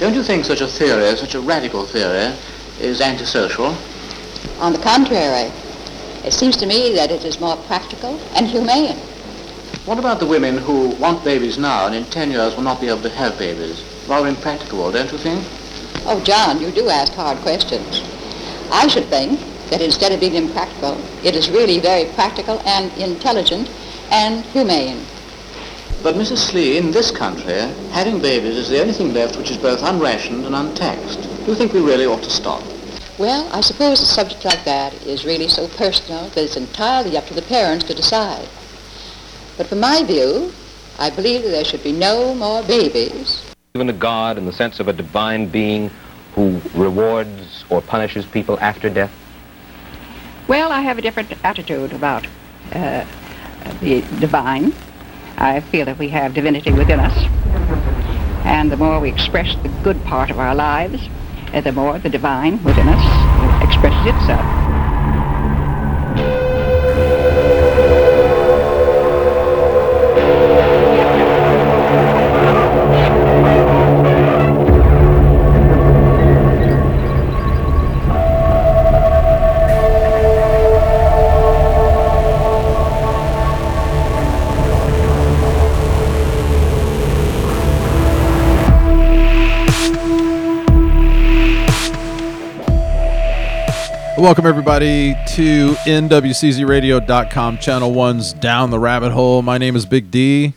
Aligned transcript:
Don't 0.00 0.14
you 0.14 0.22
think 0.22 0.46
such 0.46 0.62
a 0.62 0.66
theory, 0.66 1.14
such 1.14 1.34
a 1.34 1.40
radical 1.42 1.84
theory, 1.84 2.34
is 2.80 3.02
antisocial? 3.02 3.76
On 4.58 4.72
the 4.72 4.78
contrary, 4.78 5.52
it 6.24 6.32
seems 6.32 6.56
to 6.56 6.64
me 6.64 6.94
that 6.94 7.10
it 7.10 7.22
is 7.22 7.38
more 7.38 7.58
practical 7.68 8.18
and 8.34 8.46
humane. 8.46 8.96
What 9.84 9.98
about 9.98 10.18
the 10.18 10.24
women 10.24 10.56
who 10.56 10.88
want 10.96 11.22
babies 11.22 11.58
now 11.58 11.84
and 11.84 11.94
in 11.94 12.06
10 12.06 12.30
years 12.30 12.56
will 12.56 12.62
not 12.62 12.80
be 12.80 12.88
able 12.88 13.02
to 13.02 13.10
have 13.10 13.38
babies? 13.38 13.84
Rather 14.08 14.28
impracticable, 14.28 14.90
don't 14.90 15.12
you 15.12 15.18
think? 15.18 15.44
Oh, 16.06 16.18
John, 16.24 16.62
you 16.62 16.70
do 16.70 16.88
ask 16.88 17.12
hard 17.12 17.36
questions. 17.38 18.00
I 18.72 18.86
should 18.88 19.04
think 19.08 19.38
that 19.68 19.82
instead 19.82 20.12
of 20.12 20.20
being 20.20 20.34
impractical, 20.34 20.96
it 21.22 21.36
is 21.36 21.50
really 21.50 21.78
very 21.78 22.06
practical 22.14 22.58
and 22.64 22.90
intelligent 22.96 23.68
and 24.10 24.46
humane. 24.46 25.04
But 26.02 26.14
Mrs. 26.14 26.38
Slee, 26.38 26.78
in 26.78 26.92
this 26.92 27.10
country, 27.10 27.60
having 27.92 28.22
babies 28.22 28.56
is 28.56 28.70
the 28.70 28.80
only 28.80 28.94
thing 28.94 29.12
left 29.12 29.36
which 29.36 29.50
is 29.50 29.58
both 29.58 29.82
unrationed 29.82 30.46
and 30.46 30.54
untaxed. 30.54 31.22
Do 31.44 31.52
you 31.52 31.54
think 31.54 31.74
we 31.74 31.80
really 31.80 32.06
ought 32.06 32.22
to 32.22 32.30
stop? 32.30 32.62
Well, 33.18 33.46
I 33.52 33.60
suppose 33.60 34.00
a 34.00 34.06
subject 34.06 34.46
like 34.46 34.64
that 34.64 34.94
is 35.06 35.26
really 35.26 35.48
so 35.48 35.68
personal 35.68 36.28
that 36.30 36.42
it's 36.42 36.56
entirely 36.56 37.18
up 37.18 37.26
to 37.26 37.34
the 37.34 37.42
parents 37.42 37.84
to 37.84 37.94
decide. 37.94 38.48
But 39.58 39.66
from 39.66 39.80
my 39.80 40.02
view, 40.02 40.54
I 40.98 41.10
believe 41.10 41.42
that 41.42 41.50
there 41.50 41.66
should 41.66 41.82
be 41.82 41.92
no 41.92 42.34
more 42.34 42.62
babies. 42.62 43.44
Even 43.74 43.90
a 43.90 43.92
God 43.92 44.38
in 44.38 44.46
the 44.46 44.52
sense 44.54 44.80
of 44.80 44.88
a 44.88 44.94
divine 44.94 45.48
being 45.48 45.90
who 46.34 46.62
rewards 46.74 47.64
or 47.68 47.82
punishes 47.82 48.24
people 48.24 48.58
after 48.60 48.88
death? 48.88 49.12
Well, 50.48 50.72
I 50.72 50.80
have 50.80 50.96
a 50.96 51.02
different 51.02 51.32
attitude 51.44 51.92
about 51.92 52.26
uh, 52.72 53.04
the 53.80 54.00
divine. 54.18 54.72
I 55.40 55.60
feel 55.60 55.86
that 55.86 55.98
we 55.98 56.10
have 56.10 56.34
divinity 56.34 56.70
within 56.70 57.00
us. 57.00 57.16
And 58.44 58.70
the 58.70 58.76
more 58.76 59.00
we 59.00 59.08
express 59.08 59.56
the 59.62 59.70
good 59.82 60.04
part 60.04 60.30
of 60.30 60.38
our 60.38 60.54
lives, 60.54 61.08
the 61.52 61.72
more 61.72 61.98
the 61.98 62.10
divine 62.10 62.62
within 62.62 62.86
us 62.88 63.62
expresses 63.62 64.06
itself. 64.06 64.70
Welcome, 94.20 94.44
everybody, 94.44 95.14
to 95.28 95.72
NWCZRadio.com, 95.86 97.56
Channel 97.56 97.90
1's 97.90 98.34
Down 98.34 98.68
the 98.68 98.78
Rabbit 98.78 99.12
Hole. 99.12 99.40
My 99.40 99.56
name 99.56 99.76
is 99.76 99.86
Big 99.86 100.10
D. 100.10 100.52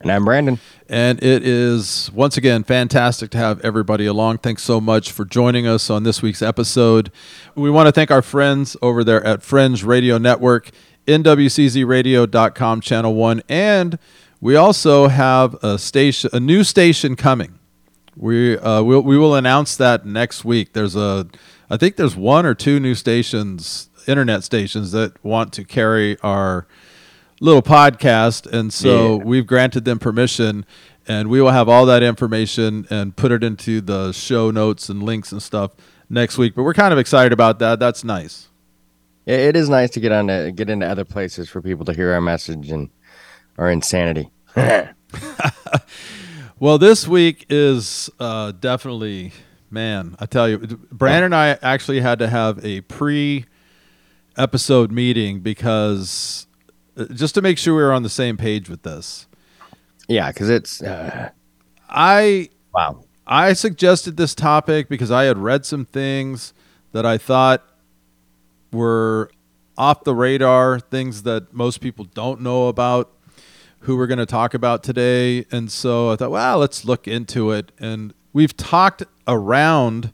And 0.00 0.12
I'm 0.12 0.24
Brandon. 0.24 0.60
And 0.88 1.20
it 1.20 1.44
is, 1.44 2.12
once 2.14 2.36
again, 2.36 2.62
fantastic 2.62 3.32
to 3.32 3.38
have 3.38 3.60
everybody 3.62 4.06
along. 4.06 4.38
Thanks 4.38 4.62
so 4.62 4.80
much 4.80 5.10
for 5.10 5.24
joining 5.24 5.66
us 5.66 5.90
on 5.90 6.04
this 6.04 6.22
week's 6.22 6.42
episode. 6.42 7.10
We 7.56 7.70
want 7.70 7.88
to 7.88 7.92
thank 7.92 8.12
our 8.12 8.22
friends 8.22 8.76
over 8.80 9.02
there 9.02 9.22
at 9.26 9.42
Fringe 9.42 9.82
Radio 9.82 10.16
Network, 10.16 10.70
NWCZRadio.com, 11.08 12.80
Channel 12.82 13.14
1. 13.16 13.42
And 13.48 13.98
we 14.40 14.54
also 14.54 15.08
have 15.08 15.54
a 15.54 15.76
station, 15.76 16.30
a 16.32 16.38
new 16.38 16.62
station 16.62 17.16
coming. 17.16 17.58
We, 18.16 18.56
uh, 18.58 18.84
we'll, 18.84 19.00
we 19.00 19.18
will 19.18 19.34
announce 19.34 19.74
that 19.76 20.06
next 20.06 20.44
week. 20.44 20.72
There's 20.72 20.94
a 20.94 21.26
I 21.72 21.78
think 21.78 21.96
there's 21.96 22.14
one 22.14 22.44
or 22.44 22.54
two 22.54 22.78
new 22.78 22.94
stations, 22.94 23.88
internet 24.06 24.44
stations 24.44 24.92
that 24.92 25.14
want 25.24 25.54
to 25.54 25.64
carry 25.64 26.18
our 26.20 26.66
little 27.40 27.62
podcast, 27.62 28.46
and 28.46 28.70
so 28.70 29.16
yeah. 29.16 29.24
we've 29.24 29.46
granted 29.46 29.86
them 29.86 29.98
permission, 29.98 30.66
and 31.08 31.30
we 31.30 31.40
will 31.40 31.50
have 31.50 31.70
all 31.70 31.86
that 31.86 32.02
information 32.02 32.86
and 32.90 33.16
put 33.16 33.32
it 33.32 33.42
into 33.42 33.80
the 33.80 34.12
show 34.12 34.50
notes 34.50 34.90
and 34.90 35.02
links 35.02 35.32
and 35.32 35.42
stuff 35.42 35.70
next 36.10 36.36
week. 36.36 36.54
But 36.54 36.64
we're 36.64 36.74
kind 36.74 36.92
of 36.92 36.98
excited 36.98 37.32
about 37.32 37.58
that. 37.60 37.80
That's 37.80 38.04
nice. 38.04 38.48
Yeah, 39.24 39.36
it 39.36 39.56
is 39.56 39.70
nice 39.70 39.88
to 39.92 40.00
get 40.00 40.12
on 40.12 40.26
to, 40.26 40.52
get 40.52 40.68
into 40.68 40.86
other 40.86 41.06
places 41.06 41.48
for 41.48 41.62
people 41.62 41.86
to 41.86 41.94
hear 41.94 42.12
our 42.12 42.20
message 42.20 42.70
and 42.70 42.90
our 43.56 43.70
insanity. 43.70 44.30
well, 46.58 46.76
this 46.76 47.08
week 47.08 47.46
is 47.48 48.10
uh, 48.20 48.52
definitely 48.52 49.32
man, 49.72 50.16
I 50.20 50.26
tell 50.26 50.48
you, 50.48 50.58
Brandon 50.58 51.24
and 51.24 51.34
I 51.34 51.58
actually 51.62 52.00
had 52.00 52.18
to 52.18 52.28
have 52.28 52.64
a 52.64 52.82
pre 52.82 53.46
episode 54.36 54.92
meeting 54.92 55.40
because 55.40 56.46
uh, 56.96 57.06
just 57.12 57.34
to 57.34 57.42
make 57.42 57.58
sure 57.58 57.74
we 57.74 57.82
were 57.82 57.92
on 57.92 58.02
the 58.02 58.10
same 58.10 58.36
page 58.36 58.68
with 58.68 58.82
this. 58.82 59.26
Yeah, 60.08 60.30
because 60.30 60.50
it's. 60.50 60.82
Uh, 60.82 61.30
I. 61.88 62.50
Wow. 62.74 63.04
I 63.26 63.52
suggested 63.52 64.16
this 64.16 64.34
topic 64.34 64.88
because 64.88 65.10
I 65.10 65.24
had 65.24 65.38
read 65.38 65.64
some 65.64 65.84
things 65.84 66.52
that 66.90 67.06
I 67.06 67.18
thought 67.18 67.66
were 68.72 69.30
off 69.78 70.04
the 70.04 70.14
radar, 70.14 70.80
things 70.80 71.22
that 71.22 71.52
most 71.52 71.80
people 71.80 72.04
don't 72.04 72.40
know 72.40 72.68
about 72.68 73.12
who 73.80 73.96
we're 73.96 74.06
going 74.06 74.18
to 74.18 74.26
talk 74.26 74.54
about 74.54 74.82
today. 74.82 75.44
And 75.50 75.70
so 75.70 76.10
I 76.10 76.16
thought, 76.16 76.30
well, 76.30 76.58
let's 76.58 76.84
look 76.84 77.08
into 77.08 77.52
it. 77.52 77.72
And 77.78 78.12
we've 78.32 78.56
talked 78.56 79.02
around 79.26 80.12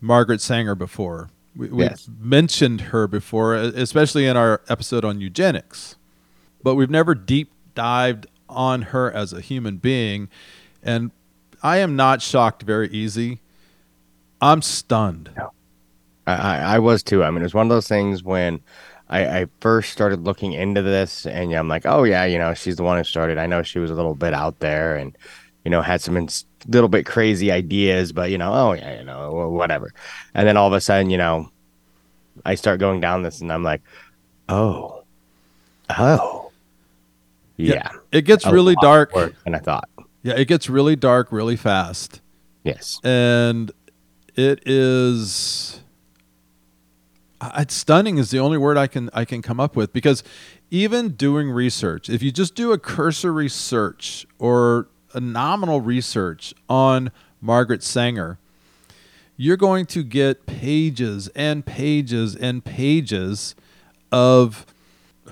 Margaret 0.00 0.40
Sanger 0.40 0.74
before. 0.74 1.30
We, 1.56 1.68
have 1.68 1.78
yes. 1.78 2.08
mentioned 2.20 2.82
her 2.82 3.08
before, 3.08 3.54
especially 3.56 4.26
in 4.26 4.36
our 4.36 4.60
episode 4.68 5.04
on 5.04 5.20
eugenics, 5.20 5.96
but 6.62 6.76
we've 6.76 6.90
never 6.90 7.14
deep 7.14 7.50
dived 7.74 8.26
on 8.48 8.82
her 8.82 9.10
as 9.10 9.32
a 9.32 9.40
human 9.40 9.78
being. 9.78 10.28
And 10.82 11.10
I 11.62 11.78
am 11.78 11.96
not 11.96 12.22
shocked 12.22 12.62
very 12.62 12.88
easy. 12.90 13.40
I'm 14.40 14.62
stunned. 14.62 15.30
No. 15.36 15.52
I, 16.28 16.74
I 16.74 16.78
was 16.78 17.02
too. 17.02 17.24
I 17.24 17.30
mean, 17.30 17.40
it 17.40 17.46
was 17.46 17.54
one 17.54 17.66
of 17.66 17.70
those 17.70 17.88
things 17.88 18.22
when 18.22 18.60
I, 19.08 19.40
I 19.40 19.46
first 19.60 19.92
started 19.92 20.24
looking 20.24 20.52
into 20.52 20.82
this, 20.82 21.26
and 21.26 21.50
yeah, 21.50 21.58
I'm 21.58 21.68
like, 21.68 21.86
oh 21.86 22.04
yeah, 22.04 22.24
you 22.24 22.38
know, 22.38 22.52
she's 22.54 22.76
the 22.76 22.82
one 22.82 22.98
who 22.98 23.04
started. 23.04 23.38
I 23.38 23.46
know 23.46 23.62
she 23.62 23.78
was 23.78 23.90
a 23.90 23.94
little 23.94 24.14
bit 24.14 24.34
out 24.34 24.58
there, 24.58 24.96
and 24.96 25.16
you 25.68 25.70
know, 25.70 25.82
had 25.82 26.00
some 26.00 26.16
ins- 26.16 26.46
little 26.66 26.88
bit 26.88 27.04
crazy 27.04 27.52
ideas, 27.52 28.10
but 28.10 28.30
you 28.30 28.38
know, 28.38 28.50
oh 28.54 28.72
yeah, 28.72 29.00
you 29.00 29.04
know, 29.04 29.50
whatever. 29.50 29.92
And 30.32 30.48
then 30.48 30.56
all 30.56 30.66
of 30.66 30.72
a 30.72 30.80
sudden, 30.80 31.10
you 31.10 31.18
know, 31.18 31.50
I 32.46 32.54
start 32.54 32.80
going 32.80 33.02
down 33.02 33.22
this, 33.22 33.42
and 33.42 33.52
I'm 33.52 33.62
like, 33.62 33.82
oh, 34.48 35.04
oh, 35.90 36.50
yeah. 37.58 37.74
yeah 37.74 37.90
it 38.12 38.22
gets 38.22 38.46
really 38.46 38.76
dark, 38.80 39.12
and 39.44 39.54
I 39.54 39.58
thought, 39.58 39.90
yeah, 40.22 40.32
it 40.36 40.46
gets 40.46 40.70
really 40.70 40.96
dark 40.96 41.30
really 41.32 41.56
fast. 41.56 42.22
Yes, 42.64 42.98
and 43.04 43.70
it 44.36 44.66
is. 44.66 45.82
It's 47.58 47.74
stunning 47.74 48.16
is 48.16 48.30
the 48.30 48.38
only 48.38 48.56
word 48.56 48.78
I 48.78 48.86
can 48.86 49.10
I 49.12 49.26
can 49.26 49.42
come 49.42 49.60
up 49.60 49.76
with 49.76 49.92
because 49.92 50.24
even 50.70 51.10
doing 51.10 51.50
research, 51.50 52.08
if 52.08 52.22
you 52.22 52.32
just 52.32 52.54
do 52.54 52.72
a 52.72 52.78
cursory 52.78 53.50
search 53.50 54.26
or 54.38 54.88
phenomenal 55.08 55.80
research 55.80 56.54
on 56.68 57.10
Margaret 57.40 57.82
Sanger, 57.82 58.38
you're 59.36 59.56
going 59.56 59.86
to 59.86 60.02
get 60.02 60.46
pages 60.46 61.28
and 61.28 61.64
pages 61.64 62.34
and 62.34 62.64
pages 62.64 63.54
of 64.10 64.66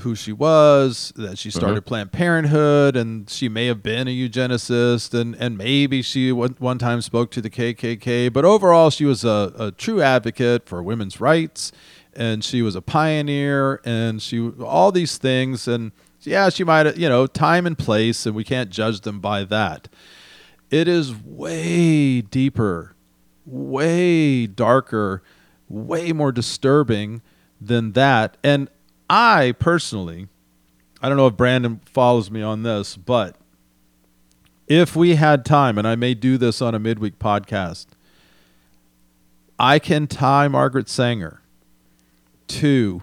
who 0.00 0.14
she 0.14 0.32
was, 0.32 1.12
that 1.16 1.38
she 1.38 1.50
started 1.50 1.80
mm-hmm. 1.80 1.88
Planned 1.88 2.12
Parenthood, 2.12 2.96
and 2.96 3.28
she 3.28 3.48
may 3.48 3.66
have 3.66 3.82
been 3.82 4.08
a 4.08 4.10
eugenicist, 4.10 5.18
and, 5.18 5.34
and 5.36 5.56
maybe 5.56 6.02
she 6.02 6.32
one, 6.32 6.54
one 6.58 6.78
time 6.78 7.00
spoke 7.00 7.30
to 7.32 7.40
the 7.40 7.50
KKK. 7.50 8.32
But 8.32 8.44
overall, 8.44 8.90
she 8.90 9.04
was 9.04 9.24
a, 9.24 9.52
a 9.58 9.70
true 9.72 10.02
advocate 10.02 10.68
for 10.68 10.82
women's 10.82 11.20
rights, 11.20 11.72
and 12.14 12.44
she 12.44 12.62
was 12.62 12.74
a 12.74 12.82
pioneer, 12.82 13.80
and 13.84 14.22
she 14.22 14.50
all 14.60 14.92
these 14.92 15.18
things. 15.18 15.66
And 15.66 15.92
yeah, 16.26 16.48
she 16.48 16.64
might, 16.64 16.96
you 16.96 17.08
know, 17.08 17.26
time 17.26 17.66
and 17.66 17.78
place, 17.78 18.26
and 18.26 18.34
we 18.34 18.44
can't 18.44 18.70
judge 18.70 19.00
them 19.02 19.20
by 19.20 19.44
that. 19.44 19.88
It 20.70 20.88
is 20.88 21.14
way 21.14 22.20
deeper, 22.20 22.94
way 23.44 24.46
darker, 24.46 25.22
way 25.68 26.12
more 26.12 26.32
disturbing 26.32 27.22
than 27.60 27.92
that. 27.92 28.36
And 28.42 28.68
I 29.08 29.54
personally, 29.58 30.28
I 31.00 31.08
don't 31.08 31.16
know 31.16 31.28
if 31.28 31.36
Brandon 31.36 31.80
follows 31.86 32.30
me 32.30 32.42
on 32.42 32.62
this, 32.62 32.96
but 32.96 33.36
if 34.66 34.96
we 34.96 35.14
had 35.14 35.44
time, 35.44 35.78
and 35.78 35.86
I 35.86 35.94
may 35.94 36.14
do 36.14 36.36
this 36.38 36.60
on 36.60 36.74
a 36.74 36.78
midweek 36.78 37.18
podcast, 37.18 37.86
I 39.58 39.78
can 39.78 40.06
tie 40.06 40.48
Margaret 40.48 40.88
Sanger 40.88 41.40
to 42.48 43.02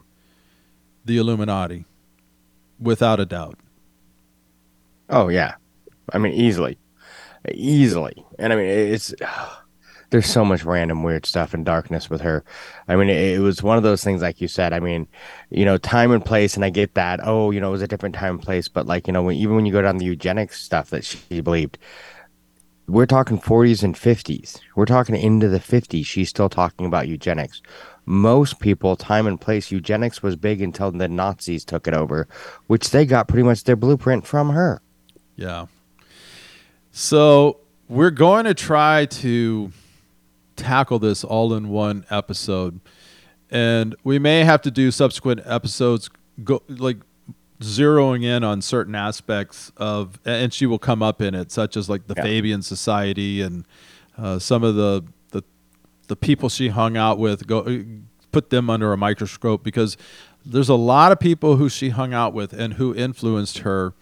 the 1.06 1.18
Illuminati 1.18 1.86
without 2.84 3.20
a 3.20 3.26
doubt. 3.26 3.58
Oh 5.10 5.30
yeah, 5.30 5.56
I 6.12 6.18
mean 6.18 6.34
easily. 6.34 6.78
easily. 7.52 8.26
And 8.40 8.54
I 8.54 8.56
mean, 8.56 8.66
it's 8.66 9.14
there's 10.10 10.28
so 10.28 10.46
much 10.46 10.64
random 10.64 11.02
weird 11.02 11.26
stuff 11.26 11.54
and 11.54 11.66
darkness 11.66 12.10
with 12.10 12.22
her. 12.22 12.44
I 12.88 12.96
mean, 12.96 13.10
it, 13.10 13.38
it, 13.38 13.40
was 13.40 13.64
one 13.64 13.78
of 13.78 13.84
those 13.84 14.04
things, 14.04 14.22
like 14.22 14.42
you 14.42 14.48
said. 14.48 14.72
I 14.72 14.80
mean, 14.80 15.08
you 15.50 15.66
know, 15.66 15.78
time 15.78 16.12
and 16.12 16.24
place, 16.24 16.56
and 16.56 16.64
I 16.64 16.70
get 16.70 16.94
that. 16.94 17.20
Oh, 17.24 17.52
you 17.52 17.60
know, 17.60 17.70
it 17.70 17.72
was 17.72 17.82
a 17.82 17.88
different 17.88 18.16
time 18.16 18.36
and 18.36 18.42
place, 18.42 18.68
but 18.68 18.86
like 18.86 19.08
you 19.08 19.14
know, 19.14 19.24
when, 19.24 19.36
even 19.38 19.56
when 19.56 19.66
you 19.66 19.72
go 19.72 19.82
down 19.82 19.98
the 19.98 20.06
eugenics 20.06 20.62
stuff 20.62 20.90
that 20.92 21.04
she 21.04 21.42
believed, 21.42 21.78
we're 22.88 23.06
talking 23.06 23.40
40s 23.40 23.84
and 23.84 23.96
50s. 23.96 24.60
We're 24.76 24.86
talking 24.86 25.16
into 25.16 25.48
the 25.48 25.60
50s. 25.60 26.06
She's 26.06 26.30
still 26.30 26.50
talking 26.50 26.86
about 26.86 27.08
eugenics. 27.08 27.62
Most 28.06 28.60
people, 28.60 28.96
time 28.96 29.28
and 29.28 29.40
place, 29.40 29.72
eugenics 29.72 30.22
was 30.22 30.36
big 30.36 30.62
until 30.62 30.92
the 30.92 31.08
Nazis 31.08 31.64
took 31.64 31.88
it 31.88 31.94
over, 31.94 32.28
which 32.68 32.92
they 32.92 33.06
got 33.06 33.28
pretty 33.28 33.44
much 33.44 33.64
their 33.64 33.76
blueprint 33.76 34.28
from 34.28 34.50
her. 34.50 34.82
Yeah. 35.36 35.68
So 36.92 37.60
we're 37.88 38.12
going 38.12 38.46
to 38.46 38.54
try 38.54 39.06
to 39.06 39.72
tackle 40.56 41.00
this 41.00 41.24
all 41.24 41.54
in 41.54 41.70
one 41.70 42.06
episode. 42.10 42.80
And 43.50 43.96
we 44.04 44.20
may 44.20 44.44
have 44.44 44.62
to 44.64 44.72
do 44.72 44.92
subsequent 44.92 45.42
episodes 45.46 46.10
go 46.44 46.64
like 46.68 46.98
zeroing 47.60 48.24
in 48.24 48.44
on 48.44 48.62
certain 48.62 48.96
aspects 48.96 49.72
of 49.78 50.20
and 50.26 50.52
she 50.52 50.66
will 50.66 50.80
come 50.80 51.04
up 51.04 51.22
in 51.22 51.36
it 51.36 51.52
such 51.52 51.78
as 51.78 51.90
like 51.90 52.08
the 52.08 52.16
yeah. 52.18 52.24
Fabian 52.24 52.62
society 52.62 53.42
and 53.42 53.66
uh, 54.18 54.38
some 54.40 54.64
of 54.64 54.76
the, 54.76 55.04
the 56.08 56.16
people 56.16 56.50
she 56.50 56.70
hung 56.70 56.98
out 56.98 57.18
with 57.18 57.48
go 57.48 57.60
uh, 57.60 57.80
put 58.32 58.50
them 58.50 58.70
under 58.70 58.92
a 58.92 58.98
microscope 58.98 59.64
because 59.64 59.96
there's 60.46 60.70
a 60.70 60.76
lot 60.76 61.12
of 61.12 61.20
people 61.20 61.56
who 61.56 61.70
she 61.70 61.90
hung 61.90 62.14
out 62.14 62.34
with 62.34 62.52
and 62.54 62.74
who 62.74 62.94
influenced 62.94 63.60
her 63.60 63.94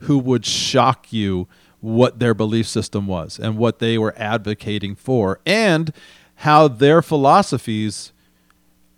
who 0.00 0.18
would 0.18 0.44
shock 0.44 1.12
you 1.12 1.48
what 1.80 2.20
their 2.20 2.32
belief 2.32 2.66
system 2.66 3.06
was 3.06 3.38
and 3.38 3.58
what 3.58 3.80
they 3.80 3.98
were 3.98 4.14
advocating 4.16 4.94
for 4.94 5.40
and 5.44 5.92
how 6.36 6.68
their 6.68 7.02
philosophies 7.02 8.12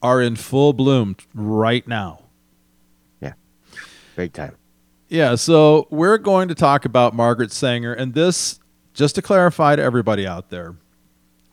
are 0.03 0.21
in 0.21 0.37
full 0.37 0.75
bloom 0.75 1.17
right 1.35 1.89
now. 1.89 2.21
Yeah. 3.21 3.33
Big 4.17 4.35
time. 4.35 4.57
Yeah, 5.09 5.35
so 5.35 5.87
we're 5.91 6.19
going 6.19 6.49
to 6.49 6.55
talk 6.55 6.85
about 6.85 7.15
Margaret 7.15 7.53
Sanger 7.53 7.95
and 7.95 8.13
this 8.13 8.61
just 8.93 9.15
to 9.15 9.23
clarify 9.23 9.77
to 9.77 9.83
everybody 9.83 10.27
out 10.27 10.51
there. 10.51 10.77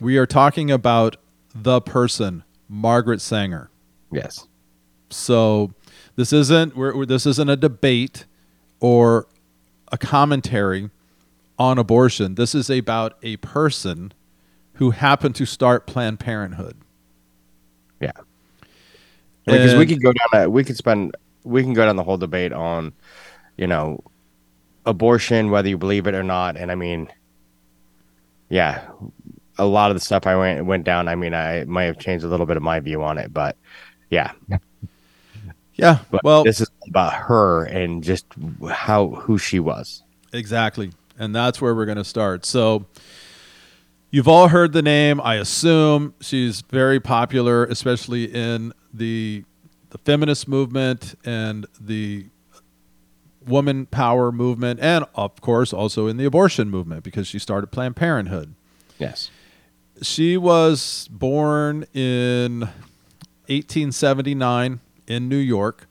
We 0.01 0.17
are 0.17 0.25
talking 0.25 0.71
about 0.71 1.17
the 1.53 1.79
person 1.79 2.43
Margaret 2.67 3.21
Sanger. 3.21 3.69
Yes. 4.11 4.47
So 5.11 5.73
this 6.15 6.33
isn't 6.33 6.75
we're, 6.75 7.05
this 7.05 7.27
isn't 7.27 7.49
a 7.49 7.55
debate 7.55 8.25
or 8.79 9.27
a 9.91 9.99
commentary 9.99 10.89
on 11.59 11.77
abortion. 11.77 12.33
This 12.33 12.55
is 12.55 12.69
about 12.71 13.15
a 13.21 13.37
person 13.37 14.11
who 14.73 14.89
happened 14.89 15.35
to 15.35 15.45
start 15.45 15.85
Planned 15.85 16.19
Parenthood. 16.19 16.77
Yeah. 17.99 18.11
Because 19.45 19.75
we 19.75 19.85
could 19.85 20.01
go 20.01 20.11
down. 20.13 20.43
A, 20.45 20.49
we 20.49 20.63
could 20.63 20.77
spend. 20.77 21.15
We 21.43 21.61
can 21.61 21.73
go 21.73 21.85
down 21.85 21.95
the 21.95 22.03
whole 22.03 22.17
debate 22.17 22.53
on, 22.53 22.93
you 23.55 23.67
know, 23.67 24.03
abortion, 24.87 25.51
whether 25.51 25.69
you 25.69 25.77
believe 25.77 26.07
it 26.07 26.15
or 26.15 26.23
not. 26.23 26.57
And 26.57 26.71
I 26.71 26.75
mean, 26.75 27.07
yeah, 28.49 28.87
a 29.57 29.65
lot 29.65 29.91
of 29.91 29.95
the 29.95 30.01
stuff 30.01 30.25
I 30.27 30.35
went 30.35 30.65
went 30.65 30.83
down. 30.83 31.07
I 31.07 31.15
mean, 31.15 31.33
I 31.33 31.65
might 31.65 31.83
have 31.83 31.99
changed 31.99 32.23
a 32.25 32.27
little 32.27 32.45
bit 32.45 32.57
of 32.57 32.63
my 32.63 32.79
view 32.79 33.03
on 33.03 33.17
it, 33.17 33.33
but 33.33 33.57
yeah. 34.09 34.31
Yeah. 35.75 35.99
But 36.11 36.23
well, 36.23 36.43
this 36.43 36.61
is 36.61 36.69
about 36.87 37.13
her 37.13 37.63
and 37.63 38.03
just 38.03 38.25
how 38.69 39.09
who 39.09 39.37
she 39.37 39.59
was. 39.59 40.03
Exactly 40.33 40.91
and 41.21 41.35
that's 41.35 41.61
where 41.61 41.75
we're 41.75 41.85
going 41.85 41.99
to 41.99 42.03
start. 42.03 42.45
So, 42.45 42.87
you've 44.09 44.27
all 44.27 44.47
heard 44.47 44.73
the 44.73 44.81
name, 44.81 45.21
I 45.21 45.35
assume. 45.35 46.15
She's 46.19 46.61
very 46.61 46.99
popular, 46.99 47.63
especially 47.65 48.25
in 48.25 48.73
the 48.91 49.45
the 49.91 49.97
feminist 49.99 50.47
movement 50.47 51.15
and 51.25 51.67
the 51.79 52.25
woman 53.45 53.85
power 53.85 54.31
movement, 54.31 54.79
and 54.79 55.05
of 55.15 55.39
course 55.41 55.73
also 55.73 56.07
in 56.07 56.17
the 56.17 56.25
abortion 56.25 56.69
movement 56.69 57.03
because 57.03 57.27
she 57.27 57.37
started 57.37 57.67
Planned 57.67 57.95
Parenthood. 57.95 58.55
Yes. 58.97 59.29
She 60.01 60.35
was 60.37 61.07
born 61.11 61.85
in 61.93 62.61
1879 63.47 64.79
in 65.07 65.29
New 65.29 65.37
York. 65.37 65.87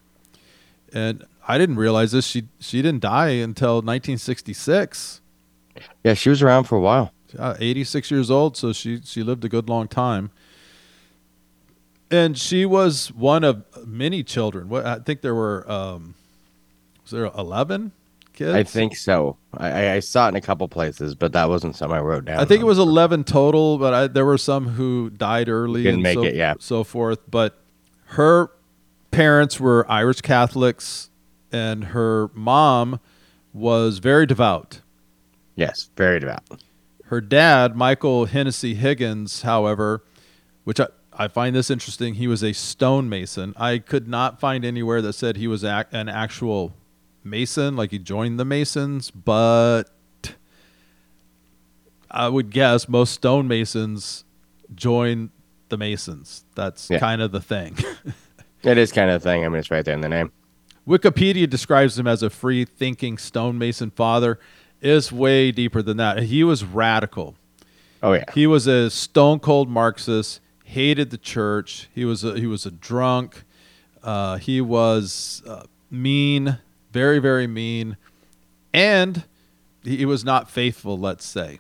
And 0.92 1.24
I 1.46 1.58
didn't 1.58 1.76
realize 1.76 2.12
this. 2.12 2.26
She 2.26 2.48
she 2.58 2.82
didn't 2.82 3.02
die 3.02 3.30
until 3.30 3.76
1966. 3.76 5.20
Yeah, 6.02 6.14
she 6.14 6.28
was 6.28 6.42
around 6.42 6.64
for 6.64 6.76
a 6.76 6.80
while. 6.80 7.12
Uh, 7.38 7.54
86 7.60 8.10
years 8.10 8.30
old, 8.30 8.56
so 8.56 8.72
she 8.72 9.00
she 9.04 9.22
lived 9.22 9.44
a 9.44 9.48
good 9.48 9.68
long 9.68 9.88
time. 9.88 10.30
And 12.10 12.36
she 12.36 12.66
was 12.66 13.12
one 13.12 13.44
of 13.44 13.64
many 13.86 14.24
children. 14.24 14.68
What 14.68 14.84
I 14.84 14.98
think 14.98 15.20
there 15.20 15.34
were 15.34 15.70
um, 15.70 16.14
was 17.02 17.12
there 17.12 17.26
11 17.26 17.92
kids? 18.44 18.54
I 18.54 18.62
think 18.62 18.96
so. 18.96 19.37
I, 19.54 19.92
I 19.92 20.00
saw 20.00 20.26
it 20.26 20.31
in 20.31 20.37
a 20.37 20.40
couple 20.40 20.66
places, 20.69 21.14
but 21.14 21.32
that 21.32 21.48
wasn't 21.48 21.76
something 21.76 21.96
I 21.96 22.00
wrote 22.00 22.25
down. 22.25 22.40
I 22.40 22.44
think 22.44 22.60
it 22.60 22.66
was 22.66 22.78
11 22.78 23.25
total, 23.25 23.78
but 23.78 23.94
I, 23.94 24.06
there 24.06 24.25
were 24.25 24.38
some 24.38 24.69
who 24.69 25.10
died 25.10 25.48
early. 25.48 25.82
Didn't 25.82 26.02
make 26.02 26.14
so, 26.14 26.25
it, 26.25 26.34
yeah. 26.34 26.54
So 26.58 26.84
forth. 26.84 27.19
But 27.31 27.58
her 28.06 28.50
parents 29.10 29.60
were 29.60 29.90
Irish 29.90 30.20
Catholics, 30.20 31.10
and 31.52 31.84
her 31.84 32.31
mom 32.34 33.00
was 33.52 33.98
very 33.98 34.26
devout 34.26 34.81
Yes, 35.60 35.90
very 35.94 36.20
devout. 36.20 36.62
Her 37.04 37.20
dad, 37.20 37.76
Michael 37.76 38.25
Hennessy 38.25 38.75
Higgins, 38.75 39.43
however, 39.43 40.02
which 40.64 40.81
I, 40.81 40.86
I 41.12 41.28
find 41.28 41.54
this 41.54 41.70
interesting, 41.70 42.14
he 42.14 42.26
was 42.26 42.43
a 42.43 42.54
stonemason. 42.54 43.52
I 43.58 43.76
could 43.76 44.08
not 44.08 44.40
find 44.40 44.64
anywhere 44.64 45.02
that 45.02 45.12
said 45.12 45.36
he 45.36 45.46
was 45.46 45.62
an 45.62 46.08
actual 46.08 46.72
mason, 47.25 47.76
like 47.76 47.90
he 47.90 47.99
joined 47.99 48.38
the 48.38 48.44
Masons, 48.44 49.11
but 49.11 49.84
I 52.11 52.28
would 52.28 52.50
guess 52.50 52.88
most 52.88 53.12
stonemasons 53.12 54.25
join 54.75 55.31
the 55.69 55.76
Masons. 55.76 56.44
That's 56.55 56.90
yeah. 56.90 56.99
kind 56.99 57.22
of 57.22 57.32
the 57.32 57.40
thing. 57.40 57.76
it 58.62 58.78
is 58.78 58.93
kind 58.93 59.11
of 59.11 59.22
the 59.22 59.28
thing. 59.28 59.44
I 59.44 59.49
mean, 59.49 59.58
it's 59.58 59.70
right 59.70 59.84
there 59.84 59.94
in 59.94 60.00
the 60.00 60.08
name. 60.08 60.32
Wikipedia 60.87 61.49
describes 61.49 61.99
him 61.99 62.06
as 62.06 62.22
a 62.22 62.31
free 62.31 62.64
thinking 62.64 63.19
stonemason 63.19 63.90
father 63.90 64.40
is 64.81 65.12
way 65.12 65.52
deeper 65.52 65.82
than 65.82 65.99
that. 65.99 66.25
He 66.25 66.43
was 66.43 66.64
radical. 66.64 67.37
Oh 68.02 68.12
yeah. 68.14 68.25
He 68.34 68.46
was 68.46 68.67
a 68.67 68.90
stone 68.90 69.38
cold 69.40 69.69
Marxist. 69.69 70.41
Hated 70.65 71.10
the 71.10 71.19
church. 71.19 71.89
He 71.94 72.05
was 72.05 72.24
a, 72.24 72.39
he 72.39 72.46
was 72.46 72.65
a 72.65 72.70
drunk. 72.70 73.44
Uh, 74.03 74.39
he 74.39 74.60
was 74.60 75.43
uh, 75.46 75.65
mean, 75.91 76.58
very 76.93 77.19
very 77.19 77.47
mean, 77.47 77.97
and 78.73 79.25
he 79.82 80.05
was 80.06 80.25
not 80.25 80.51
faithful. 80.51 80.99
Let's 80.99 81.25
say. 81.25 81.59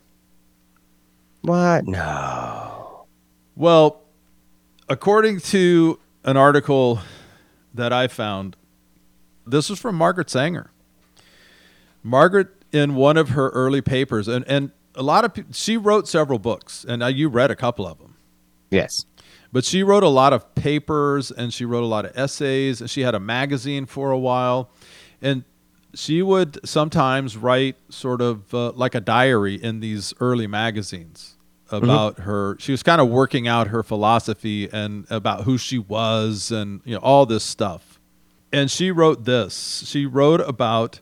What? 1.42 1.86
No. 1.86 3.06
Well, 3.56 4.02
according 4.88 5.40
to 5.40 5.98
an 6.24 6.36
article 6.36 7.00
that 7.72 7.92
I 7.92 8.08
found, 8.08 8.56
this 9.46 9.70
was 9.70 9.78
from 9.78 9.94
Margaret 9.94 10.28
Sanger. 10.28 10.70
Margaret 12.02 12.48
in 12.72 12.94
one 12.94 13.16
of 13.16 13.30
her 13.30 13.48
early 13.50 13.80
papers, 13.80 14.28
and, 14.28 14.44
and 14.46 14.70
a 14.94 15.02
lot 15.02 15.24
of 15.24 15.34
people, 15.34 15.52
she 15.52 15.76
wrote 15.76 16.06
several 16.08 16.38
books, 16.38 16.84
and 16.86 17.02
you 17.16 17.28
read 17.28 17.50
a 17.50 17.56
couple 17.56 17.86
of 17.86 17.98
them. 17.98 18.16
Yes. 18.70 19.04
But 19.52 19.64
she 19.64 19.82
wrote 19.82 20.02
a 20.02 20.08
lot 20.08 20.32
of 20.32 20.54
papers 20.54 21.30
and 21.30 21.52
she 21.52 21.64
wrote 21.64 21.82
a 21.82 21.86
lot 21.86 22.04
of 22.04 22.16
essays. 22.16 22.80
And 22.80 22.88
she 22.88 23.00
had 23.00 23.14
a 23.14 23.20
magazine 23.20 23.86
for 23.86 24.10
a 24.10 24.18
while. 24.18 24.70
And 25.22 25.44
she 25.94 26.22
would 26.22 26.58
sometimes 26.64 27.36
write 27.36 27.76
sort 27.88 28.20
of 28.20 28.52
uh, 28.54 28.72
like 28.72 28.94
a 28.94 29.00
diary 29.00 29.54
in 29.54 29.80
these 29.80 30.14
early 30.20 30.46
magazines 30.46 31.36
about 31.70 32.14
mm-hmm. 32.14 32.22
her. 32.22 32.56
She 32.58 32.72
was 32.72 32.82
kind 32.82 33.00
of 33.00 33.08
working 33.08 33.48
out 33.48 33.68
her 33.68 33.82
philosophy 33.82 34.68
and 34.72 35.06
about 35.10 35.44
who 35.44 35.58
she 35.58 35.78
was 35.78 36.50
and 36.50 36.80
you 36.84 36.94
know 36.94 37.00
all 37.00 37.26
this 37.26 37.44
stuff. 37.44 38.00
And 38.52 38.70
she 38.70 38.90
wrote 38.90 39.24
this. 39.24 39.84
She 39.86 40.06
wrote 40.06 40.40
about 40.40 41.00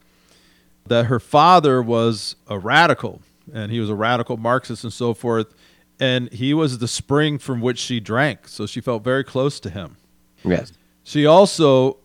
that 0.87 1.07
her 1.07 1.21
father 1.21 1.83
was 1.83 2.37
a 2.47 2.59
radical 2.59 3.23
and 3.53 3.73
he 3.73 3.81
was 3.81 3.89
a 3.89 3.95
radical 3.95 4.37
Marxist 4.37 4.85
and 4.85 4.93
so 4.93 5.15
forth. 5.15 5.55
And 6.01 6.33
he 6.33 6.55
was 6.55 6.79
the 6.79 6.89
spring 6.89 7.39
from 7.39 7.61
which 7.61 7.79
she 7.79 8.01
drank. 8.01 8.47
So 8.47 8.67
she 8.67 8.81
felt 8.81 9.03
very 9.03 9.25
close 9.25 9.59
to 9.61 9.71
him. 9.71 9.97
Yes. 10.45 10.73
She 11.03 11.27
also 11.27 11.97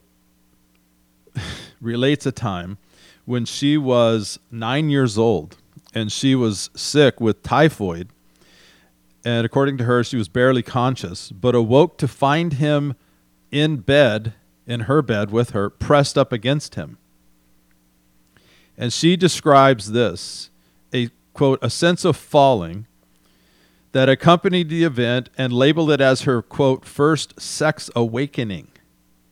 relates 1.84 2.26
a 2.26 2.32
time 2.32 2.78
when 3.26 3.46
she 3.46 3.78
was 3.78 4.40
nine 4.52 4.90
years 4.90 5.18
old 5.18 5.58
and 5.94 6.12
she 6.12 6.36
was 6.36 6.70
sick 6.76 7.22
with 7.22 7.44
typhoid. 7.44 8.10
And 9.26 9.46
according 9.46 9.78
to 9.78 9.86
her, 9.86 10.04
she 10.04 10.18
was 10.18 10.28
barely 10.28 10.64
conscious, 10.64 11.32
but 11.32 11.56
awoke 11.56 11.98
to 12.00 12.08
find 12.08 12.54
him 12.54 12.96
in 13.52 13.78
bed, 13.78 14.34
in 14.68 14.82
her 14.82 15.02
bed 15.02 15.32
with 15.32 15.52
her, 15.52 15.70
pressed 15.70 16.18
up 16.18 16.34
against 16.34 16.76
him. 16.76 16.98
And 18.78 18.92
she 18.92 19.16
describes 19.16 19.92
this 19.92 20.50
a 20.94 21.10
quote, 21.34 21.60
a 21.62 21.70
sense 21.70 22.04
of 22.04 22.18
falling 22.18 22.88
that 23.92 24.10
accompanied 24.10 24.70
the 24.70 24.84
event 24.84 25.30
and 25.38 25.54
labeled 25.54 25.92
it 25.92 26.02
as 26.02 26.24
her, 26.24 26.42
quote, 26.42 26.84
first 26.84 27.40
sex 27.40 27.90
awakening, 27.96 28.68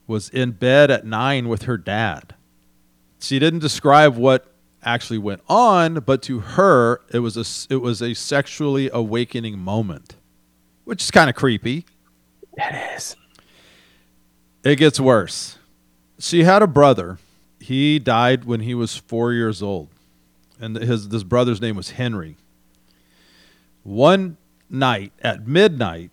was 0.06 0.28
in 0.28 0.52
bed 0.52 0.90
at 0.90 1.04
nine 1.04 1.48
with 1.48 1.62
her 1.62 1.76
dad. 1.76 2.34
She 3.22 3.38
didn't 3.38 3.60
describe 3.60 4.16
what 4.16 4.52
actually 4.82 5.18
went 5.18 5.42
on, 5.48 6.00
but 6.00 6.22
to 6.22 6.40
her, 6.40 7.00
it 7.12 7.20
was 7.20 7.36
a, 7.36 7.72
it 7.72 7.76
was 7.76 8.02
a 8.02 8.14
sexually 8.14 8.90
awakening 8.92 9.60
moment, 9.60 10.16
which 10.82 11.04
is 11.04 11.12
kind 11.12 11.30
of 11.30 11.36
creepy. 11.36 11.86
It 12.54 12.96
is. 12.96 13.14
It 14.64 14.74
gets 14.74 14.98
worse. 14.98 15.56
She 16.18 16.42
had 16.42 16.62
a 16.62 16.66
brother. 16.66 17.18
He 17.60 18.00
died 18.00 18.44
when 18.44 18.60
he 18.60 18.74
was 18.74 18.96
four 18.96 19.32
years 19.32 19.62
old, 19.62 19.88
and 20.60 20.76
his 20.76 21.10
this 21.10 21.22
brother's 21.22 21.60
name 21.60 21.76
was 21.76 21.90
Henry. 21.90 22.36
One 23.84 24.36
night 24.68 25.12
at 25.22 25.46
midnight, 25.46 26.10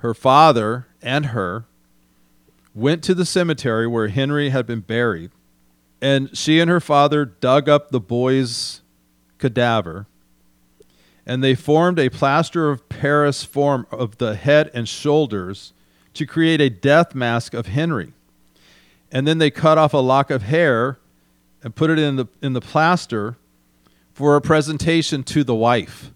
her 0.00 0.12
father 0.12 0.88
and 1.00 1.26
her 1.26 1.64
went 2.74 3.02
to 3.04 3.14
the 3.14 3.24
cemetery 3.24 3.86
where 3.86 4.08
Henry 4.08 4.50
had 4.50 4.66
been 4.66 4.80
buried, 4.80 5.30
and 6.00 6.36
she 6.36 6.60
and 6.60 6.70
her 6.70 6.80
father 6.80 7.24
dug 7.24 7.68
up 7.68 7.90
the 7.90 8.00
boy's 8.00 8.80
cadaver, 9.38 10.06
and 11.26 11.44
they 11.44 11.54
formed 11.54 11.98
a 11.98 12.08
plaster 12.08 12.70
of 12.70 12.88
Paris 12.88 13.44
form 13.44 13.86
of 13.90 14.18
the 14.18 14.34
head 14.34 14.70
and 14.74 14.88
shoulders 14.88 15.72
to 16.14 16.26
create 16.26 16.60
a 16.60 16.70
death 16.70 17.14
mask 17.14 17.54
of 17.54 17.66
Henry. 17.66 18.12
And 19.12 19.26
then 19.26 19.38
they 19.38 19.50
cut 19.50 19.78
off 19.78 19.92
a 19.92 19.98
lock 19.98 20.30
of 20.30 20.42
hair 20.42 20.98
and 21.62 21.74
put 21.74 21.90
it 21.90 21.98
in 21.98 22.16
the 22.16 22.26
in 22.40 22.52
the 22.52 22.60
plaster 22.60 23.36
for 24.12 24.36
a 24.36 24.40
presentation 24.40 25.22
to 25.24 25.44
the 25.44 25.54
wife, 25.54 26.10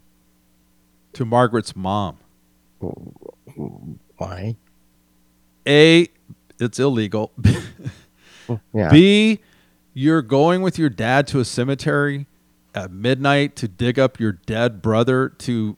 to 1.13 1.25
Margaret's 1.25 1.75
mom. 1.75 2.19
Why? 4.17 4.57
A, 5.67 6.09
it's 6.59 6.79
illegal. 6.79 7.33
Yeah. 8.75 8.91
B, 8.91 9.41
you're 9.95 10.23
going 10.23 10.61
with 10.61 10.79
your 10.79 10.91
dad 10.91 11.27
to 11.29 11.41
a 11.41 11.45
cemetery 11.45 12.27
at 12.75 12.91
midnight 12.91 13.55
to 13.57 13.69
dig 13.69 13.99
up 13.99 14.19
your 14.19 14.33
dead 14.33 14.83
brother 14.83 15.29
to 15.29 15.77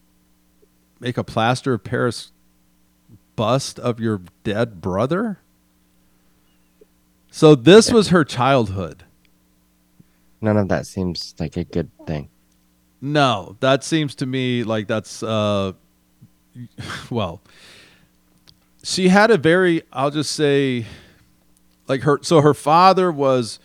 make 0.98 1.18
a 1.18 1.24
plaster 1.24 1.74
of 1.74 1.84
Paris 1.84 2.32
bust 3.36 3.78
of 3.78 4.00
your 4.00 4.22
dead 4.42 4.80
brother? 4.80 5.38
So 7.30 7.54
this 7.54 7.92
was 7.92 8.08
her 8.08 8.24
childhood. 8.24 9.04
None 10.40 10.56
of 10.56 10.68
that 10.68 10.86
seems 10.86 11.34
like 11.38 11.56
a 11.58 11.64
good 11.64 11.90
thing. 12.06 12.30
No, 13.02 13.56
that 13.60 13.84
seems 13.84 14.14
to 14.16 14.26
me 14.26 14.64
like 14.64 14.88
that's 14.88 15.22
uh 15.22 15.72
well 17.10 17.42
she 18.82 19.08
had 19.08 19.30
a 19.30 19.36
very 19.36 19.82
I'll 19.92 20.10
just 20.10 20.32
say 20.32 20.86
like 21.88 22.02
her 22.02 22.18
so 22.22 22.40
her 22.40 22.54
father 22.54 23.12
was 23.12 23.58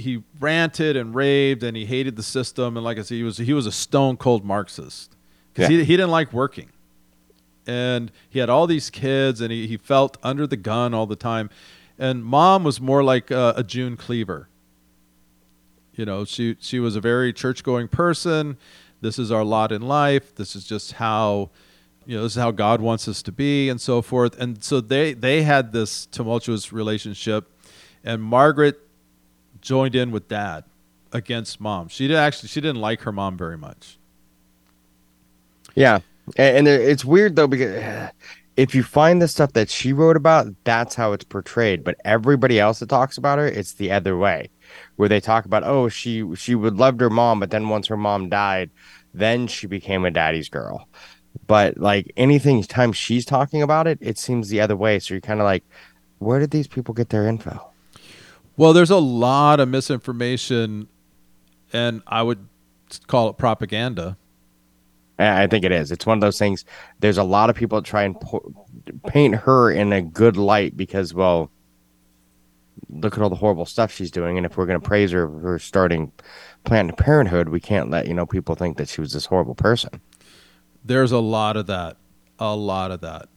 he 0.00 0.22
ranted 0.40 0.96
and 0.96 1.14
raved 1.14 1.62
and 1.62 1.76
he 1.76 1.86
hated 1.86 2.16
the 2.16 2.22
system 2.22 2.76
and 2.76 2.84
like 2.84 2.98
I 2.98 3.02
said 3.02 3.14
he 3.16 3.22
was 3.22 3.38
he 3.38 3.52
was 3.52 3.66
a 3.66 3.72
stone 3.72 4.16
cold 4.16 4.44
Marxist 4.44 5.14
cuz 5.54 5.62
Yeah. 5.62 5.68
he 5.68 5.76
he 5.84 5.96
didn't 5.96 6.10
like 6.10 6.32
working. 6.32 6.70
And 7.66 8.10
he 8.28 8.38
had 8.40 8.48
all 8.50 8.66
these 8.66 8.90
kids 8.90 9.40
and 9.40 9.52
he, 9.52 9.66
he 9.66 9.76
felt 9.76 10.16
under 10.22 10.46
the 10.46 10.56
gun 10.56 10.92
all 10.94 11.06
the 11.06 11.14
time. 11.14 11.50
And 11.98 12.24
mom 12.24 12.64
was 12.64 12.80
more 12.80 13.04
like 13.04 13.30
uh, 13.30 13.52
a 13.56 13.62
June 13.62 13.96
Cleaver. 13.96 14.48
You 15.94 16.04
know, 16.06 16.24
she 16.24 16.56
she 16.60 16.80
was 16.80 16.96
a 16.96 17.00
very 17.00 17.32
church 17.32 17.62
going 17.62 17.88
person. 17.88 18.56
This 19.02 19.18
is 19.18 19.30
our 19.30 19.44
lot 19.44 19.72
in 19.72 19.82
life. 19.82 20.34
This 20.34 20.56
is 20.56 20.64
just 20.64 20.92
how 20.94 21.50
you 22.06 22.16
know, 22.16 22.22
this 22.24 22.32
is 22.32 22.42
how 22.42 22.50
God 22.50 22.80
wants 22.80 23.06
us 23.06 23.22
to 23.22 23.32
be 23.32 23.68
and 23.68 23.80
so 23.80 24.00
forth. 24.02 24.38
And 24.40 24.64
so 24.64 24.80
they 24.80 25.12
they 25.12 25.42
had 25.42 25.72
this 25.72 26.06
tumultuous 26.06 26.72
relationship 26.72 27.50
and 28.02 28.22
Margaret 28.22 28.80
joined 29.60 29.94
in 29.94 30.10
with 30.10 30.28
dad 30.28 30.64
against 31.12 31.60
mom. 31.60 31.88
She 31.88 32.08
did 32.08 32.16
actually 32.16 32.48
she 32.48 32.60
didn't 32.60 32.80
like 32.80 33.02
her 33.02 33.12
mom 33.12 33.36
very 33.36 33.58
much. 33.58 33.98
Yeah, 35.74 36.00
and, 36.36 36.66
it's 36.68 37.04
weird 37.04 37.36
though 37.36 37.46
because 37.46 38.10
if 38.56 38.74
you 38.74 38.82
find 38.82 39.22
the 39.22 39.28
stuff 39.28 39.52
that 39.54 39.70
she 39.70 39.92
wrote 39.92 40.16
about, 40.16 40.48
that's 40.64 40.94
how 40.94 41.12
it's 41.12 41.24
portrayed. 41.24 41.84
But 41.84 41.96
everybody 42.04 42.60
else 42.60 42.80
that 42.80 42.88
talks 42.88 43.16
about 43.16 43.38
her, 43.38 43.46
it's 43.46 43.74
the 43.74 43.90
other 43.90 44.16
way, 44.16 44.50
where 44.96 45.08
they 45.08 45.20
talk 45.20 45.44
about 45.44 45.64
oh 45.64 45.88
she 45.88 46.24
she 46.36 46.54
would 46.54 46.76
loved 46.76 47.00
her 47.00 47.10
mom, 47.10 47.40
but 47.40 47.50
then 47.50 47.68
once 47.68 47.86
her 47.88 47.96
mom 47.96 48.28
died, 48.28 48.70
then 49.14 49.46
she 49.46 49.66
became 49.66 50.04
a 50.04 50.10
daddy's 50.10 50.48
girl. 50.48 50.88
But 51.46 51.78
like 51.78 52.12
anything 52.16 52.62
time 52.62 52.92
she's 52.92 53.24
talking 53.24 53.62
about 53.62 53.86
it, 53.86 53.98
it 54.00 54.18
seems 54.18 54.48
the 54.48 54.60
other 54.60 54.76
way. 54.76 54.98
So 54.98 55.14
you're 55.14 55.20
kind 55.20 55.40
of 55.40 55.44
like, 55.44 55.64
where 56.18 56.38
did 56.40 56.50
these 56.50 56.68
people 56.68 56.94
get 56.94 57.08
their 57.10 57.26
info? 57.26 57.69
Well, 58.56 58.72
there's 58.72 58.90
a 58.90 58.98
lot 58.98 59.60
of 59.60 59.68
misinformation 59.68 60.88
and 61.72 62.02
I 62.06 62.22
would 62.22 62.46
call 63.06 63.28
it 63.28 63.38
propaganda. 63.38 64.16
I 65.18 65.46
think 65.48 65.64
it 65.64 65.72
is. 65.72 65.92
It's 65.92 66.06
one 66.06 66.16
of 66.16 66.22
those 66.22 66.38
things. 66.38 66.64
There's 67.00 67.18
a 67.18 67.24
lot 67.24 67.50
of 67.50 67.56
people 67.56 67.78
that 67.78 67.86
try 67.86 68.04
and 68.04 68.18
po- 68.18 68.54
paint 69.06 69.34
her 69.34 69.70
in 69.70 69.92
a 69.92 70.00
good 70.00 70.38
light 70.38 70.76
because, 70.78 71.12
well, 71.12 71.50
look 72.88 73.14
at 73.14 73.22
all 73.22 73.28
the 73.28 73.36
horrible 73.36 73.66
stuff 73.66 73.92
she's 73.92 74.10
doing, 74.10 74.38
and 74.38 74.46
if 74.46 74.56
we're 74.56 74.64
going 74.64 74.80
to 74.80 74.86
praise 74.86 75.10
her 75.10 75.28
for 75.28 75.58
starting 75.58 76.10
Planned 76.64 76.96
Parenthood, 76.96 77.50
we 77.50 77.60
can't 77.60 77.90
let 77.90 78.06
you 78.06 78.14
know 78.14 78.24
people 78.24 78.54
think 78.54 78.78
that 78.78 78.88
she 78.88 79.02
was 79.02 79.12
this 79.12 79.26
horrible 79.26 79.54
person. 79.54 80.00
There's 80.82 81.12
a 81.12 81.18
lot 81.18 81.58
of 81.58 81.66
that. 81.66 81.98
A 82.38 82.56
lot 82.56 82.90
of 82.90 83.02
that. 83.02 83.28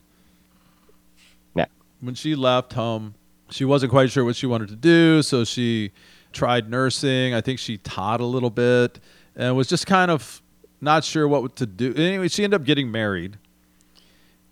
Yeah. 1.54 1.66
When 2.00 2.16
she 2.16 2.36
left 2.36 2.72
home, 2.72 3.16
she 3.54 3.66
wasn't 3.66 3.92
quite 3.92 4.10
sure 4.10 4.26
what 4.26 4.36
she 4.36 4.46
wanted 4.48 4.70
to 4.70 4.76
do, 4.76 5.22
so 5.22 5.44
she 5.44 5.92
tried 6.32 6.70
nursing. 6.70 7.34
I 7.34 7.42
think 7.42 7.60
she 7.60 7.78
taught 7.78 8.20
a 8.20 8.26
little 8.26 8.50
bit 8.50 9.00
and 9.36 9.56
was 9.56 9.68
just 9.68 9.86
kind 9.86 10.10
of 10.10 10.42
not 10.82 11.04
sure 11.04 11.28
what 11.28 11.56
to 11.58 11.66
do. 11.66 11.94
Anyway, 11.96 12.28
she 12.30 12.44
ended 12.44 12.60
up 12.60 12.66
getting 12.66 12.92
married. 12.92 13.38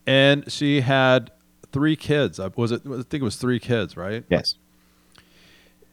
And 0.06 0.52
she 0.52 0.82
had 0.82 1.32
three 1.72 1.96
kids. 1.96 2.40
I- 2.40 2.52
Was 2.56 2.72
it 2.72 2.82
I 2.86 2.98
think 2.98 3.16
it 3.16 3.24
was 3.24 3.36
3 3.38 3.60
kids, 3.60 3.96
right? 3.98 4.24
Yes. 4.30 4.56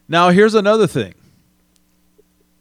Now, 0.09 0.31
here's 0.31 0.55
another 0.55 0.87
thing. 0.87 1.15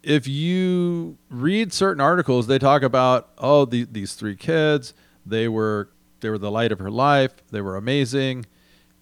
If 0.04 0.28
you 0.28 1.18
read 1.30 1.74
certain 1.74 2.00
articles, 2.02 2.48
they 2.48 2.60
talk 2.60 2.82
about 2.84 3.30
oh 3.38 3.66
the, 3.66 3.84
these 3.86 4.14
three 4.14 4.36
kids, 4.36 4.94
they 5.26 5.48
were 5.50 5.90
they 6.22 6.30
were 6.30 6.38
the 6.38 6.52
light 6.52 6.72
of 6.72 6.80
her 6.80 6.90
life, 6.92 7.32
they 7.52 7.60
were 7.62 7.76
amazing, 7.76 8.46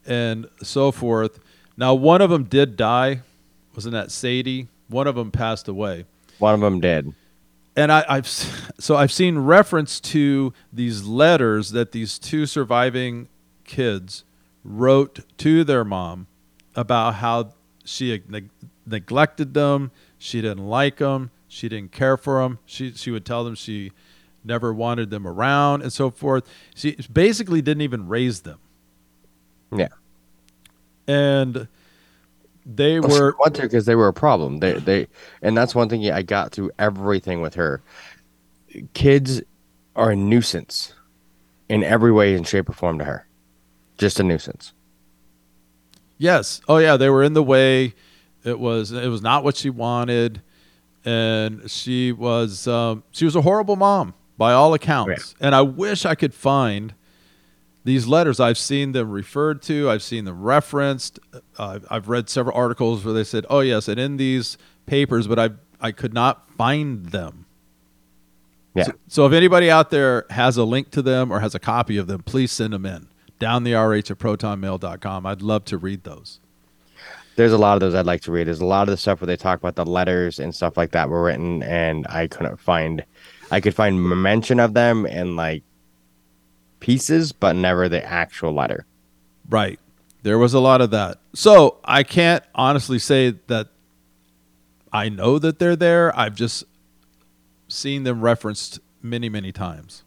and 0.06 0.48
so 0.64 0.92
forth. 0.92 1.40
Now, 1.78 1.94
one 1.94 2.22
of 2.22 2.30
them 2.30 2.44
did 2.46 2.76
die. 2.78 3.22
Wasn't 3.76 3.94
that 3.94 4.12
Sadie? 4.12 4.68
One 4.88 5.08
of 5.08 5.16
them 5.16 5.32
passed 5.32 5.68
away 5.68 6.06
One 6.40 6.54
of 6.54 6.62
them 6.62 6.80
did. 6.80 7.14
and 7.76 7.92
I, 7.92 8.06
I've 8.08 8.28
so 8.28 8.96
I've 8.96 9.12
seen 9.12 9.40
reference 9.40 10.00
to 10.02 10.54
these 10.72 11.04
letters 11.06 11.72
that 11.72 11.92
these 11.92 12.20
two 12.20 12.46
surviving 12.46 13.28
kids 13.66 14.24
wrote 14.64 15.20
to 15.40 15.64
their 15.64 15.84
mom 15.84 16.28
about 16.76 17.16
how 17.16 17.54
she 17.84 18.22
neg- 18.30 18.50
neglected 18.86 19.54
them, 19.54 19.92
she 20.18 20.42
didn't 20.42 20.66
like 20.66 20.98
them, 20.98 21.32
she 21.48 21.68
didn't 21.68 21.92
care 21.92 22.16
for 22.16 22.42
them. 22.42 22.60
She 22.66 22.92
she 22.94 23.12
would 23.12 23.26
tell 23.26 23.44
them 23.44 23.56
she 23.56 23.92
never 24.44 24.72
wanted 24.74 25.10
them 25.10 25.26
around 25.28 25.82
and 25.82 25.92
so 25.92 26.12
forth. 26.12 26.48
She 26.76 26.96
basically 27.12 27.62
didn't 27.64 27.82
even 27.82 28.08
raise 28.08 28.42
them, 28.42 28.60
Yeah. 29.72 29.88
and 31.08 31.68
they 32.66 33.00
Well, 33.00 33.10
were 33.10 33.36
want 33.40 33.56
to 33.56 33.62
because 33.64 33.86
they 33.86 33.96
were 33.96 34.08
a 34.08 34.14
problem. 34.14 34.60
They 34.60 34.74
they 34.74 35.08
and 35.42 35.56
that's 35.56 35.76
one 35.76 35.90
thing 35.90 36.10
I 36.10 36.22
got 36.22 36.52
through 36.52 36.72
everything 36.80 37.42
with 37.42 37.54
her. 37.56 37.82
Kids 38.94 39.42
are 39.96 40.12
a 40.12 40.16
nuisance 40.16 40.94
in 41.70 41.84
every 41.84 42.12
way 42.12 42.36
and 42.36 42.46
shape 42.48 42.68
or 42.70 42.74
form 42.74 43.00
to 43.00 43.06
her. 43.06 43.28
Just 43.98 44.20
a 44.20 44.24
nuisance. 44.24 44.74
Yes. 46.18 46.62
Oh 46.68 46.78
yeah, 46.78 46.98
they 46.98 47.10
were 47.10 47.24
in 47.24 47.34
the 47.34 47.44
way. 47.44 47.94
It 48.44 48.60
was 48.60 48.92
it 48.92 49.08
was 49.10 49.22
not 49.22 49.44
what 49.44 49.56
she 49.56 49.70
wanted, 49.70 50.42
and 51.04 51.70
she 51.70 52.12
was 52.12 52.68
um, 52.68 53.04
she 53.12 53.26
was 53.26 53.36
a 53.36 53.42
horrible 53.42 53.76
mom 53.76 54.14
by 54.38 54.54
all 54.54 54.74
accounts. 54.74 55.36
And 55.40 55.56
I 55.56 55.62
wish 55.62 56.06
I 56.06 56.16
could 56.16 56.34
find 56.34 56.94
these 57.86 58.08
letters. 58.08 58.39
I've 58.42 58.58
seen 58.58 58.92
them 58.92 59.10
referred 59.10 59.62
to. 59.63 59.89
I've 59.89 60.04
seen 60.04 60.25
them 60.25 60.42
referenced. 60.42 61.20
Uh, 61.58 61.80
I've 61.89 62.10
read 62.10 62.30
several 62.30 62.58
articles 62.58 63.06
where 63.06 63.13
they 63.13 63.24
said, 63.24 63.46
"Oh 63.50 63.62
yes," 63.62 63.88
and 63.88 64.00
in 64.00 64.18
these 64.18 64.58
papers, 64.86 65.27
but 65.27 65.39
I 65.39 65.51
I 65.80 65.92
could 65.94 66.13
not 66.13 66.50
find 66.51 67.06
them. 67.08 67.46
Yeah. 68.74 68.86
So, 68.86 68.92
so 69.08 69.25
if 69.25 69.32
anybody 69.32 69.72
out 69.72 69.89
there 69.92 70.25
has 70.32 70.58
a 70.58 70.65
link 70.65 70.92
to 70.92 71.01
them 71.01 71.32
or 71.32 71.39
has 71.39 71.56
a 71.56 71.60
copy 71.60 71.96
of 71.96 72.08
them, 72.08 72.24
please 72.24 72.51
send 72.51 72.74
them 72.74 72.86
in 72.86 73.08
down 73.39 73.63
the 73.63 73.74
rh 73.74 74.12
at 74.12 74.18
protonmail.com. 74.18 75.25
I'd 75.25 75.42
love 75.42 75.65
to 75.65 75.77
read 75.77 76.04
those. 76.04 76.39
there's 77.36 77.54
a 77.54 77.58
lot 77.58 77.75
of 77.75 77.82
those 77.82 77.94
I'd 77.94 78.06
like 78.06 78.22
to 78.22 78.32
read. 78.32 78.48
There's 78.48 78.62
a 78.62 78.65
lot 78.65 78.88
of 78.88 78.92
the 78.92 78.98
stuff 78.98 79.22
where 79.22 79.27
they 79.27 79.38
talk 79.38 79.60
about 79.60 79.75
the 79.75 79.86
letters 79.86 80.39
and 80.39 80.54
stuff 80.54 80.75
like 80.75 80.92
that 80.92 81.10
were 81.10 81.24
written, 81.24 81.63
and 81.63 82.08
I 82.08 82.27
couldn't 82.27 82.60
find, 82.60 83.06
I 83.51 83.62
could 83.62 83.75
find 83.75 84.01
mention 84.04 84.60
of 84.60 84.74
them 84.74 85.06
in 85.06 85.36
like 85.36 85.63
pieces, 86.86 87.32
but 87.32 87.56
never 87.56 87.89
the 87.89 88.06
actual 88.06 88.54
letter. 88.54 88.86
Right. 89.50 89.80
There 90.22 90.38
was 90.38 90.54
a 90.54 90.60
lot 90.60 90.82
of 90.82 90.92
that. 90.92 91.18
So 91.34 91.80
I 91.84 92.04
can't 92.04 92.44
honestly 92.54 93.00
say 93.00 93.32
that 93.48 93.70
I 94.94 95.10
know 95.10 95.39
that 95.39 95.58
they're 95.58 95.75
there. 95.75 96.15
I've 96.18 96.36
just 96.36 96.63
seen 97.68 98.04
them 98.04 98.22
referenced 98.22 98.80
many, 99.01 99.30
many 99.30 99.51
times. 99.51 100.04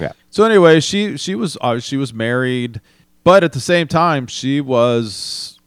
Yeah. 0.00 0.12
So 0.30 0.42
anyway, 0.42 0.80
she 0.80 1.16
she 1.16 1.36
was 1.36 1.56
uh, 1.60 1.78
she 1.78 1.96
was 1.96 2.12
married, 2.12 2.80
but 3.22 3.44
at 3.44 3.52
the 3.52 3.60
same 3.60 3.86
time 3.86 4.26
she 4.26 4.60
was 4.60 5.60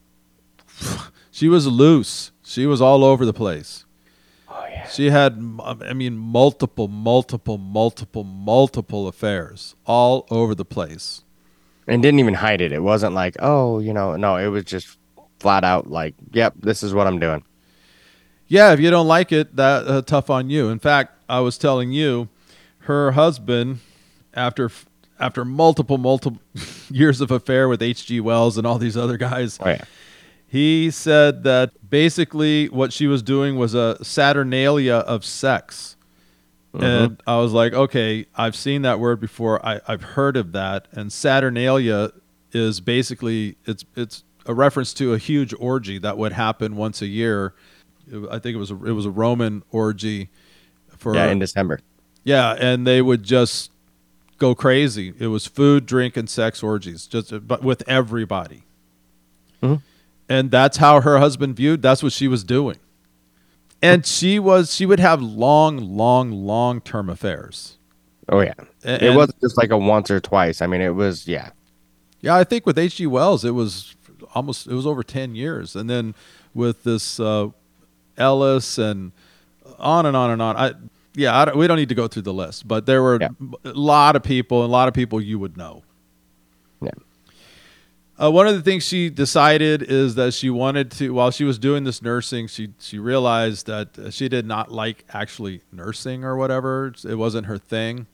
she 1.32 1.48
was 1.48 1.68
loose. 1.68 2.32
She 2.44 2.66
was 2.66 2.82
all 2.82 3.06
over 3.06 3.26
the 3.26 3.34
place. 3.34 3.83
She 4.90 5.10
had, 5.10 5.34
I 5.64 5.94
mean, 5.94 6.18
multiple, 6.18 6.88
multiple, 6.88 7.58
multiple, 7.58 8.24
multiple 8.24 9.08
affairs 9.08 9.76
all 9.86 10.26
over 10.30 10.54
the 10.56 10.66
place. 10.66 11.24
And 11.88 12.02
didn't 12.02 12.20
even 12.20 12.36
hide 12.36 12.62
it. 12.62 12.72
It 12.72 12.82
wasn't 12.82 13.14
like, 13.14 13.36
oh, 13.40 13.80
you 13.80 13.94
know, 13.94 14.16
no, 14.16 14.38
it 14.38 14.48
was 14.48 14.64
just 14.66 14.98
flat 15.40 15.64
out 15.64 15.90
like, 15.90 16.16
yep, 16.32 16.54
this 16.58 16.84
is 16.84 16.94
what 16.94 17.08
I'm 17.08 17.20
doing. 17.20 17.44
Yeah, 18.48 18.72
if 18.72 18.80
you 18.80 18.90
don't 18.90 19.08
like 19.08 19.32
it, 19.32 19.56
that 19.56 19.88
uh, 19.88 20.02
tough 20.02 20.30
on 20.30 20.50
you. 20.50 20.70
In 20.70 20.80
fact, 20.80 21.18
I 21.28 21.40
was 21.40 21.58
telling 21.58 21.92
you, 21.92 22.30
her 22.80 23.12
husband, 23.12 23.80
after 24.34 24.70
after 25.20 25.46
multiple, 25.46 25.98
multiple 25.98 26.42
years 26.90 27.22
of 27.22 27.32
affair 27.32 27.68
with 27.70 27.82
H.G. 27.82 28.20
Wells 28.20 28.58
and 28.58 28.68
all 28.68 28.78
these 28.78 28.98
other 28.98 29.18
guys, 29.18 29.58
Oh 29.62 29.70
yeah. 29.70 29.84
He 30.54 30.92
said 30.92 31.44
that 31.46 31.72
basically 31.90 32.68
what 32.70 32.94
she 32.94 33.08
was 33.08 33.24
doing 33.24 33.56
was 33.56 33.74
a 33.74 33.98
saturnalia 34.04 34.98
of 34.98 35.26
sex. 35.26 35.96
And 36.74 37.22
I 37.28 37.38
was 37.38 37.54
like, 37.54 37.74
okay, 37.74 38.26
I've 38.36 38.56
seen 38.56 38.82
that 38.84 39.00
word 39.00 39.20
before. 39.20 39.64
I, 39.66 39.80
I've 39.88 40.02
heard 40.04 40.38
of 40.38 40.52
that. 40.54 40.88
And 40.92 41.12
saturnalia 41.12 42.12
is 42.52 42.80
basically 42.82 43.58
it's 43.66 43.84
it's 43.96 44.24
a 44.46 44.54
reference 44.54 44.94
to 44.96 45.14
a 45.14 45.18
huge 45.18 45.54
orgy 45.60 45.98
that 46.00 46.18
would 46.18 46.34
happen 46.34 46.76
once 46.76 47.02
a 47.02 47.08
year. 47.08 47.54
I 48.30 48.38
think 48.40 48.54
it 48.56 48.60
was 48.60 48.70
a, 48.72 48.76
it 48.86 48.92
was 48.92 49.06
a 49.08 49.12
Roman 49.12 49.64
orgy 49.72 50.30
for 50.98 51.16
Yeah, 51.16 51.28
in 51.32 51.40
December. 51.40 51.80
yeah, 52.24 52.54
and 52.60 52.86
they 52.86 53.02
would 53.02 53.24
just 53.24 53.72
go 54.38 54.54
crazy. 54.56 55.14
It 55.20 55.28
was 55.28 55.48
food, 55.48 55.86
drink, 55.88 56.16
and 56.18 56.30
sex 56.30 56.62
orgies, 56.62 57.08
just 57.08 57.48
but 57.48 57.64
with 57.64 57.82
everybody. 57.88 58.64
Mhm. 59.64 59.82
And 60.30 60.52
that's 60.52 60.78
how 60.78 61.02
her 61.02 61.20
husband 61.20 61.56
viewed. 61.56 61.82
That's 61.82 62.02
what 62.02 62.12
she 62.14 62.28
was 62.28 62.44
doing. 62.44 62.78
And 63.82 64.06
she 64.06 64.40
was 64.40 64.74
she 64.74 64.86
would 64.86 65.00
have 65.02 65.22
long, 65.22 65.78
long, 65.78 66.32
long 66.32 66.80
term 66.82 67.10
affairs. 67.10 67.78
Oh 68.30 68.40
yeah. 68.40 68.54
A- 68.86 69.06
it 69.06 69.16
wasn't 69.16 69.42
just 69.42 69.58
like 69.58 69.72
a 69.72 69.78
once 69.78 70.10
or 70.10 70.20
twice. 70.22 70.62
I 70.62 70.68
mean, 70.68 70.80
it 70.82 70.96
was 70.96 71.28
yeah. 71.28 71.50
Yeah, 72.22 72.36
I 72.38 72.46
think 72.46 72.66
with 72.66 72.80
H.G. 72.80 73.06
Wells, 73.08 73.44
it 73.44 73.52
was 73.52 73.96
almost 74.34 74.68
it 74.68 74.74
was 74.74 74.88
over 74.88 75.04
ten 75.04 75.36
years, 75.36 75.76
and 75.76 75.90
then 75.90 76.16
with 76.54 76.84
this 76.84 77.20
uh, 77.20 77.50
Ellis 78.18 78.78
and 78.78 79.12
on 79.78 80.06
and 80.06 80.16
on 80.16 80.32
and 80.32 80.42
on. 80.42 80.56
I 80.56 80.72
yeah, 81.16 81.38
I 81.38 81.44
don't, 81.46 81.58
we 81.58 81.68
don't 81.68 81.78
need 81.78 81.90
to 81.90 81.96
go 81.96 82.08
through 82.08 82.22
the 82.22 82.34
list, 82.34 82.66
but 82.68 82.86
there 82.86 83.04
were 83.04 83.20
Yeah. 83.22 83.28
a 83.66 83.72
lot 83.74 84.16
of 84.16 84.24
people, 84.24 84.64
a 84.64 84.68
lot 84.68 84.88
of 84.88 84.94
people 84.94 85.20
you 85.22 85.38
would 85.38 85.58
know. 85.58 85.84
Uh, 88.22 88.30
one 88.30 88.46
of 88.48 88.54
the 88.54 88.62
things 88.62 88.84
she 88.84 89.10
decided 89.10 89.82
is 89.82 90.14
that 90.16 90.34
she 90.34 90.50
wanted 90.50 90.92
to, 90.92 91.10
while 91.12 91.32
she 91.32 91.44
was 91.44 91.58
doing 91.58 91.84
this 91.84 92.02
nursing, 92.02 92.48
she 92.48 92.70
she 92.80 93.00
realized 93.00 93.66
that 93.66 93.98
uh, 93.98 94.12
she 94.12 94.30
did 94.30 94.46
not 94.46 94.72
like 94.72 95.04
actually 95.10 95.62
nursing 95.72 96.24
or 96.24 96.36
whatever. 96.38 96.94
It 97.04 97.16
wasn't 97.16 97.48
her 97.48 97.58
thing. 97.58 98.06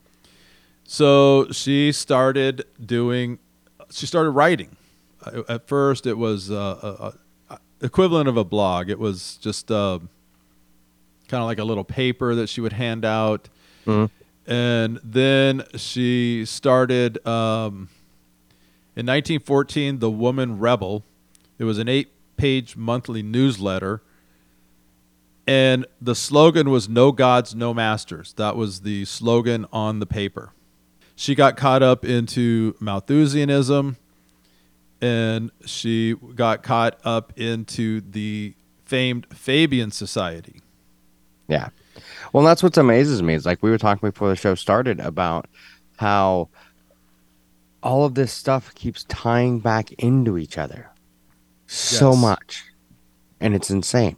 So 0.86 1.52
she 1.52 1.92
started 1.92 2.64
doing, 2.84 3.40
she 3.92 4.06
started 4.06 4.32
writing. 4.32 4.78
Uh, 5.24 5.42
At 5.50 5.68
first, 5.68 6.08
it 6.08 6.18
was 6.18 6.50
uh, 6.50 7.14
a, 7.50 7.54
a, 7.54 7.60
equivalent 7.82 8.30
of 8.30 8.38
a 8.38 8.46
blog. 8.46 8.90
It 8.90 9.00
was 9.00 9.38
just 9.42 9.70
uh, 9.70 10.00
kind 11.28 11.44
of 11.44 11.48
like 11.48 11.60
a 11.60 11.66
little 11.66 11.84
paper 11.84 12.36
that 12.36 12.48
she 12.48 12.62
would 12.62 12.74
hand 12.74 13.04
out, 13.04 13.50
Mhm. 13.86 14.10
and 14.48 15.00
then 15.04 15.64
she 15.76 16.46
started. 16.46 17.24
Um, 17.28 17.90
in 19.00 19.06
1914, 19.06 20.00
The 20.00 20.12
Woman 20.12 20.60
Rebel. 20.60 21.06
It 21.58 21.64
was 21.64 21.78
an 21.78 21.88
eight 21.88 22.12
page 22.36 22.76
monthly 22.76 23.24
newsletter. 23.24 24.02
And 25.48 25.86
the 26.02 26.14
slogan 26.14 26.70
was 26.70 26.90
No 26.90 27.14
Gods, 27.14 27.56
No 27.56 27.74
Masters. 27.74 28.34
That 28.34 28.58
was 28.58 28.82
the 28.82 29.06
slogan 29.06 29.66
on 29.72 30.00
the 30.00 30.06
paper. 30.06 30.52
She 31.16 31.34
got 31.34 31.56
caught 31.56 31.82
up 31.82 32.04
into 32.04 32.76
Malthusianism 32.82 33.96
and 35.00 35.52
she 35.66 36.16
got 36.36 36.62
caught 36.62 37.00
up 37.06 37.32
into 37.40 38.02
the 38.02 38.54
famed 38.84 39.28
Fabian 39.34 39.92
Society. 39.92 40.60
Yeah. 41.48 41.70
Well, 42.34 42.44
that's 42.44 42.62
what 42.62 42.76
amazes 42.78 43.24
me. 43.24 43.34
It's 43.34 43.46
like 43.46 43.64
we 43.64 43.70
were 43.70 43.78
talking 43.78 44.10
before 44.10 44.28
the 44.28 44.36
show 44.36 44.56
started 44.56 45.00
about 45.00 45.48
how 45.96 46.50
all 47.82 48.06
of 48.06 48.16
this 48.16 48.32
stuff 48.34 48.74
keeps 48.76 49.04
tying 49.06 49.60
back 49.60 49.92
into 49.94 50.38
each 50.38 50.58
other 50.58 50.90
so 51.68 52.12
Yes. 52.12 52.22
much. 52.22 52.64
And 53.40 53.56
it's 53.56 53.70
insane. 53.70 54.18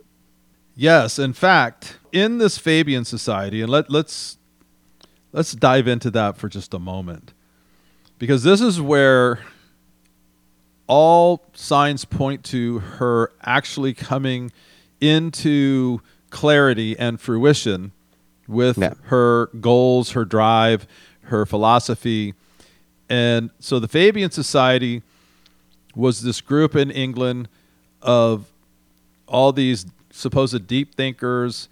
Yes, 0.76 1.20
in 1.20 1.34
fact, 1.34 1.98
in 2.12 2.38
this 2.40 2.58
Fabian 2.58 3.06
Society, 3.06 3.62
and 3.62 3.70
let, 3.70 3.90
let's 3.92 4.38
let's 5.32 5.52
dive 5.54 5.88
into 5.88 6.10
that 6.12 6.38
for 6.38 6.50
just 6.50 6.74
a 6.74 6.80
moment, 6.80 7.34
because 8.18 8.44
this 8.44 8.62
is 8.62 8.82
where 8.82 9.40
all 10.88 11.44
signs 11.54 12.04
point 12.06 12.44
to 12.46 12.80
her 12.80 13.32
actually 13.44 13.94
coming 13.94 14.52
into 15.00 16.02
clarity 16.32 16.98
and 16.98 17.20
fruition 17.20 17.92
with 18.48 18.78
Yeah. 18.78 18.94
her 19.04 19.48
goals, 19.60 20.12
her 20.12 20.26
drive, 20.26 20.88
her 21.24 21.46
philosophy. 21.46 22.34
And 23.12 23.50
so 23.60 23.78
the 23.78 23.90
Fabian 23.90 24.32
Society 24.32 25.02
was 25.96 26.22
this 26.22 26.40
group 26.40 26.78
in 26.78 26.90
England 26.90 27.50
of 28.02 28.50
all 29.28 29.52
these 29.52 29.86
supposed 30.12 30.66
deep 30.66 30.96
thinkers, 30.96 31.68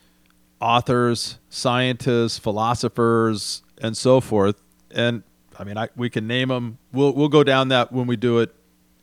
authors, 0.60 1.38
scientists, 1.50 2.38
philosophers, 2.38 3.64
and 3.82 3.96
so 3.96 4.20
forth. 4.20 4.58
And 4.92 5.24
I 5.58 5.64
mean, 5.64 5.78
I, 5.78 5.88
we 5.96 6.10
can 6.10 6.28
name 6.28 6.50
them. 6.50 6.78
We'll 6.92 7.14
we'll 7.14 7.30
go 7.30 7.46
down 7.46 7.70
that 7.70 7.94
when 7.94 8.06
we 8.06 8.18
do 8.18 8.40
it 8.40 8.54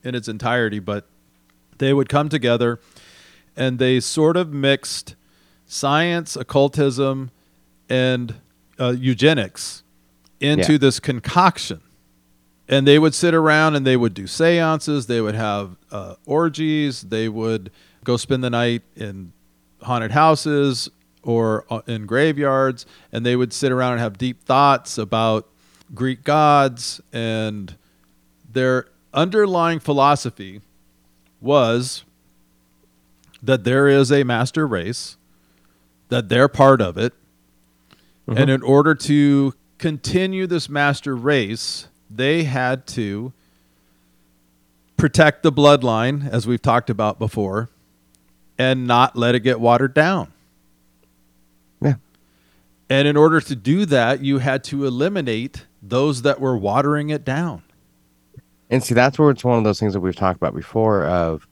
in 0.05 0.15
its 0.15 0.29
entirety. 0.29 0.79
But 0.79 1.07
they 1.79 1.95
would 1.95 2.11
come 2.11 2.29
together, 2.29 2.81
and 3.57 3.79
they 3.79 3.99
sort 4.01 4.37
of 4.37 4.53
mixed 4.53 5.15
science, 5.67 6.37
occultism, 6.37 7.31
and 7.89 8.35
uh, 8.79 8.95
eugenics 8.99 9.83
into 10.39 10.73
Yeah. 10.73 10.79
this 10.79 11.01
concoction. 11.01 11.81
And 12.69 12.87
they 12.87 12.99
would 12.99 13.15
sit 13.15 13.35
around 13.35 13.77
and 13.77 13.87
they 13.87 13.97
would 13.97 14.15
do 14.15 14.27
seances. 14.27 15.07
They 15.07 15.21
would 15.21 15.35
have 15.35 15.77
uh, 15.91 16.15
orgies. 16.25 17.03
They 17.03 17.29
would 17.29 17.71
go 18.05 18.17
spend 18.17 18.43
the 18.43 18.51
night 18.51 18.83
in 18.97 19.33
haunted 19.83 20.11
houses 20.11 20.89
or 21.23 21.65
uh, 21.71 21.83
in 21.87 22.07
graveyards. 22.07 22.87
And 23.13 23.25
they 23.25 23.37
would 23.37 23.53
sit 23.53 23.71
around 23.71 23.93
and 23.93 24.01
have 24.01 24.19
deep 24.19 24.43
thoughts 24.43 24.99
about 24.99 25.49
Greek 25.95 26.25
gods. 26.25 27.01
And 27.13 27.77
their 28.53 28.87
underlying 29.15 29.79
philosophy 29.79 30.61
was 31.41 32.05
that 33.43 33.63
there 33.63 33.87
is 33.87 34.11
a 34.11 34.25
master 34.25 34.67
race, 34.67 35.17
that 36.09 36.29
they're 36.29 36.49
part 36.49 36.81
of 36.81 36.99
it. 36.99 37.13
And 38.41 38.51
in 38.51 38.63
order 38.63 38.93
to 38.95 39.55
continue 39.79 40.49
this 40.49 40.69
master 40.69 41.15
race, 41.15 41.87
they 42.11 42.45
had 42.45 42.87
to 42.89 43.33
protect 44.97 45.43
the 45.43 45.53
bloodline, 45.53 46.29
as 46.29 46.47
we've 46.47 46.63
talked 46.63 46.91
about 46.91 47.19
before, 47.19 47.69
and 48.59 48.87
not 48.87 49.17
let 49.17 49.35
it 49.35 49.41
get 49.41 49.61
watered 49.61 49.95
down. 49.95 50.33
Yeah. 51.81 51.95
And 52.89 53.07
in 53.07 53.17
order 53.17 53.41
to 53.41 53.57
do 53.57 53.85
that, 53.87 54.23
you 54.23 54.39
had 54.39 54.65
to 54.65 54.87
eliminate 54.87 55.67
those 55.83 56.23
that 56.23 56.41
were 56.41 56.57
watering 56.57 57.11
it 57.11 57.25
down. 57.25 57.63
And 58.71 58.83
see, 58.83 58.95
that's 58.95 59.19
where 59.19 59.31
it's 59.31 59.45
one 59.45 59.59
of 59.59 59.65
those 59.65 59.79
things 59.79 59.93
that 59.93 60.01
we've 60.01 60.17
talked 60.17 60.37
about 60.37 60.55
before 60.55 61.05
of 61.05 61.47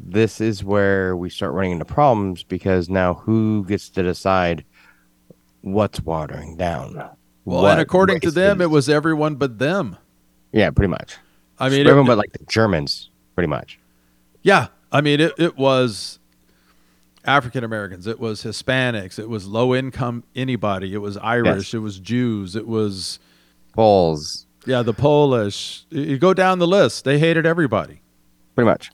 this 0.00 0.40
is 0.40 0.62
where 0.62 1.16
we 1.16 1.30
start 1.30 1.52
running 1.52 1.72
into 1.72 1.84
problems 1.84 2.42
because 2.42 2.88
now 2.88 3.14
who 3.14 3.64
gets 3.66 3.88
to 3.90 4.02
decide 4.02 4.64
what's 5.62 6.00
watering 6.00 6.56
down? 6.56 7.08
Well, 7.48 7.66
and 7.66 7.80
according 7.80 8.20
to 8.20 8.30
them, 8.30 8.60
it 8.60 8.70
was 8.70 8.88
everyone 8.88 9.36
but 9.36 9.58
them. 9.58 9.96
Yeah, 10.52 10.70
pretty 10.70 10.90
much. 10.90 11.16
I 11.58 11.68
mean, 11.68 11.80
everyone 11.86 12.06
it- 12.06 12.08
but 12.08 12.18
like 12.18 12.32
the 12.32 12.44
Germans, 12.46 13.10
pretty 13.34 13.48
much. 13.48 13.78
Yeah, 14.42 14.68
I 14.92 15.00
mean, 15.00 15.20
it, 15.20 15.32
it 15.38 15.56
was 15.58 16.18
African 17.24 17.64
Americans, 17.64 18.06
it 18.06 18.18
was 18.20 18.42
Hispanics, 18.44 19.18
it 19.18 19.28
was 19.28 19.46
low 19.46 19.74
income 19.74 20.24
anybody, 20.36 20.94
it 20.94 20.98
was 20.98 21.16
Irish, 21.18 21.46
Yes. 21.68 21.74
it 21.74 21.78
was 21.78 21.98
Jews, 21.98 22.54
it 22.56 22.66
was 22.66 23.18
Bulls, 23.74 24.46
yeah, 24.66 24.82
the 24.82 24.94
Polish. 24.94 25.84
You- 25.90 26.02
You 26.02 26.18
go 26.18 26.32
down 26.34 26.58
the 26.58 26.66
list, 26.66 27.04
they 27.04 27.18
hated 27.18 27.44
everybody. 27.46 28.00
pretty 28.54 28.68
much. 28.68 28.90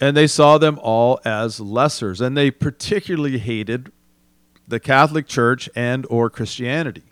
And 0.00 0.16
they 0.16 0.26
saw 0.26 0.56
them 0.58 0.78
all 0.82 1.20
as 1.24 1.58
lessers, 1.60 2.20
and 2.20 2.34
they 2.36 2.50
particularly 2.50 3.36
hated 3.38 3.92
the 4.66 4.80
Catholic 4.80 5.26
Church 5.26 5.68
and 5.76 6.06
or 6.08 6.30
Christianity. 6.30 7.02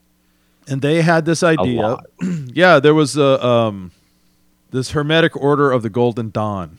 And 0.68 0.82
they 0.82 1.02
had 1.02 1.24
this 1.24 1.42
idea. 1.42 1.96
yeah, 2.52 2.78
there 2.78 2.94
was 2.94 3.16
a 3.16 3.44
um, 3.44 3.90
this 4.70 4.90
Hermetic 4.90 5.36
Order 5.36 5.72
of 5.72 5.82
the 5.82 5.90
Golden 5.90 6.30
Dawn. 6.30 6.78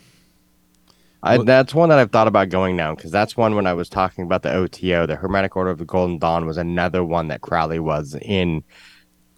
I, 1.21 1.38
that's 1.39 1.75
one 1.75 1.89
that 1.89 1.99
I've 1.99 2.12
thought 2.12 2.28
about 2.28 2.47
going 2.47 2.78
down 2.78 2.95
because 2.95 3.12
that's 3.12 3.36
one 3.36 3.54
when 3.56 3.67
I 3.67 3.73
was 3.73 3.89
talking 3.89 4.23
about 4.23 4.41
the 4.43 4.54
OTO, 4.54 5.06
the 5.06 5.17
Hermetic 5.17 5.56
Order 5.58 5.71
of 5.71 5.78
the 5.78 5.86
Golden 5.86 6.17
Dawn 6.17 6.45
was 6.45 6.56
another 6.56 7.04
one 7.04 7.28
that 7.28 7.41
Crowley 7.41 7.80
was 7.80 8.15
in, 8.21 8.63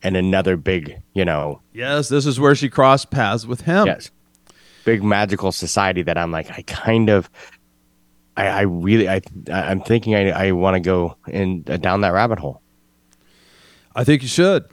and 0.04 0.16
another 0.16 0.58
big, 0.58 1.02
you 1.14 1.26
know, 1.26 1.60
Yes, 1.74 2.10
this 2.10 2.28
is 2.28 2.40
where 2.40 2.54
she 2.54 2.70
crossed 2.70 3.10
paths 3.10 3.48
with 3.48 3.62
him. 3.62 3.88
yes, 3.88 4.12
big 4.86 5.04
magical 5.04 5.52
society 5.52 6.04
that 6.04 6.20
I'm 6.20 6.32
like, 6.32 6.52
I 6.52 6.62
kind 6.64 7.10
of, 7.10 7.32
I, 8.38 8.48
I 8.48 8.62
really, 8.62 9.10
I, 9.10 9.22
I'm 9.52 9.82
thinking 9.82 10.14
I, 10.14 10.30
I 10.30 10.52
want 10.52 10.76
to 10.76 10.80
go 10.80 11.18
in 11.28 11.64
uh, 11.68 11.78
down 11.78 12.02
that 12.02 12.14
rabbit 12.14 12.38
hole. 12.38 12.61
I 13.96 14.04
think 14.04 14.22
you 14.22 14.28
should. 14.28 14.66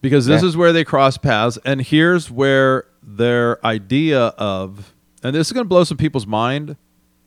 Because 0.00 0.26
this 0.26 0.42
Yeah. 0.42 0.48
is 0.48 0.56
where 0.56 0.72
they 0.72 0.84
cross 0.84 1.18
paths, 1.18 1.58
and 1.64 1.82
here's 1.82 2.30
where 2.30 2.86
their 3.02 3.64
idea 3.64 4.28
of, 4.38 4.94
and 5.22 5.34
this 5.34 5.48
is 5.48 5.52
going 5.52 5.64
to 5.64 5.68
blow 5.68 5.84
some 5.84 5.98
people's 5.98 6.26
mind, 6.26 6.76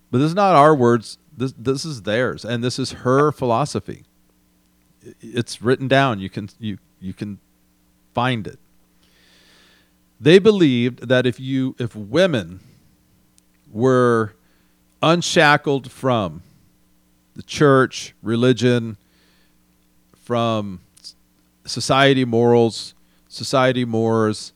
but 0.10 0.18
this 0.18 0.28
is 0.28 0.36
not 0.36 0.56
our 0.56 0.74
words. 0.76 1.18
This 1.36 1.54
this 1.58 1.86
is 1.86 2.04
theirs, 2.04 2.44
and 2.46 2.64
this 2.64 2.78
is 2.80 2.92
her 2.92 3.32
philosophy. 3.32 4.04
It's 5.22 5.62
written 5.62 5.88
down. 5.88 6.20
You 6.20 6.30
can 6.30 6.50
you 6.60 6.78
you 7.00 7.14
can 7.14 7.40
find 8.14 8.48
it. 8.48 8.60
They 10.20 10.40
believed 10.40 11.08
that 11.10 11.26
if 11.26 11.40
you 11.40 11.76
if 11.80 11.96
women 11.96 12.60
were 13.72 14.34
unshackled 15.02 15.92
from 15.92 16.42
the 17.36 17.44
church, 17.44 18.14
religion, 18.22 18.98
from 20.24 20.80
society 21.66 22.26
morals, 22.26 22.94
society 23.28 23.86
mores, 23.86 24.54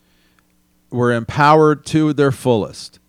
were 0.89 1.11
empowered 1.13 1.85
to 1.85 2.13
their 2.13 2.31
fullest. 2.31 2.99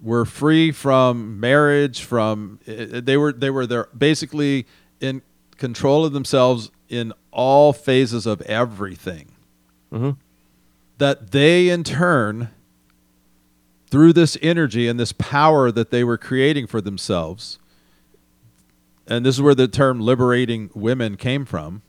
Were 0.00 0.24
free 0.24 0.70
from 0.72 1.40
marriage, 1.40 2.02
from 2.02 2.60
they 2.66 3.16
were 3.16 3.32
they 3.32 3.50
were 3.50 3.66
there 3.66 3.88
basically 3.96 4.66
in 5.00 5.22
control 5.56 6.04
of 6.04 6.12
themselves 6.12 6.70
in 6.88 7.12
all 7.32 7.72
phases 7.72 8.26
of 8.26 8.40
everything. 8.42 9.26
Mhm. 9.92 10.16
That 10.98 11.32
they 11.32 11.68
in 11.70 11.82
turn 11.82 12.50
through 13.90 14.12
this 14.12 14.36
energy 14.42 14.86
and 14.86 15.00
this 15.00 15.12
power 15.12 15.72
that 15.72 15.90
they 15.90 16.04
were 16.04 16.18
creating 16.18 16.66
for 16.66 16.80
themselves 16.80 17.58
and 19.06 19.24
this 19.24 19.36
is 19.36 19.42
where 19.42 19.54
the 19.54 19.68
term 19.68 20.00
liberating 20.00 20.70
women 20.74 21.16
came 21.16 21.44
from 21.44 21.82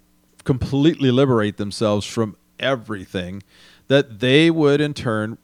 completely 0.48 1.12
liberate 1.12 1.58
themselves 1.58 2.06
from 2.06 2.34
everything 2.58 3.44
that 3.90 4.22
they 4.22 4.50
would 4.50 4.80
in 4.80 4.94
turn 4.94 5.38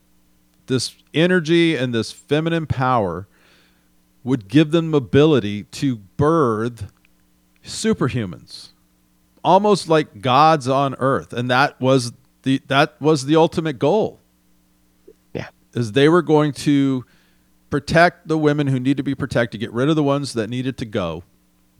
this 0.68 0.96
energy 1.14 1.76
and 1.76 1.94
this 1.94 2.14
feminine 2.14 2.66
power 2.66 3.28
would 4.24 4.48
give 4.48 4.72
them 4.72 4.94
ability 4.94 5.64
to 5.64 5.98
birth 5.98 6.90
superhumans 7.66 8.70
almost 9.44 9.90
like 9.90 10.22
gods 10.22 10.70
on 10.70 10.96
earth 11.00 11.34
and 11.34 11.52
that 11.52 11.80
was 11.82 12.14
the 12.44 12.62
that 12.68 12.96
was 13.02 13.26
the 13.26 13.36
ultimate 13.36 13.78
goal 13.78 14.22
Yeah. 15.34 15.50
is 15.74 15.92
they 15.92 16.08
were 16.08 16.22
going 16.22 16.54
to 16.54 17.04
protect 17.70 18.30
the 18.30 18.38
women 18.38 18.68
who 18.68 18.80
need 18.80 18.96
to 18.96 19.04
be 19.04 19.16
protected 19.16 19.60
get 19.60 19.74
rid 19.74 19.90
of 19.90 19.98
the 19.98 20.04
ones 20.04 20.32
that 20.32 20.50
needed 20.50 20.78
to 20.78 20.86
go 20.86 21.24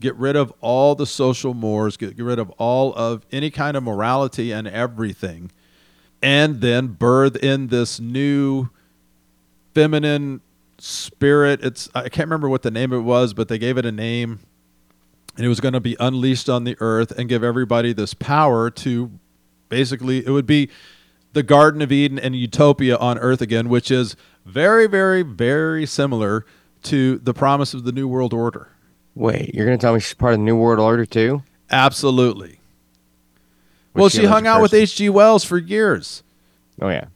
get 0.00 0.14
rid 0.16 0.36
of 0.36 0.52
all 0.60 0.94
the 0.94 1.06
social 1.06 1.54
mores 1.54 1.96
get, 1.96 2.16
get 2.16 2.22
rid 2.22 2.38
of 2.38 2.50
all 2.52 2.92
of 2.94 3.24
any 3.32 3.50
kind 3.50 3.76
of 3.76 3.82
morality 3.82 4.52
and 4.52 4.68
everything 4.68 5.50
and 6.22 6.60
then 6.60 6.88
birth 6.88 7.36
in 7.36 7.68
this 7.68 8.00
new 8.00 8.68
feminine 9.74 10.40
spirit. 10.78 11.62
It's 11.62 11.88
i 11.94 12.08
can't 12.08 12.26
remember 12.28 12.48
what 12.48 12.62
the 12.62 12.70
name 12.70 12.92
it 12.92 13.00
was 13.00 13.34
but 13.34 13.48
they 13.48 13.58
gave 13.58 13.78
it 13.78 13.86
a 13.86 13.92
name 13.92 14.40
and 15.36 15.44
it 15.44 15.48
was 15.48 15.60
going 15.60 15.74
to 15.74 15.80
be 15.80 15.96
unleashed 15.98 16.48
on 16.48 16.64
the 16.64 16.76
earth 16.80 17.10
and 17.12 17.28
give 17.28 17.42
everybody 17.42 17.92
this 17.92 18.14
power 18.14 18.70
to 18.70 19.10
basically 19.68 20.24
it 20.24 20.30
would 20.30 20.46
be 20.46 20.70
the 21.32 21.42
garden 21.42 21.82
of 21.82 21.90
eden 21.90 22.18
and 22.18 22.36
utopia 22.36 22.96
on 22.96 23.18
earth 23.18 23.40
again 23.40 23.68
which 23.68 23.90
is 23.90 24.16
very 24.44 24.86
very 24.86 25.22
very 25.22 25.86
similar 25.86 26.44
to 26.82 27.18
the 27.18 27.34
promise 27.34 27.74
of 27.74 27.84
the 27.84 27.92
new 27.92 28.06
world 28.06 28.32
order 28.32 28.70
Wait, 29.14 29.54
you're 29.54 29.66
gonna 29.66 29.78
tell 29.78 29.94
me 29.94 30.00
she's 30.00 30.14
part 30.14 30.34
of 30.34 30.40
the 30.40 30.44
New 30.44 30.56
World 30.56 30.80
Order 30.80 31.06
too? 31.06 31.42
absolutely 31.70 32.60
Was 33.94 34.00
well 34.00 34.08
she 34.10 34.18
she 34.18 34.24
hung 34.26 34.46
out 34.46 34.60
with 34.60 34.72
hg 34.72 35.10
wells 35.10 35.44
for 35.44 35.56
years 35.58 36.22
Oh 36.80 36.90
yeah, 36.90 37.06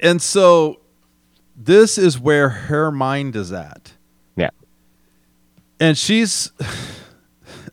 and 0.00 0.22
so 0.22 0.78
this 1.56 1.98
is 1.98 2.18
where 2.18 2.48
her 2.48 2.92
mind 2.92 3.34
is 3.34 3.52
at 3.52 3.92
yeah. 4.36 4.50
and 5.80 5.98
she's 5.98 6.52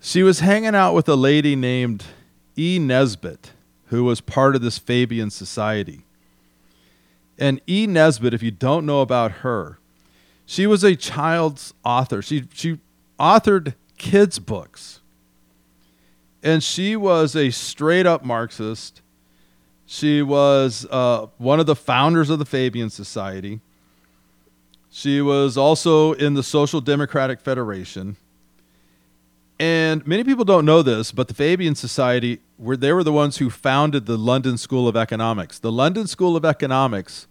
she 0.00 0.22
was 0.22 0.40
hanging 0.40 0.74
out 0.74 0.94
with 0.94 1.08
a 1.08 1.16
lady 1.16 1.56
named 1.56 2.04
E. 2.56 2.78
Nesbit, 2.78 3.52
who 3.86 4.04
was 4.04 4.20
part 4.20 4.54
of 4.54 4.62
this 4.62 4.78
Fabian 4.78 5.30
society. 5.30 6.04
And 7.38 7.60
E. 7.66 7.86
Nesbit, 7.86 8.34
if 8.34 8.42
you 8.42 8.50
don't 8.50 8.84
know 8.84 9.00
about 9.00 9.32
her, 9.40 9.78
she 10.46 10.66
was 10.66 10.84
a 10.84 10.96
child's 10.96 11.74
author. 11.84 12.22
She 12.22 12.44
she 12.52 12.78
authored 13.18 13.74
kids' 13.98 14.38
books. 14.38 15.00
And 16.42 16.62
she 16.62 16.96
was 16.96 17.36
a 17.36 17.50
straight 17.50 18.04
up 18.04 18.24
Marxist. 18.24 19.00
She 19.86 20.22
was 20.22 20.86
uh, 20.90 21.26
one 21.38 21.60
of 21.60 21.66
the 21.66 21.76
founders 21.76 22.30
of 22.30 22.38
the 22.38 22.44
Fabian 22.44 22.90
Society. 22.90 23.60
She 24.90 25.20
was 25.20 25.56
also 25.56 26.12
in 26.12 26.34
the 26.34 26.42
Social 26.42 26.80
Democratic 26.80 27.40
Federation. 27.40 28.16
And 29.60 30.04
many 30.06 30.24
people 30.24 30.44
don't 30.44 30.64
know 30.64 30.82
this, 30.82 31.12
but 31.12 31.28
the 31.28 31.34
Fabian 31.34 31.76
Society 31.76 32.40
were 32.58 32.76
they 32.76 32.92
were 32.92 33.04
the 33.04 33.12
ones 33.12 33.36
who 33.36 33.48
founded 33.48 34.06
the 34.06 34.18
London 34.18 34.58
School 34.58 34.88
of 34.88 34.96
Economics. 34.96 35.60
The 35.60 35.70
London 35.70 36.08
School 36.08 36.36
of 36.36 36.44
Economics 36.44 37.28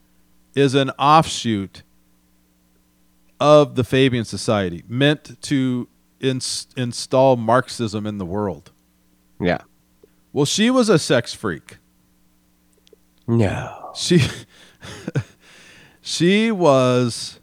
is 0.56 0.74
an 0.74 0.92
offshoot 0.92 1.84
of 3.42 3.76
the 3.76 3.84
Fabian 3.84 4.24
Society, 4.24 4.84
meant 4.88 5.42
to 5.42 5.88
ins- 6.22 6.68
install 6.78 7.36
Marxism 7.36 8.06
in 8.06 8.20
the 8.20 8.26
world. 8.26 8.72
Yeah. 9.40 9.62
Well, 10.32 10.46
she 10.46 10.70
was 10.70 10.88
a 10.88 11.00
sex 11.00 11.34
freak. 11.34 11.78
No. 13.28 13.92
She 13.96 14.22
she 16.02 16.52
was 16.52 17.40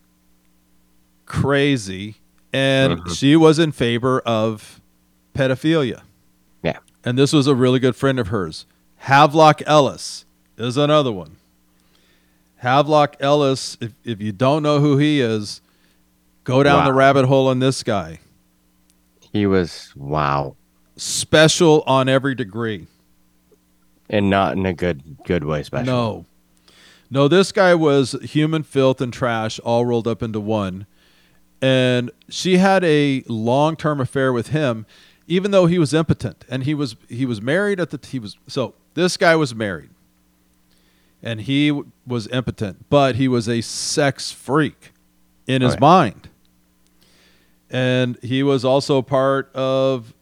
crazy 1.27 2.17
and 2.53 3.01
Mhm. 3.01 3.17
she 3.17 3.37
was 3.37 3.59
in 3.59 3.73
favor 3.73 4.21
of 4.21 4.81
pedophilia. 5.35 6.03
Yeah. 6.63 6.79
And 7.05 7.19
this 7.19 7.33
was 7.33 7.47
a 7.47 7.55
really 7.55 7.79
good 7.79 7.95
friend 7.97 8.19
of 8.19 8.29
hers. 8.29 8.67
Havelock 8.97 9.63
Ellis 9.67 10.25
is 10.57 10.77
another 10.77 11.13
one. 11.13 11.37
Havelock 12.57 13.17
Ellis, 13.21 13.77
if, 13.81 13.93
if 14.05 14.21
you 14.21 14.33
don't 14.33 14.63
know 14.63 14.81
who 14.81 14.97
he 14.99 15.21
is, 15.21 15.61
go 16.49 16.63
down 16.63 16.85
the 16.85 16.93
rabbit 16.93 17.27
hole 17.27 17.49
on 17.49 17.59
this 17.59 17.83
guy. 17.83 18.21
He 19.33 19.47
was 19.47 19.93
wow, 19.95 20.57
Special 20.97 21.83
on 21.87 22.09
every 22.09 22.35
degree. 22.35 22.87
and 24.11 24.31
not 24.31 24.57
in 24.57 24.67
a 24.67 24.73
good 24.73 25.19
good 25.25 25.45
way. 25.45 25.63
Special. 25.63 25.87
No. 25.87 26.25
No, 27.11 27.29
this 27.29 27.53
guy 27.53 27.75
was 27.75 28.13
human 28.23 28.63
filth 28.63 29.01
and 29.01 29.13
trash 29.13 29.59
all 29.61 29.87
rolled 29.87 30.07
up 30.07 30.23
into 30.23 30.41
one. 30.41 30.87
And 31.63 32.11
she 32.29 32.59
had 32.59 32.85
a 32.85 33.23
long-term 33.29 34.01
affair 34.01 34.33
with 34.33 34.49
him 34.49 34.87
even 35.27 35.51
though 35.51 35.67
he 35.67 35.79
was 35.79 35.93
impotent 35.93 36.45
and 36.49 36.65
he 36.65 36.75
was 36.75 36.97
he 37.09 37.27
was 37.27 37.41
married 37.43 37.79
at 37.79 37.91
the 37.91 38.01
he 38.07 38.19
was 38.19 38.37
so 38.47 38.75
this 38.95 39.17
guy 39.17 39.37
was 39.37 39.55
married. 39.55 39.91
And 41.23 41.43
he 41.43 41.83
was 42.07 42.29
impotent, 42.29 42.87
but 42.89 43.17
he 43.17 43.27
was 43.27 43.49
a 43.49 43.61
sex 43.61 44.31
freak 44.31 44.93
in 45.49 45.63
his 45.63 45.79
mind. 45.81 46.29
And 47.71 48.19
he 48.23 48.43
was 48.43 48.65
also 48.65 49.03
part 49.03 49.55
of 49.55 50.15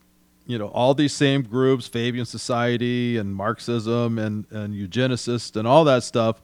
you 0.46 0.58
know 0.58 0.68
all 0.68 0.94
these 0.94 1.12
same 1.12 1.42
groups 1.42 1.88
fabian 1.88 2.24
society 2.24 3.16
and 3.16 3.34
marxism 3.34 4.16
and, 4.18 4.46
and 4.52 4.74
eugenicists 4.74 5.56
and 5.56 5.66
all 5.66 5.82
that 5.84 6.04
stuff 6.04 6.40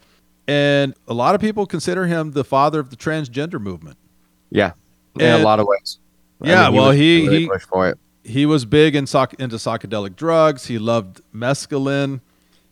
And 0.49 0.95
a 1.07 1.15
lot 1.15 1.37
of 1.37 1.41
people 1.41 1.67
consider 1.67 2.07
him 2.07 2.33
the 2.33 2.43
father 2.43 2.81
of 2.81 2.91
the 2.91 2.97
transgender 2.97 3.61
movement. 3.61 3.97
Yeah, 4.51 4.73
in 5.15 5.23
And- 5.27 5.43
a 5.43 5.45
lot 5.45 5.61
of 5.61 5.67
ways. 5.69 5.99
Yeah, 6.43 6.69
well, 6.71 6.89
was 6.89 6.97
he- 6.97 7.23
really 7.29 7.39
he- 7.43 7.47
pushed 7.49 7.69
for 7.69 7.89
it. 7.89 7.99
He 8.25 8.45
was 8.47 8.65
big 8.65 8.97
in 8.97 9.07
psych- 9.07 9.35
into 9.39 9.57
psychedelic 9.57 10.17
drugs. 10.17 10.67
He 10.67 10.79
loved 10.79 11.21
mescaline. 11.35 12.21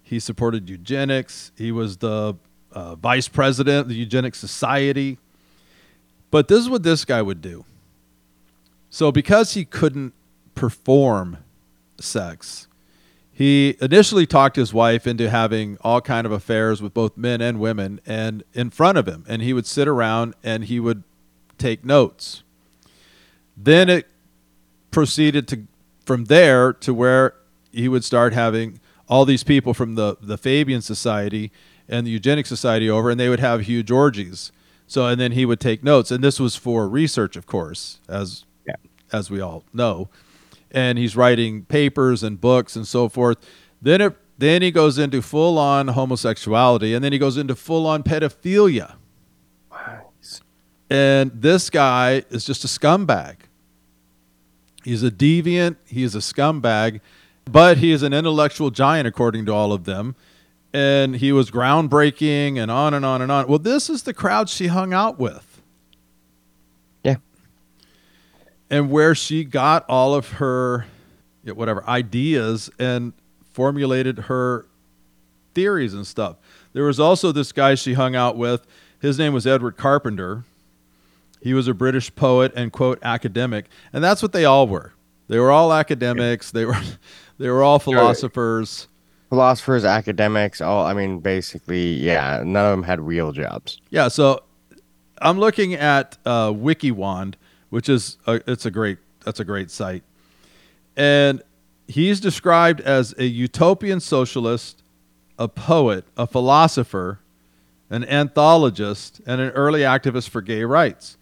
He 0.03 0.19
supported 0.21 0.69
eugenics. 0.69 1.53
He 1.57 1.71
was 1.73 1.97
the 1.99 2.35
uh, 2.73 2.95
vice 2.97 3.29
president 3.29 3.83
of 3.83 3.89
the 3.89 3.95
Eugenics 3.97 4.39
Society. 4.39 5.19
But 6.33 6.49
this 6.49 6.59
is 6.61 6.69
what 6.69 6.83
this 6.83 7.05
guy 7.05 7.23
would 7.23 7.41
do. 7.41 7.65
So, 8.91 9.13
because 9.13 9.55
he 9.55 9.65
couldn't 9.65 10.15
perform 10.57 11.39
sex, 12.01 12.67
he 13.33 13.77
initially 13.81 14.27
talked 14.27 14.57
his 14.57 14.75
wife 14.75 15.07
into 15.07 15.31
having 15.31 15.79
all 15.81 16.01
kind 16.01 16.27
of 16.27 16.33
affairs 16.33 16.83
with 16.83 16.93
both 16.93 17.17
men 17.17 17.41
and 17.41 17.61
women, 17.61 18.01
and 18.05 18.43
in 18.53 18.69
front 18.69 18.99
of 18.99 19.07
him, 19.07 19.25
and 19.29 19.41
he 19.41 19.53
would 19.53 19.65
sit 19.65 19.87
around 19.89 20.35
and 20.43 20.65
he 20.65 20.81
would 20.81 21.05
take 21.57 21.85
notes. 21.85 22.43
Then 23.57 23.89
it 23.89 24.09
proceeded 24.91 25.47
to 25.49 25.67
from 26.05 26.25
there 26.25 26.73
to 26.73 26.93
where 26.93 27.35
he 27.73 27.89
would 27.89 28.03
start 28.03 28.33
having 28.33 28.81
all 29.09 29.25
these 29.25 29.45
people 29.45 29.73
from 29.73 29.95
the 29.95 30.17
the 30.21 30.37
Fabian 30.37 30.83
Society 30.83 31.53
and 31.89 32.07
the 32.07 32.11
Eugenic 32.11 32.47
Society 32.47 32.91
over, 32.91 33.09
and 33.09 33.21
they 33.21 33.29
would 33.29 33.41
have 33.41 33.63
huge 33.63 33.91
orgies. 33.91 34.51
So, 34.87 35.07
and 35.07 35.21
then 35.21 35.33
he 35.33 35.47
would 35.47 35.61
take 35.61 35.85
notes, 35.85 36.11
and 36.11 36.23
this 36.23 36.41
was 36.41 36.57
for 36.57 36.89
research, 36.89 37.37
of 37.37 37.47
course, 37.47 38.01
as. 38.09 38.45
As 39.13 39.31
we 39.31 39.41
all 39.41 39.65
know. 39.73 40.09
And 40.71 40.99
he's 40.99 41.17
writing 41.17 41.65
papers 41.65 42.23
and 42.23 42.41
books 42.41 42.77
and 42.77 42.87
so 42.87 43.09
forth. 43.09 43.39
Then 43.83 44.01
it 44.01 44.17
then 44.41 44.63
he 44.63 44.71
goes 44.71 44.97
into 44.97 45.21
full 45.21 45.59
on 45.59 45.89
homosexuality, 45.89 46.95
and 46.95 47.05
then 47.05 47.13
he 47.13 47.19
goes 47.19 47.37
into 47.37 47.55
full 47.55 47.87
on 47.87 48.03
pedophilia. 48.03 48.95
And 50.89 51.31
this 51.35 51.69
guy 51.69 52.25
is 52.31 52.47
just 52.47 52.65
a 52.65 52.67
scumbag. 52.67 53.37
He's 54.83 55.03
a 55.03 55.11
deviant. 55.11 55.77
He 55.87 56.03
is 56.03 56.15
a 56.15 56.21
scumbag, 56.21 57.01
but 57.45 57.77
he 57.77 57.93
is 57.93 58.03
an 58.03 58.15
intellectual 58.15 58.71
giant, 58.71 59.07
according 59.07 59.45
to 59.45 59.53
all 59.53 59.75
of 59.75 59.85
them. 59.85 60.17
And 60.73 61.17
he 61.17 61.33
was 61.33 61.51
groundbreaking 61.51 62.57
and 62.57 62.71
on 62.71 62.95
and 62.95 63.05
on 63.05 63.21
and 63.21 63.31
on. 63.31 63.47
Well, 63.47 63.59
this 63.59 63.91
is 63.91 64.05
the 64.05 64.15
crowd 64.15 64.49
she 64.49 64.69
hung 64.69 64.95
out 64.95 65.19
with. 65.19 65.61
Yeah. 67.05 67.17
And 68.71 68.91
where 68.91 69.15
she 69.15 69.45
got 69.45 69.85
all 69.89 70.15
of 70.15 70.33
her, 70.33 70.87
whatever, 71.45 71.87
ideas 71.89 72.71
and 72.79 73.13
formulated 73.53 74.19
her 74.21 74.67
theories 75.55 75.93
and 75.93 76.07
stuff. 76.07 76.37
There 76.73 76.85
was 76.85 77.01
also 77.01 77.33
this 77.33 77.53
guy 77.53 77.75
she 77.75 77.95
hung 77.95 78.15
out 78.15 78.37
with. 78.37 78.67
His 79.01 79.19
name 79.19 79.33
was 79.33 79.47
Edward 79.47 79.77
Carpenter. 79.77 80.45
He 81.43 81.55
was 81.55 81.69
a 81.69 81.75
British 81.75 82.15
poet 82.15 82.53
and 82.55 82.71
quote 82.71 82.99
academic, 83.03 83.67
and 83.93 84.05
that's 84.05 84.23
what 84.23 84.33
they 84.33 84.45
all 84.45 84.69
were. 84.69 84.93
They 85.29 85.39
were 85.39 85.51
all 85.51 85.73
academics. 85.73 86.51
They 86.51 86.65
were 86.65 86.77
they 87.39 87.49
were 87.49 87.63
all 87.63 87.79
philosophers. 87.79 88.89
Philosophers, 89.31 89.85
academics, 89.85 90.61
all 90.61 90.85
I 90.85 90.93
mean, 90.93 91.21
basically, 91.21 91.95
yeah, 91.95 92.43
none 92.45 92.67
of 92.67 92.73
them 92.73 92.83
had 92.83 93.01
real 93.01 93.31
jobs. 93.31 93.81
Yeah, 93.91 94.09
so 94.09 94.43
I'm 95.23 95.39
looking 95.39 95.75
at 95.75 96.19
uh, 96.27 96.49
WikiWand, 96.49 97.35
which 97.71 97.89
is 97.89 98.19
a, 98.27 98.41
it's 98.51 98.67
a 98.67 98.71
great 98.71 98.99
that's 99.25 99.41
a 99.41 99.45
great 99.45 99.71
site, 99.71 100.03
and 100.97 101.43
he's 101.89 102.21
described 102.21 102.81
as 102.81 103.15
a 103.19 103.25
utopian 103.25 104.01
socialist, 104.01 104.83
a 105.39 105.49
poet, 105.49 106.05
a 106.17 106.27
philosopher, 106.27 107.19
an 107.91 108.05
anthologist, 108.05 109.21
and 109.27 109.41
an 109.41 109.51
early 109.51 109.81
activist 109.81 110.29
for 110.29 110.41
gay 110.43 110.63
rights 110.65 111.17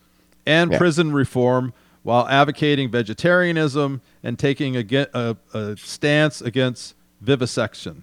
and 0.47 0.73
Yeah. 0.73 0.79
prison 0.79 1.13
reform, 1.13 1.73
while 2.03 2.27
advocating 2.29 2.91
vegetarianism 2.91 4.01
and 4.23 4.39
taking 4.39 4.77
a, 4.77 5.07
a, 5.15 5.37
a 5.55 5.77
stance 5.77 6.41
against 6.41 6.95
vivisection. 7.21 8.03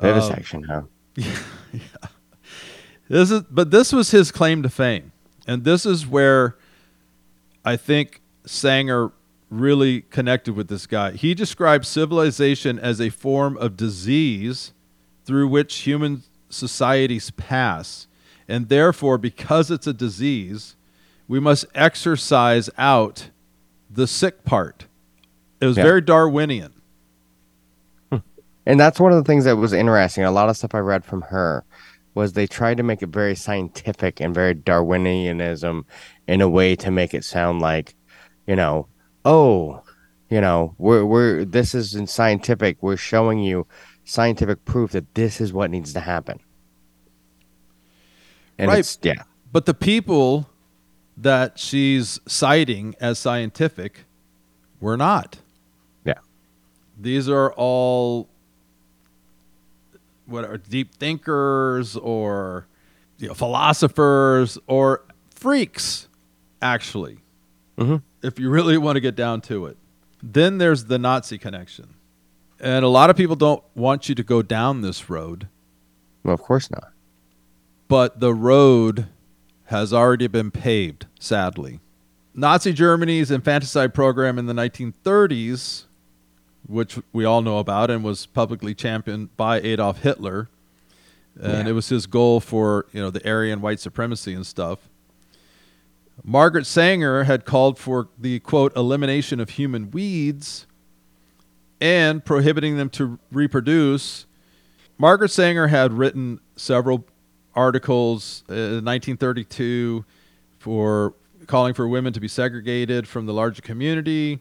Vivisection, 0.00 0.70
um, 0.70 0.88
huh? 1.16 1.22
yeah. 1.72 2.08
This 3.08 3.30
is, 3.30 3.42
but 3.50 3.70
this 3.70 3.92
was 3.92 4.12
his 4.12 4.30
claim 4.30 4.62
to 4.62 4.68
fame, 4.68 5.10
and 5.46 5.64
this 5.64 5.84
is 5.84 6.06
where 6.06 6.56
I 7.64 7.76
think 7.76 8.20
Sanger 8.46 9.12
really 9.50 10.02
connected 10.02 10.54
with 10.54 10.68
this 10.68 10.86
guy. 10.86 11.12
He 11.12 11.34
described 11.34 11.84
civilization 11.84 12.78
as 12.78 13.00
a 13.00 13.10
form 13.10 13.56
of 13.58 13.76
disease 13.76 14.72
through 15.24 15.48
which 15.48 15.78
human 15.78 16.22
societies 16.48 17.30
pass, 17.32 18.06
and 18.48 18.68
therefore, 18.68 19.18
because 19.18 19.70
it's 19.70 19.86
a 19.86 19.92
disease, 19.92 20.76
we 21.28 21.40
must 21.40 21.64
exercise 21.74 22.70
out 22.78 23.30
the 23.88 24.06
sick 24.06 24.44
part. 24.44 24.86
It 25.60 25.66
was 25.66 25.76
Yeah. 25.76 25.82
very 25.84 26.00
Darwinian. 26.00 26.72
Hmm. 28.10 28.18
And 28.66 28.80
that's 28.80 28.98
one 29.00 29.12
of 29.12 29.18
the 29.18 29.24
things 29.24 29.44
that 29.44 29.56
was 29.56 29.72
interesting. 29.72 30.24
A 30.24 30.30
lot 30.30 30.48
of 30.48 30.56
stuff 30.56 30.74
I 30.74 30.78
read 30.78 31.04
from 31.04 31.22
her 31.22 31.64
was 32.14 32.32
they 32.32 32.46
tried 32.46 32.76
to 32.76 32.82
make 32.82 33.02
it 33.02 33.08
very 33.10 33.34
scientific 33.36 34.20
and 34.20 34.34
very 34.34 34.54
Darwinianism 34.54 35.84
in 36.30 36.40
a 36.40 36.48
way 36.48 36.76
to 36.76 36.92
make 36.92 37.12
it 37.12 37.24
sound 37.24 37.60
like, 37.60 37.96
you 38.46 38.54
know, 38.54 38.86
oh, 39.24 39.82
you 40.30 40.40
know, 40.40 40.76
we're 40.78 41.04
we're 41.04 41.44
this 41.44 41.74
isn't 41.74 42.08
scientific. 42.08 42.78
We're 42.80 42.96
showing 42.96 43.40
you 43.40 43.66
scientific 44.04 44.64
proof 44.64 44.92
that 44.92 45.12
this 45.16 45.40
is 45.40 45.52
what 45.52 45.72
needs 45.72 45.92
to 45.92 46.00
happen. 46.00 46.38
And 48.58 48.68
Right. 48.68 48.78
it's 48.78 48.96
yeah. 49.02 49.24
But 49.50 49.66
the 49.66 49.74
people 49.74 50.48
that 51.16 51.58
she's 51.58 52.20
citing 52.28 52.94
as 53.00 53.18
scientific 53.18 54.04
were 54.80 54.96
not. 54.96 55.38
Yeah. 56.04 56.20
These 56.96 57.28
are 57.28 57.52
all 57.54 58.28
what 60.26 60.44
are 60.44 60.58
deep 60.58 60.94
thinkers 60.94 61.96
or 61.96 62.68
you 63.18 63.26
know, 63.26 63.34
philosophers 63.34 64.58
or 64.68 65.02
freaks, 65.34 66.06
actually. 66.62 67.18
Mhm. 67.78 68.02
If 68.22 68.38
you 68.38 68.50
really 68.50 68.76
want 68.78 68.96
to 68.96 69.00
get 69.00 69.16
down 69.16 69.40
to 69.42 69.66
it. 69.66 69.76
Then 70.22 70.58
there's 70.58 70.84
the 70.84 70.98
Nazi 70.98 71.38
connection. 71.38 71.94
And 72.58 72.84
a 72.84 72.88
lot 72.88 73.08
of 73.08 73.16
people 73.16 73.36
don't 73.36 73.62
want 73.74 74.08
you 74.10 74.14
to 74.14 74.22
go 74.22 74.42
down 74.42 74.82
this 74.82 75.08
road 75.08 75.48
Well, 76.22 76.34
of 76.34 76.42
course 76.42 76.70
not. 76.70 76.92
but 77.88 78.20
the 78.20 78.34
road 78.34 79.06
has 79.66 79.92
already 79.94 80.26
been 80.26 80.50
paved, 80.50 81.06
sadly. 81.18 81.80
Nazi 82.34 82.72
Germany's 82.74 83.30
infanticide 83.30 83.94
program 83.94 84.38
in 84.38 84.44
the 84.46 84.52
1930s, 84.52 85.84
which 86.66 86.98
we 87.14 87.24
all 87.24 87.40
know 87.40 87.58
about 87.58 87.90
and 87.90 88.04
was 88.04 88.26
publicly 88.26 88.74
championed 88.74 89.34
by 89.38 89.58
Adolf 89.60 90.02
Hitler, 90.02 90.48
and 91.40 91.64
Yeah. 91.66 91.70
it 91.70 91.72
was 91.72 91.88
his 91.88 92.06
goal 92.06 92.40
for 92.40 92.84
you 92.92 93.00
know 93.00 93.08
the 93.10 93.26
Aryan 93.26 93.62
white 93.62 93.80
supremacy 93.80 94.34
and 94.34 94.46
stuff. 94.46 94.89
Margaret 96.24 96.66
Sanger 96.66 97.24
had 97.24 97.44
called 97.44 97.78
for 97.78 98.08
the 98.18 98.40
quote 98.40 98.76
elimination 98.76 99.40
of 99.40 99.50
human 99.50 99.90
weeds 99.90 100.66
and 101.80 102.24
prohibiting 102.24 102.76
them 102.76 102.90
to 102.90 103.18
reproduce. 103.32 104.26
Margaret 104.98 105.30
Sanger 105.30 105.68
had 105.68 105.92
written 105.92 106.40
several 106.56 107.06
articles 107.54 108.44
in 108.48 108.84
1932 108.84 110.04
for 110.58 111.14
calling 111.46 111.74
for 111.74 111.88
women 111.88 112.12
to 112.12 112.20
be 112.20 112.28
segregated 112.28 113.08
from 113.08 113.26
the 113.26 113.32
larger 113.32 113.62
community 113.62 114.40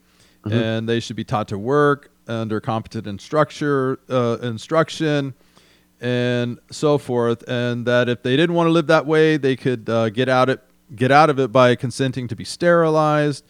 and 0.49 0.87
they 0.87 0.99
should 0.99 1.15
be 1.15 1.23
taught 1.23 1.47
to 1.47 1.57
work 1.57 2.11
under 2.27 2.61
competent 2.61 3.05
instructure, 3.05 3.97
uh, 4.09 4.37
instruction 4.45 5.33
and 6.01 6.59
so 6.71 6.97
forth 6.97 7.43
and 7.47 7.85
that 7.85 8.07
if 8.07 8.23
they 8.23 8.37
didn't 8.37 8.55
want 8.55 8.67
to 8.67 8.71
live 8.71 8.87
that 8.87 9.05
way 9.05 9.37
they 9.37 9.55
could 9.55 9.89
uh, 9.89 10.09
get 10.09 10.29
out 10.29 10.49
it 10.49 10.61
get 10.95 11.11
out 11.11 11.29
of 11.29 11.39
it 11.39 11.51
by 11.51 11.75
consenting 11.75 12.27
to 12.27 12.35
be 12.35 12.43
sterilized 12.43 13.43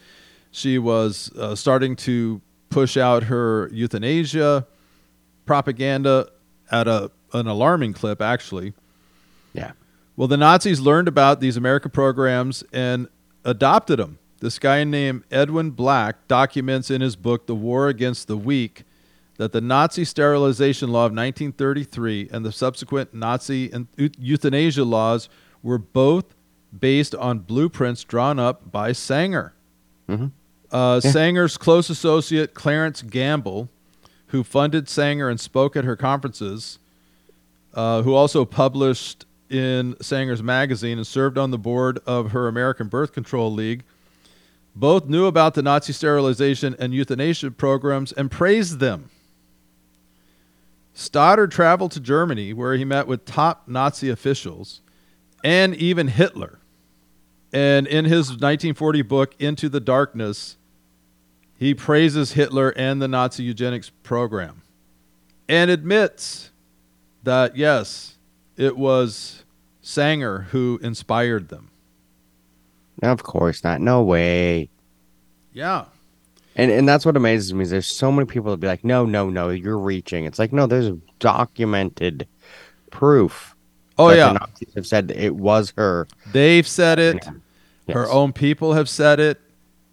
she 0.52 0.78
was 0.80 1.32
uh, 1.38 1.56
starting 1.56 1.96
to 1.96 2.42
push 2.70 2.98
out 2.98 3.24
her 3.24 3.70
euthanasia 3.72 4.66
propaganda 5.46 6.30
at 6.72 6.88
a 6.88 7.12
an 7.34 7.48
alarming 7.48 7.94
clip 7.94 8.22
actually 8.22 8.74
Yeah. 9.54 9.72
well, 10.16 10.28
the 10.28 10.38
Nazis 10.38 10.80
learned 10.80 11.08
about 11.08 11.40
these 11.40 11.58
America 11.58 11.90
programs 11.90 12.64
and 12.74 13.08
adopted 13.46 14.00
them. 14.00 14.18
This 14.42 14.58
guy 14.60 14.84
named 14.84 15.24
Edwin 15.32 15.72
Black 15.72 16.28
documents 16.28 16.90
in 16.90 17.02
his 17.02 17.16
book, 17.16 17.46
The 17.46 17.56
War 17.56 17.88
Against 17.88 18.28
the 18.28 18.38
Weak, 18.38 18.84
that 19.38 19.52
the 19.52 19.62
Nazi 19.62 20.06
sterilization 20.06 20.90
law 20.92 21.06
of 21.06 21.12
1933 21.12 22.30
and 22.32 22.46
the 22.46 22.52
subsequent 22.52 23.14
Nazi 23.14 23.72
and 23.72 23.88
euthanasia 24.18 24.84
laws 24.84 25.30
were 25.62 25.78
both 25.78 26.26
based 26.78 27.16
on 27.16 27.40
blueprints 27.40 28.04
drawn 28.04 28.40
up 28.40 28.72
by 28.72 28.92
Sanger. 28.92 29.54
Mhm. 30.08 30.32
Uh, 30.72 31.02
Yeah. 31.04 31.12
Sanger's 31.12 31.58
close 31.58 31.90
associate, 31.90 32.54
Clarence 32.54 33.02
Gamble, 33.02 33.70
who 34.28 34.44
funded 34.44 34.88
Sanger 34.88 35.30
and 35.30 35.40
spoke 35.40 35.76
at 35.76 35.84
her 35.84 35.96
conferences, 35.96 36.78
uh, 37.74 38.04
who 38.04 38.14
also 38.14 38.46
published 38.46 39.26
in 39.50 39.96
Sanger's 40.00 40.44
magazine 40.44 40.98
and 41.00 41.08
served 41.08 41.38
on 41.38 41.50
the 41.50 41.58
board 41.58 42.00
of 42.06 42.32
her 42.32 42.48
American 42.48 42.88
Birth 42.88 43.14
Control 43.14 43.52
League, 43.52 43.84
both 44.76 45.08
knew 45.08 45.26
about 45.26 45.56
the 45.56 45.64
Nazi 45.64 45.92
sterilization 45.92 46.76
and 46.78 46.94
euthanasia 46.94 47.50
programs 47.50 48.12
and 48.12 48.30
praised 48.30 48.80
them. 48.80 49.10
Stoddard 50.94 51.52
traveled 51.52 51.92
to 51.94 52.00
Germany, 52.00 52.54
where 52.54 52.76
he 52.76 52.86
met 52.86 53.08
with 53.08 53.26
top 53.26 53.68
Nazi 53.68 54.10
officials 54.10 54.82
and 55.44 55.74
even 55.76 56.10
Hitler. 56.10 56.59
And 57.52 57.88
in 57.88 58.06
his 58.06 58.30
1940 58.30 59.02
book, 59.04 59.36
Into 59.40 59.70
the 59.70 59.80
Darkness, 59.80 60.58
he 61.58 61.74
praises 61.74 62.34
Hitler 62.34 62.70
and 62.78 63.02
the 63.02 63.08
Nazi 63.08 63.44
eugenics 63.44 63.90
program 64.04 64.62
and 65.48 65.72
admits 65.72 66.52
that, 67.24 67.58
yes, 67.58 68.18
it 68.56 68.78
was 68.78 69.44
Sanger 69.82 70.42
who 70.52 70.80
inspired 70.84 71.50
them. 71.50 71.72
Of 73.02 73.24
course 73.24 73.64
not. 73.64 73.82
No 73.82 74.04
way. 74.04 74.70
Yeah. 75.54 75.86
And 76.56 76.72
and 76.72 76.88
that's 76.88 77.06
what 77.06 77.16
amazes 77.16 77.54
me 77.54 77.66
there's 77.66 77.88
so 77.88 78.12
many 78.12 78.26
people 78.26 78.52
that 78.52 78.58
be 78.58 78.68
like, 78.68 78.84
no, 78.84 79.06
no, 79.06 79.30
no, 79.30 79.50
you're 79.50 79.78
reaching. 79.78 80.26
It's 80.26 80.40
like, 80.40 80.52
no, 80.52 80.68
there's 80.68 80.92
documented 81.20 82.28
proof. 82.92 83.56
Oh, 84.00 84.10
yeah. 84.12 84.38
have 84.76 84.88
said 84.88 85.12
it 85.12 85.36
was 85.36 85.74
her. 85.78 86.08
They've 86.32 86.68
said 86.68 87.00
it. 87.00 87.24
Yes. 87.86 87.94
Her 87.96 88.10
own 88.10 88.34
people 88.34 88.74
have 88.74 88.88
said 88.90 89.20
it. 89.20 89.40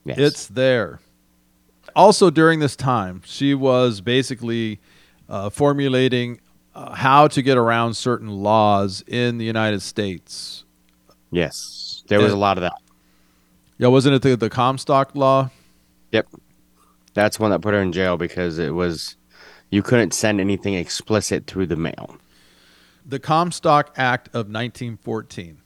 Yes. 0.05 0.19
It's 0.19 0.47
there. 0.47 1.01
Also, 1.95 2.31
during 2.31 2.61
this 2.61 2.77
time, 2.77 3.23
she 3.25 3.55
was 3.55 4.01
basically 4.01 4.79
uh, 5.29 5.51
formulating 5.51 6.41
uh, 6.75 6.95
how 6.95 7.27
to 7.29 7.43
get 7.43 7.57
around 7.57 7.95
certain 7.95 8.29
laws 8.29 9.03
in 9.07 9.39
the 9.39 9.45
United 9.45 9.81
States. 9.83 10.65
yes. 11.31 12.05
There 12.09 12.21
was 12.21 12.31
Yeah. 12.33 12.39
a 12.39 12.39
lot 12.39 12.57
of 12.59 12.63
that. 12.63 12.75
Yeah, 13.79 13.89
wasn't 13.89 14.15
it 14.15 14.23
the, 14.23 14.37
the 14.37 14.49
Comstock 14.51 15.17
law? 15.17 15.51
Yep. 16.13 16.29
That's 17.15 17.41
one 17.41 17.51
that 17.51 17.61
put 17.63 17.75
her 17.75 17.81
in 17.81 17.91
jail 17.93 18.17
because 18.17 18.59
it 18.59 18.71
was 18.75 19.17
you 19.71 19.83
couldn't 19.83 20.15
send 20.15 20.41
anything 20.41 20.75
explicit 20.75 21.47
through 21.49 21.67
the 21.67 21.75
mail. 21.77 22.17
The 23.09 23.19
Comstock 23.19 23.95
Act 23.97 24.29
of 24.29 24.49
1914. 24.49 25.59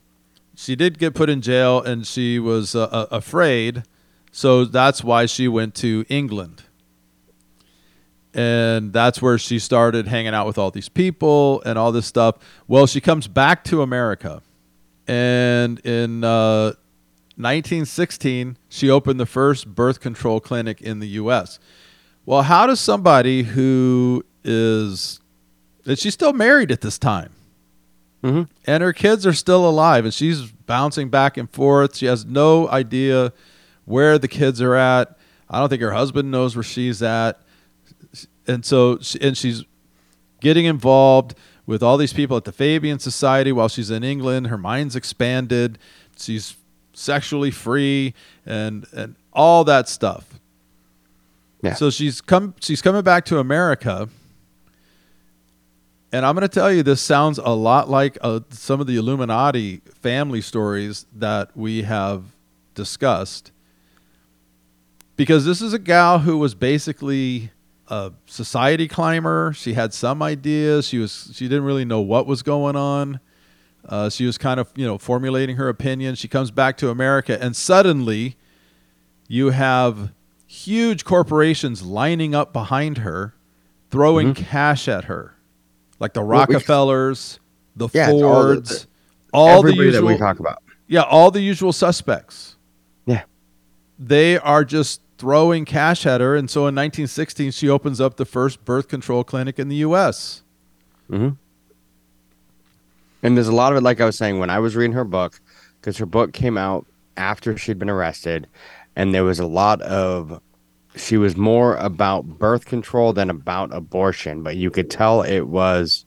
She 0.54 0.76
did 0.76 0.98
get 0.98 1.14
put 1.14 1.30
in 1.30 1.40
jail 1.40 1.80
and 1.80 2.06
she 2.06 2.38
was 2.38 2.74
uh, 2.74 2.82
uh, 2.84 3.06
afraid, 3.10 3.84
so 4.30 4.66
that's 4.66 5.02
why 5.02 5.24
she 5.26 5.48
went 5.48 5.74
to 5.76 6.04
England. 6.08 6.64
And 8.34 8.92
that's 8.92 9.22
where 9.22 9.38
she 9.38 9.58
started 9.58 10.06
hanging 10.06 10.34
out 10.34 10.46
with 10.46 10.58
all 10.58 10.70
these 10.70 10.88
people 10.88 11.62
and 11.64 11.78
all 11.78 11.92
this 11.92 12.06
stuff. 12.06 12.36
Well, 12.68 12.86
she 12.86 13.00
comes 13.00 13.26
back 13.26 13.64
to 13.64 13.82
America. 13.82 14.42
And 15.08 15.78
in 15.80 16.22
uh, 16.22 16.74
1916, 17.36 18.58
she 18.68 18.90
opened 18.90 19.18
the 19.18 19.26
first 19.26 19.74
birth 19.74 19.98
control 19.98 20.40
clinic 20.40 20.80
in 20.80 21.00
the 21.00 21.08
U.S. 21.08 21.58
Well, 22.26 22.42
how 22.42 22.66
does 22.66 22.78
somebody 22.78 23.42
who 23.42 24.24
is, 24.44 25.20
and 25.90 25.98
she's 25.98 26.14
still 26.14 26.32
married 26.32 26.70
at 26.72 26.80
this 26.80 26.98
time, 26.98 27.30
Mhm. 28.22 28.48
and 28.66 28.82
her 28.82 28.92
kids 28.92 29.26
are 29.26 29.32
still 29.32 29.68
alive, 29.68 30.04
and 30.04 30.14
she's 30.14 30.42
bouncing 30.66 31.08
back 31.10 31.36
and 31.36 31.50
forth. 31.50 31.96
She 31.96 32.06
has 32.06 32.24
no 32.24 32.68
idea 32.68 33.32
where 33.84 34.18
the 34.18 34.28
kids 34.28 34.60
are 34.62 34.74
at. 34.76 35.16
I 35.48 35.58
don't 35.58 35.68
think 35.68 35.82
her 35.82 35.92
husband 35.92 36.30
knows 36.30 36.54
where 36.54 36.62
she's 36.62 37.02
at, 37.02 37.40
and 38.46 38.64
so 38.64 38.98
and 39.20 39.36
she's 39.36 39.64
getting 40.40 40.64
involved 40.64 41.34
with 41.66 41.82
all 41.82 41.96
these 41.96 42.12
people 42.12 42.36
at 42.36 42.44
the 42.44 42.52
Fabian 42.52 42.98
Society 42.98 43.52
while 43.52 43.68
she's 43.68 43.90
in 43.90 44.02
England. 44.04 44.46
Her 44.48 44.58
mind's 44.58 44.96
expanded. 44.96 45.78
She's 46.16 46.56
sexually 46.92 47.50
free 47.50 48.14
and 48.46 48.86
and 48.92 49.16
all 49.32 49.64
that 49.64 49.88
stuff. 49.88 50.26
Yeah. 51.62 51.74
So 51.74 51.90
she's 51.90 52.20
come 52.20 52.54
she's 52.60 52.80
coming 52.82 53.02
back 53.02 53.24
to 53.26 53.38
America. 53.38 54.08
And 56.12 56.26
I'm 56.26 56.34
going 56.34 56.42
to 56.42 56.48
tell 56.48 56.72
you 56.72 56.82
this 56.82 57.00
sounds 57.00 57.38
a 57.38 57.50
lot 57.50 57.88
like 57.88 58.18
uh, 58.20 58.40
some 58.50 58.80
of 58.80 58.86
the 58.86 58.96
Illuminati 58.96 59.80
family 60.00 60.40
stories 60.40 61.06
that 61.14 61.56
we 61.56 61.82
have 61.82 62.24
discussed. 62.74 63.52
Because 65.16 65.44
this 65.44 65.60
is 65.60 65.72
a 65.72 65.78
gal 65.78 66.20
who 66.20 66.38
was 66.38 66.54
basically 66.54 67.52
a 67.88 68.12
society 68.26 68.88
climber. 68.88 69.52
She 69.52 69.74
had 69.74 69.92
some 69.92 70.22
ideas. 70.22 70.86
She 70.86 70.98
was 70.98 71.30
she 71.34 71.46
didn't 71.46 71.64
really 71.64 71.84
know 71.84 72.00
what 72.00 72.26
was 72.26 72.42
going 72.42 72.76
on. 72.76 73.20
Uh, 73.86 74.08
she 74.08 74.26
was 74.26 74.38
kind 74.38 74.60
of 74.60 74.70
you 74.76 74.86
know 74.86 74.96
formulating 74.96 75.56
her 75.56 75.68
opinion. 75.68 76.14
She 76.14 76.28
comes 76.28 76.50
back 76.50 76.76
to 76.78 76.88
America, 76.88 77.36
and 77.42 77.54
suddenly, 77.54 78.36
you 79.28 79.50
have 79.50 80.12
huge 80.46 81.04
corporations 81.04 81.82
lining 81.82 82.34
up 82.34 82.52
behind 82.52 82.98
her, 82.98 83.34
throwing 83.90 84.34
cash 84.34 84.88
at 84.88 85.04
her, 85.04 85.34
like 86.00 86.12
the. 86.14 86.22
We- 86.22 86.28
Rockefellers, 86.28 87.38
the 87.76 87.88
Yeah, 87.92 88.10
it's 88.10 88.12
all 88.12 88.18
the- 88.20 88.54
Fords, 88.54 88.86
all 89.32 89.62
the 89.62 89.74
usual 89.74 89.92
that 89.92 90.06
we 90.14 90.18
talk 90.18 90.40
about. 90.40 90.62
yeah, 90.88 91.02
all 91.02 91.30
the 91.30 91.40
usual 91.40 91.72
suspects. 91.72 92.56
Yeah. 93.06 93.22
They 93.98 94.38
are 94.38 94.64
just 94.64 95.00
throwing 95.18 95.64
cash 95.66 96.06
at 96.06 96.20
her. 96.20 96.34
And 96.34 96.50
so 96.50 96.60
in 96.62 96.74
1916, 96.74 97.50
she 97.52 97.68
opens 97.68 98.00
up 98.00 98.16
the 98.16 98.24
first 98.24 98.64
birth 98.64 98.88
control 98.88 99.22
clinic 99.22 99.58
in 99.58 99.68
the 99.68 99.76
U.S. 99.76 100.42
Mm-hmm. 101.10 101.34
And 103.22 103.36
there's 103.36 103.48
a 103.48 103.52
lot 103.54 103.72
of 103.72 103.78
it, 103.78 103.82
like 103.82 104.00
I 104.00 104.06
was 104.06 104.16
saying, 104.16 104.38
when 104.38 104.48
I 104.50 104.58
was 104.58 104.74
reading 104.74 104.92
her 104.94 105.04
book, 105.04 105.40
because 105.80 105.98
her 105.98 106.06
book 106.06 106.32
came 106.32 106.56
out 106.56 106.86
after 107.16 107.56
she'd 107.58 107.78
been 107.78 107.90
arrested, 107.90 108.46
and 108.96 109.14
there 109.14 109.24
was 109.24 109.38
a 109.38 109.46
lot 109.46 109.82
of. 109.82 110.40
She 110.96 111.16
was 111.16 111.36
more 111.36 111.76
about 111.76 112.38
birth 112.38 112.66
control 112.66 113.12
than 113.12 113.30
about 113.30 113.74
abortion, 113.74 114.42
but 114.42 114.56
you 114.56 114.70
could 114.70 114.90
tell 114.90 115.22
it 115.22 115.42
was 115.42 116.04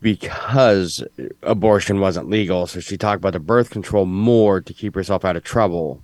because 0.00 1.02
abortion 1.42 2.00
wasn't 2.00 2.30
legal. 2.30 2.66
So 2.66 2.80
she 2.80 2.96
talked 2.96 3.20
about 3.20 3.32
the 3.32 3.40
birth 3.40 3.70
control 3.70 4.06
more 4.06 4.60
to 4.60 4.72
keep 4.72 4.94
herself 4.94 5.24
out 5.24 5.36
of 5.36 5.42
trouble. 5.42 6.02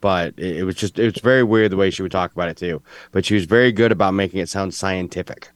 But 0.00 0.34
it, 0.38 0.58
it 0.58 0.64
was 0.64 0.74
just, 0.74 0.98
it 0.98 1.12
was 1.12 1.22
very 1.22 1.42
weird 1.42 1.70
the 1.70 1.76
way 1.76 1.90
she 1.90 2.02
would 2.02 2.12
talk 2.12 2.32
about 2.32 2.48
it 2.48 2.56
too. 2.56 2.82
But 3.10 3.24
she 3.24 3.34
was 3.34 3.44
very 3.44 3.72
good 3.72 3.92
about 3.92 4.14
making 4.14 4.40
it 4.40 4.48
sound 4.48 4.74
scientific 4.74 5.50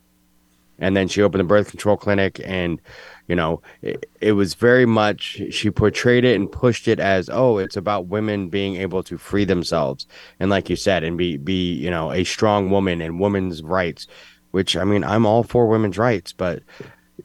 and 0.79 0.97
then 0.97 1.09
she 1.09 1.23
opened 1.23 1.41
a 1.41 1.45
birth 1.45 1.71
control 1.71 1.97
clinic 1.97 2.41
and 2.45 2.81
you 3.29 3.37
know 3.37 3.63
it, 3.83 4.09
it 4.21 4.33
was 4.33 4.55
very 4.55 4.87
much 4.87 5.41
she 5.51 5.71
portrayed 5.71 6.25
it 6.25 6.37
and 6.37 6.51
pushed 6.51 6.89
it 6.89 7.01
as 7.01 7.29
oh 7.33 7.59
it's 7.59 7.77
about 7.77 8.07
women 8.07 8.49
being 8.49 8.77
able 8.77 9.03
to 9.03 9.19
free 9.19 9.45
themselves. 9.45 10.07
And 10.41 10.51
like 10.51 10.71
you 10.71 10.77
said 10.77 11.05
and 11.05 11.17
be 11.17 11.37
be 11.37 11.73
you 11.73 11.91
know 11.91 12.13
a 12.13 12.25
strong 12.25 12.71
woman 12.71 13.01
and 13.01 13.21
women's 13.21 13.63
rights 13.63 14.07
which 14.53 14.77
i 14.77 14.85
mean 14.85 15.05
i'm 15.05 15.27
all 15.27 15.43
for 15.43 15.67
women's 15.67 15.99
rights 15.99 16.33
but 16.33 16.63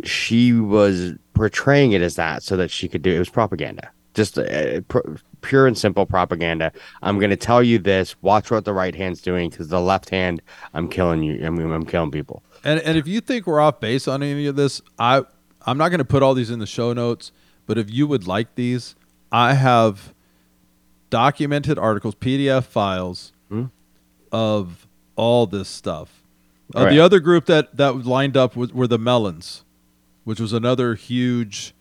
she 0.04 0.54
was 0.54 1.14
portraying 1.34 1.92
it 1.92 2.02
as 2.02 2.16
that 2.16 2.44
so 2.44 2.58
that 2.58 2.72
she 2.72 2.88
could 2.88 3.02
do 3.02 3.12
it 3.12 3.20
was 3.20 3.30
propaganda. 3.30 3.90
Just 4.14 4.38
uh, 4.38 4.82
pr- 4.82 5.16
pure 5.42 5.68
and 5.68 5.78
simple 5.78 6.06
propaganda. 6.06 6.72
I'm 7.02 7.18
going 7.18 7.30
to 7.30 7.38
tell 7.38 7.64
you 7.64 7.80
this 7.80 8.16
watch 8.22 8.52
what 8.52 8.66
the 8.66 8.74
right 8.74 8.94
hand's 8.94 9.22
doing 9.22 9.50
because 9.50 9.70
the 9.70 9.80
left 9.80 10.10
hand 10.10 10.42
i'm 10.74 10.88
killing 10.88 11.24
you 11.24 11.46
i 11.46 11.50
mean 11.50 11.72
i'm 11.72 11.86
killing 11.86 12.12
people. 12.12 12.44
And 12.64 12.80
and 12.82 12.98
if 12.98 13.08
you 13.08 13.22
think 13.22 13.48
we're 13.48 13.60
off 13.60 13.80
base 13.80 14.08
on 14.08 14.22
any 14.22 14.46
of 14.48 14.56
this, 14.56 14.82
I 15.00 15.24
I'm 15.66 15.78
not 15.78 15.90
going 15.90 16.00
to 16.00 16.06
put 16.06 16.24
all 16.24 16.34
these 16.34 16.50
in 16.50 16.60
the 16.60 16.66
show 16.68 16.94
notes. 16.94 17.32
But 17.68 17.78
if 17.78 17.90
you 17.92 18.08
would 18.08 18.28
like 18.28 18.56
these, 18.56 18.96
I 19.32 19.54
have 19.54 20.14
documented 21.10 21.78
articles, 21.78 22.16
PDF 22.16 22.64
files 22.66 23.32
Hmm. 23.50 23.66
of 24.32 24.88
all 25.16 25.46
this 25.46 25.68
stuff. 25.70 26.22
Uh, 26.76 26.84
Right. 26.86 26.90
The 26.92 27.00
other 27.00 27.20
group 27.20 27.46
that 27.46 27.76
that 27.78 28.06
lined 28.06 28.36
up 28.38 28.56
was, 28.56 28.74
were 28.74 28.88
the 28.88 28.98
Mellons, 28.98 29.64
which 30.24 30.40
was 30.40 30.54
another 30.54 30.96
huge 30.96 31.74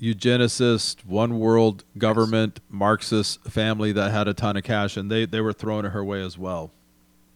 eugenicist, 0.00 1.04
one 1.04 1.38
world 1.38 1.84
government 1.96 2.60
Marxist 2.70 3.42
family 3.44 3.92
that 3.92 4.12
had 4.12 4.28
a 4.28 4.34
ton 4.34 4.56
of 4.56 4.62
cash, 4.62 4.96
and 4.96 5.10
they 5.10 5.26
they 5.26 5.40
were 5.40 5.52
thrown 5.52 5.84
it 5.84 5.90
her 5.90 6.04
way 6.04 6.22
as 6.22 6.38
well. 6.38 6.70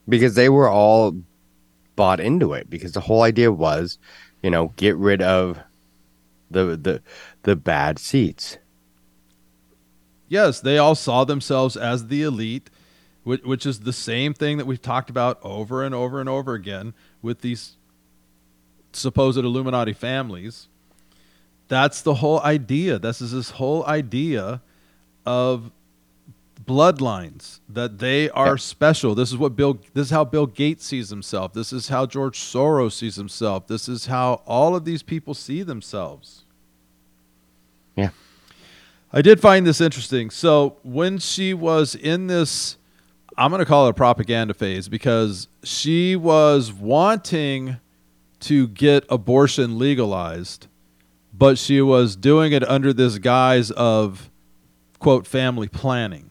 because 0.08 0.34
they 0.34 0.48
were 0.48 0.68
all 0.68 1.14
bought 1.94 2.18
into 2.18 2.52
it 2.54 2.68
because 2.68 2.90
the 2.92 3.00
whole 3.02 3.22
idea 3.22 3.52
was 3.52 3.98
you 4.42 4.50
know 4.50 4.72
get 4.76 4.96
rid 4.96 5.22
of 5.22 5.58
the 6.50 6.76
the 6.76 7.02
the 7.42 7.56
bad 7.56 7.98
seats 7.98 8.58
Yes, 10.32 10.60
they 10.60 10.78
all 10.78 10.94
saw 10.94 11.24
themselves 11.24 11.76
as 11.76 12.06
the 12.06 12.22
elite, 12.22 12.70
which, 13.22 13.42
which 13.42 13.66
is 13.66 13.80
the 13.80 13.92
same 13.92 14.32
thing 14.32 14.56
that 14.56 14.66
we've 14.66 14.80
talked 14.80 15.10
about 15.10 15.38
over 15.42 15.84
and 15.84 15.94
over 15.94 16.20
and 16.20 16.28
over 16.28 16.54
again 16.54 16.94
with 17.20 17.42
these 17.42 17.76
supposed 18.94 19.36
Illuminati 19.36 19.92
families. 19.92 20.68
That's 21.68 22.00
the 22.00 22.14
whole 22.14 22.40
idea. 22.40 22.98
This 22.98 23.20
is 23.20 23.32
this 23.32 23.50
whole 23.50 23.84
idea 23.84 24.62
of 25.26 25.70
bloodlines 26.64 27.60
that 27.68 27.98
they 27.98 28.30
are 28.30 28.50
Yep. 28.50 28.60
special. 28.60 29.14
This 29.14 29.30
is 29.30 29.38
what 29.38 29.56
Bill 29.56 29.78
this 29.94 30.06
is 30.06 30.10
how 30.10 30.24
Bill 30.24 30.46
Gates 30.46 30.84
sees 30.84 31.10
himself. 31.10 31.52
This 31.52 31.72
is 31.72 31.88
how 31.88 32.06
George 32.06 32.38
Soros 32.38 32.92
sees 32.92 33.16
himself. 33.16 33.66
This 33.66 33.88
is 33.88 34.06
how 34.06 34.42
all 34.46 34.74
of 34.76 34.84
these 34.84 35.02
people 35.02 35.34
see 35.34 35.62
themselves. 35.62 36.44
Yeah. 37.96 38.10
I 39.12 39.22
did 39.22 39.40
find 39.40 39.66
this 39.66 39.80
interesting. 39.80 40.30
So 40.30 40.76
when 40.82 41.18
she 41.18 41.54
was 41.54 41.94
in 41.94 42.26
this 42.26 42.76
I'm 43.38 43.50
going 43.50 43.60
to 43.60 43.64
call 43.66 43.86
it 43.86 43.90
a 43.90 43.94
propaganda 43.94 44.52
phase 44.52 44.88
because 44.90 45.48
she 45.64 46.16
was 46.16 46.70
wanting 46.70 47.78
to 48.40 48.68
get 48.68 49.06
abortion 49.08 49.78
legalized, 49.78 50.66
but 51.32 51.56
she 51.56 51.80
was 51.80 52.14
doing 52.14 52.52
it 52.52 52.62
under 52.68 52.92
this 52.92 53.16
guise 53.18 53.70
of 53.70 54.30
quote 54.98 55.26
family 55.26 55.66
planning. 55.68 56.28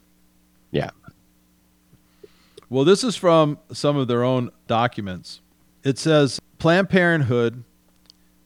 Well, 2.72 2.86
this 2.86 3.04
is 3.04 3.18
from 3.18 3.60
some 3.74 3.98
of 3.98 4.08
their 4.08 4.24
own 4.24 4.50
documents. 4.66 5.42
It 5.84 5.98
says 5.98 6.40
Planned 6.58 6.90
Parenthood 6.90 7.66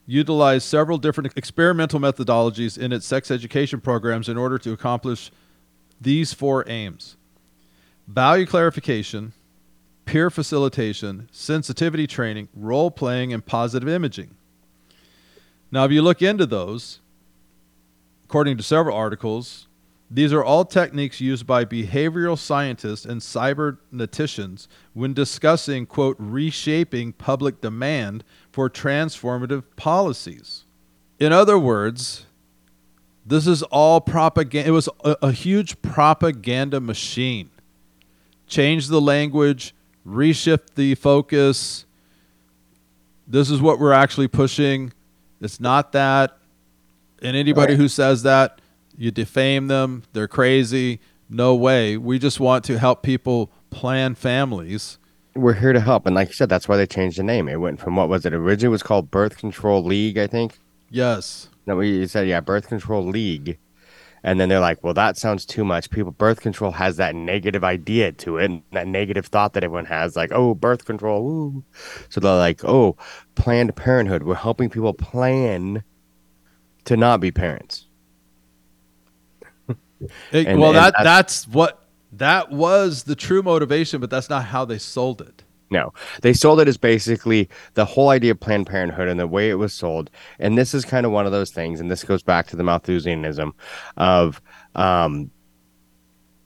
utilized 0.07 0.67
several 0.67 0.97
different 0.97 1.37
experimental 1.37 1.99
methodologies 1.99 2.75
in 2.75 2.91
its 2.91 3.05
sex 3.05 3.29
education 3.29 3.81
programs 3.81 4.27
in 4.27 4.35
order 4.35 4.57
to 4.57 4.71
accomplish 4.71 5.29
these 6.01 6.33
four 6.33 6.67
aims 6.67 7.17
value 8.07 8.47
clarification, 8.47 9.33
peer 10.05 10.31
facilitation, 10.31 11.29
sensitivity 11.31 12.07
training, 12.07 12.47
role 12.55 12.89
playing, 12.89 13.31
and 13.31 13.45
positive 13.45 13.87
imaging. 13.87 14.31
Now, 15.69 15.85
if 15.85 15.91
you 15.91 16.01
look 16.01 16.23
into 16.23 16.47
those, 16.47 16.99
according 18.23 18.57
to 18.57 18.63
several 18.63 18.97
articles, 18.97 19.67
these 20.09 20.31
are 20.31 20.43
all 20.43 20.65
techniques 20.65 21.19
used 21.19 21.47
by 21.47 21.65
behavioral 21.65 22.37
scientists 22.37 23.05
and 23.05 23.21
cyberneticians 23.21 24.67
when 24.93 25.13
discussing, 25.13 25.85
quote, 25.85 26.15
reshaping 26.19 27.13
public 27.13 27.59
demand 27.59 28.23
for 28.51 28.69
transformative 28.69 29.63
policies. 29.75 30.63
In 31.19 31.33
other 31.33 31.57
words, 31.57 32.25
this 33.25 33.47
is 33.47 33.63
all 33.63 33.99
propaganda. 33.99 34.69
It 34.69 34.71
was 34.71 34.87
a, 35.03 35.17
a 35.23 35.31
huge 35.31 35.81
propaganda 35.81 36.79
machine. 36.79 37.49
Change 38.47 38.87
the 38.87 39.01
language, 39.01 39.73
reshift 40.07 40.75
the 40.75 40.93
focus. 40.93 41.85
This 43.27 43.49
is 43.49 43.59
what 43.59 43.79
we're 43.79 43.91
actually 43.91 44.27
pushing. 44.27 44.93
It's 45.41 45.59
not 45.59 45.93
that. 45.93 46.37
And 47.23 47.35
anybody 47.35 47.73
Right. 47.73 47.79
who 47.79 47.87
says 47.87 48.21
that, 48.23 48.61
you 48.97 49.11
defame 49.11 49.67
them. 49.67 50.03
They're 50.13 50.27
crazy. 50.27 50.99
No 51.29 51.55
way. 51.55 51.97
We 51.97 52.19
just 52.19 52.39
want 52.39 52.63
to 52.65 52.77
help 52.77 53.03
people 53.03 53.51
plan 53.69 54.15
families. 54.15 54.99
We're 55.35 55.53
here 55.53 55.73
to 55.73 55.81
help, 55.81 56.05
and 56.05 56.15
like 56.15 56.29
you 56.29 56.33
said, 56.33 56.47
that's 56.47 56.69
why 56.69 56.77
they 56.77 56.87
changed 56.87 57.17
the 57.17 57.23
name. 57.23 57.49
It 57.49 57.59
went 57.59 57.79
from 57.79 57.95
what 57.97 58.07
was 58.07 58.25
it 58.25 58.33
originally 58.33 58.71
was 58.71 58.83
called 58.83 59.11
Birth 59.11 59.37
Control 59.37 59.83
League, 59.83 60.17
I 60.17 60.27
think. 60.27 60.59
Yes. 60.89 61.49
No, 61.65 61.79
you 61.81 62.07
said 62.07 62.27
yeah, 62.27 62.39
Birth 62.39 62.69
Control 62.69 63.03
League, 63.03 63.57
and 64.23 64.39
then 64.39 64.49
they're 64.49 64.59
like, 64.59 64.83
well, 64.83 64.93
that 64.93 65.17
sounds 65.17 65.45
too 65.45 65.65
much. 65.65 65.89
People, 65.89 66.11
birth 66.11 66.41
control 66.41 66.71
has 66.71 66.97
that 66.97 67.15
negative 67.15 67.63
idea 67.63 68.11
to 68.13 68.37
it, 68.37 68.45
and 68.45 68.63
that 68.71 68.87
negative 68.87 69.25
thought 69.25 69.53
that 69.53 69.63
everyone 69.63 69.85
has, 69.85 70.15
like, 70.15 70.31
oh, 70.31 70.55
birth 70.55 70.85
control, 70.85 71.29
ooh. 71.29 71.63
So 72.09 72.19
they're 72.19 72.35
like, 72.35 72.63
oh, 72.63 72.95
Planned 73.35 73.75
Parenthood. 73.75 74.23
We're 74.23 74.35
helping 74.35 74.69
people 74.69 74.93
plan 74.93 75.83
to 76.85 76.95
not 76.95 77.19
be 77.19 77.31
parents. 77.31 77.84
It- 80.31 80.47
And- 80.47 80.59
well, 80.59 80.69
and 80.69 80.77
that 80.77 80.93
that's- 80.97 81.03
that's 81.03 81.47
what 81.47 81.81
that 82.11 82.51
was 82.51 83.03
the 83.03 83.15
true 83.15 83.41
motivation, 83.43 83.99
but 83.99 84.09
that's 84.09 84.29
not 84.29 84.45
how 84.45 84.65
they 84.65 84.77
sold 84.77 85.21
it. 85.21 85.43
No, 85.71 85.93
they 86.21 86.31
sold 86.31 86.59
it 86.61 86.67
as 86.67 86.77
basically 86.77 87.49
the 87.73 87.85
whole 87.85 88.09
idea 88.09 88.31
of 88.31 88.39
Planned 88.39 88.67
Parenthood 88.67 89.07
and 89.07 89.19
the 89.19 89.25
way 89.27 89.49
it 89.49 89.55
was 89.55 89.73
sold. 89.73 90.11
And 90.39 90.57
this 90.57 90.73
is 90.75 90.85
kind 90.85 91.05
of 91.07 91.11
one 91.11 91.25
of 91.25 91.31
those 91.31 91.49
things, 91.49 91.79
and 91.79 91.89
this 91.89 92.03
goes 92.03 92.21
back 92.21 92.45
to 92.47 92.55
the 92.55 92.63
Malthusianism 92.63 93.53
of 93.97 94.41
um, 94.75 95.31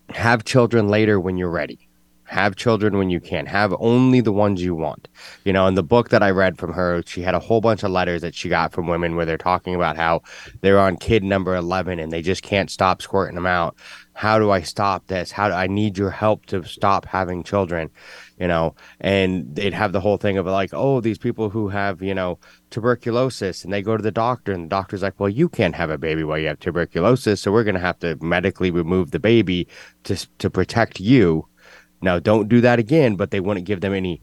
have 0.09 0.45
children 0.45 0.87
later 0.87 1.19
when 1.19 1.37
you're 1.37 1.49
ready. 1.49 1.88
Have 2.29 2.55
children 2.55 2.95
when 2.95 3.09
you 3.09 3.19
can. 3.19 3.47
Have 3.47 3.73
only 3.79 4.21
the 4.21 4.31
ones 4.31 4.61
you 4.61 4.75
want. 4.75 5.07
You 5.45 5.51
know, 5.51 5.65
in 5.65 5.73
the 5.73 5.81
book 5.81 6.09
that 6.09 6.21
I 6.21 6.29
read 6.29 6.59
from 6.59 6.73
her, 6.73 7.01
she 7.07 7.23
had 7.23 7.33
a 7.33 7.39
whole 7.39 7.59
bunch 7.59 7.81
of 7.81 7.89
letters 7.89 8.21
that 8.21 8.35
she 8.35 8.49
got 8.49 8.71
from 8.71 8.85
women 8.85 9.15
where 9.15 9.25
they're 9.25 9.35
talking 9.35 9.73
about 9.73 9.97
how 9.97 10.21
they're 10.61 10.77
on 10.77 10.97
kid 10.97 11.23
number 11.23 11.55
11 11.55 11.97
and 11.97 12.11
they 12.11 12.21
just 12.21 12.43
can't 12.43 12.69
stop 12.69 13.01
squirting 13.01 13.33
them 13.33 13.47
out. 13.47 13.75
How 14.13 14.37
do 14.37 14.51
I 14.51 14.61
stop 14.61 15.07
this? 15.07 15.31
How 15.31 15.47
do 15.47 15.55
I 15.55 15.67
need 15.67 15.97
your 15.97 16.11
help 16.11 16.45
to 16.47 16.63
stop 16.65 17.05
having 17.05 17.41
children? 17.41 17.89
You 18.37 18.47
know, 18.47 18.75
and 19.01 19.55
they'd 19.55 19.73
have 19.73 19.91
the 19.91 20.01
whole 20.01 20.17
thing 20.17 20.37
of 20.37 20.45
like, 20.45 20.69
oh, 20.73 21.01
these 21.01 21.17
people 21.17 21.49
who 21.49 21.69
have, 21.69 22.01
you 22.01 22.13
know, 22.13 22.37
tuberculosis 22.69 23.63
and 23.63 23.73
they 23.73 23.81
go 23.81 23.97
to 23.97 24.03
the 24.03 24.11
doctor 24.11 24.51
and 24.51 24.65
the 24.65 24.69
doctor's 24.69 25.01
like, 25.01 25.19
well, 25.19 25.29
you 25.29 25.49
can't 25.49 25.73
have 25.73 25.89
a 25.89 25.97
baby 25.97 26.23
while 26.23 26.37
you 26.37 26.47
have 26.47 26.59
tuberculosis. 26.59 27.41
So 27.41 27.51
we're 27.51 27.63
going 27.63 27.75
to 27.75 27.81
have 27.81 27.97
to 27.99 28.17
medically 28.21 28.71
remove 28.71 29.11
the 29.11 29.19
baby 29.19 29.67
to, 30.03 30.15
to 30.37 30.49
protect 30.49 30.99
you. 30.99 31.47
Now, 32.01 32.19
don't 32.19 32.49
do 32.49 32.61
that 32.61 32.79
again, 32.79 33.15
but 33.15 33.31
they 33.31 33.39
wouldn't 33.39 33.65
give 33.65 33.81
them 33.81 33.93
any 33.93 34.21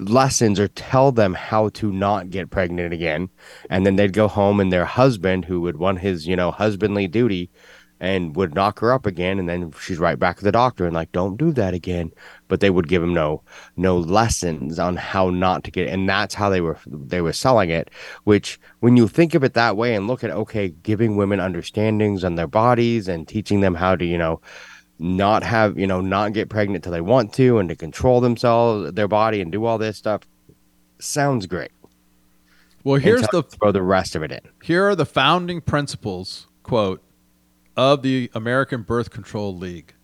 lessons 0.00 0.58
or 0.58 0.68
tell 0.68 1.12
them 1.12 1.34
how 1.34 1.68
to 1.70 1.92
not 1.92 2.30
get 2.30 2.50
pregnant 2.50 2.92
again. 2.92 3.28
And 3.70 3.86
then 3.86 3.96
they'd 3.96 4.12
go 4.12 4.28
home 4.28 4.60
and 4.60 4.72
their 4.72 4.84
husband, 4.84 5.44
who 5.44 5.60
would 5.62 5.76
want 5.76 6.00
his, 6.00 6.26
you 6.26 6.36
know, 6.36 6.50
husbandly 6.50 7.06
duty, 7.06 7.50
and 8.00 8.34
would 8.36 8.54
knock 8.54 8.80
her 8.80 8.92
up 8.92 9.06
again. 9.06 9.38
And 9.38 9.48
then 9.48 9.72
she's 9.80 9.98
right 9.98 10.18
back 10.18 10.38
to 10.38 10.44
the 10.44 10.52
doctor 10.52 10.84
and 10.84 10.94
like, 10.94 11.12
don't 11.12 11.36
do 11.36 11.52
that 11.52 11.74
again. 11.74 12.10
But 12.48 12.60
they 12.60 12.70
would 12.70 12.88
give 12.88 13.02
him 13.02 13.14
no, 13.14 13.42
no 13.76 13.96
lessons 13.96 14.78
on 14.78 14.96
how 14.96 15.30
not 15.30 15.64
to 15.64 15.70
get. 15.70 15.88
And 15.88 16.08
that's 16.08 16.34
how 16.34 16.50
they 16.50 16.60
were, 16.60 16.78
they 16.86 17.20
were 17.20 17.32
selling 17.32 17.70
it. 17.70 17.90
Which, 18.24 18.58
when 18.80 18.96
you 18.96 19.08
think 19.08 19.34
of 19.34 19.44
it 19.44 19.54
that 19.54 19.76
way 19.76 19.94
and 19.94 20.06
look 20.06 20.24
at 20.24 20.30
okay, 20.30 20.68
giving 20.82 21.16
women 21.16 21.38
understandings 21.40 22.24
on 22.24 22.34
their 22.34 22.48
bodies 22.48 23.08
and 23.08 23.26
teaching 23.28 23.60
them 23.60 23.76
how 23.76 23.96
to, 23.96 24.04
you 24.04 24.18
know, 24.18 24.40
not 24.98 25.42
have 25.42 25.78
you 25.78 25.86
know 25.86 26.00
not 26.00 26.32
get 26.32 26.48
pregnant 26.48 26.84
till 26.84 26.92
they 26.92 27.00
want 27.00 27.32
to 27.34 27.58
and 27.58 27.68
to 27.68 27.76
control 27.76 28.20
themselves 28.20 28.92
their 28.92 29.08
body 29.08 29.40
and 29.40 29.50
do 29.50 29.64
all 29.64 29.78
this 29.78 29.96
stuff 29.96 30.22
sounds 31.00 31.46
great 31.46 31.72
Well, 32.84 33.00
here's 33.00 33.26
the 33.28 33.42
throw 33.42 33.72
the 33.72 33.82
rest 33.82 34.14
of 34.14 34.22
it 34.22 34.30
in 34.30 34.40
here 34.62 34.88
are 34.88 34.94
the 34.94 35.06
founding 35.06 35.60
principles 35.60 36.46
quote 36.62 37.02
of 37.76 38.02
the 38.02 38.30
American 38.34 38.82
Birth 38.82 39.10
Control 39.10 39.56
League. 39.56 39.94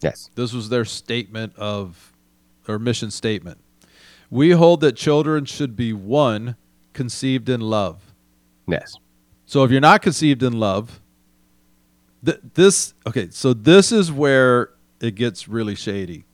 yes 0.00 0.30
This 0.34 0.52
was 0.54 0.70
their 0.70 0.86
statement 0.86 1.54
of 1.56 2.12
or 2.66 2.78
mission 2.78 3.10
statement. 3.10 3.58
We 4.30 4.52
hold 4.52 4.80
that 4.80 4.96
children 4.96 5.44
should 5.44 5.76
be 5.76 5.92
one 5.92 6.56
conceived 6.92 7.48
in 7.48 7.60
love. 7.60 8.14
yes 8.66 8.96
So 9.44 9.64
if 9.64 9.70
you're 9.70 9.80
not 9.80 10.00
conceived 10.02 10.42
in 10.42 10.58
love, 10.58 10.99
th- 12.24 12.40
this 12.54 12.94
okay. 13.06 13.28
So 13.30 13.52
this 13.54 13.92
is 13.92 14.10
where 14.12 14.70
it 15.00 15.14
gets 15.14 15.48
really 15.48 15.74
shady. 15.74 16.24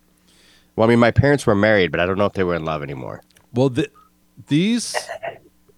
well 0.74 0.86
i 0.86 0.90
mean 0.90 0.98
my 0.98 1.10
parents 1.12 1.46
were 1.46 1.54
married 1.54 1.90
but 1.92 2.00
i 2.00 2.06
don't 2.06 2.18
know 2.18 2.26
if 2.26 2.32
they 2.32 2.42
were 2.44 2.54
in 2.56 2.64
love 2.64 2.82
anymore 2.82 3.22
Well, 3.54 3.70
th- 3.70 3.90
these 4.48 4.94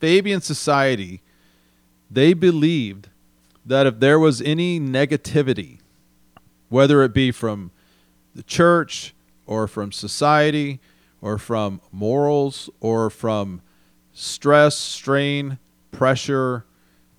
Fabian 0.00 0.40
society, 0.40 1.22
they 2.10 2.32
believed 2.34 3.08
that 3.66 3.86
if 3.86 4.00
there 4.00 4.18
was 4.18 4.40
any 4.42 4.80
negativity, 4.80 5.78
whether 6.68 7.02
it 7.02 7.12
be 7.12 7.30
from 7.30 7.70
the 8.34 8.42
church 8.42 9.14
or 9.46 9.68
from 9.68 9.92
society 9.92 10.80
or 11.20 11.36
from 11.38 11.80
morals 11.92 12.70
or 12.80 13.10
from 13.10 13.60
stress, 14.12 14.76
strain, 14.76 15.58
pressure, 15.92 16.64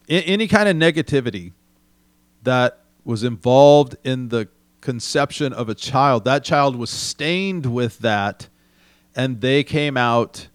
a- 0.10 0.24
any 0.24 0.48
kind 0.48 0.68
of 0.70 0.76
negativity 0.76 1.52
that 2.44 2.80
was 3.04 3.24
involved 3.24 3.96
in 4.04 4.30
the 4.30 4.48
conception 4.82 5.54
of 5.54 5.70
a 5.70 5.76
child, 5.76 6.26
that 6.26 6.44
child 6.44 6.76
was 6.76 6.90
stained 6.90 7.66
with 7.66 8.00
that 8.00 8.48
and 9.16 9.42
they 9.42 9.64
came 9.64 9.98
out 9.98 10.48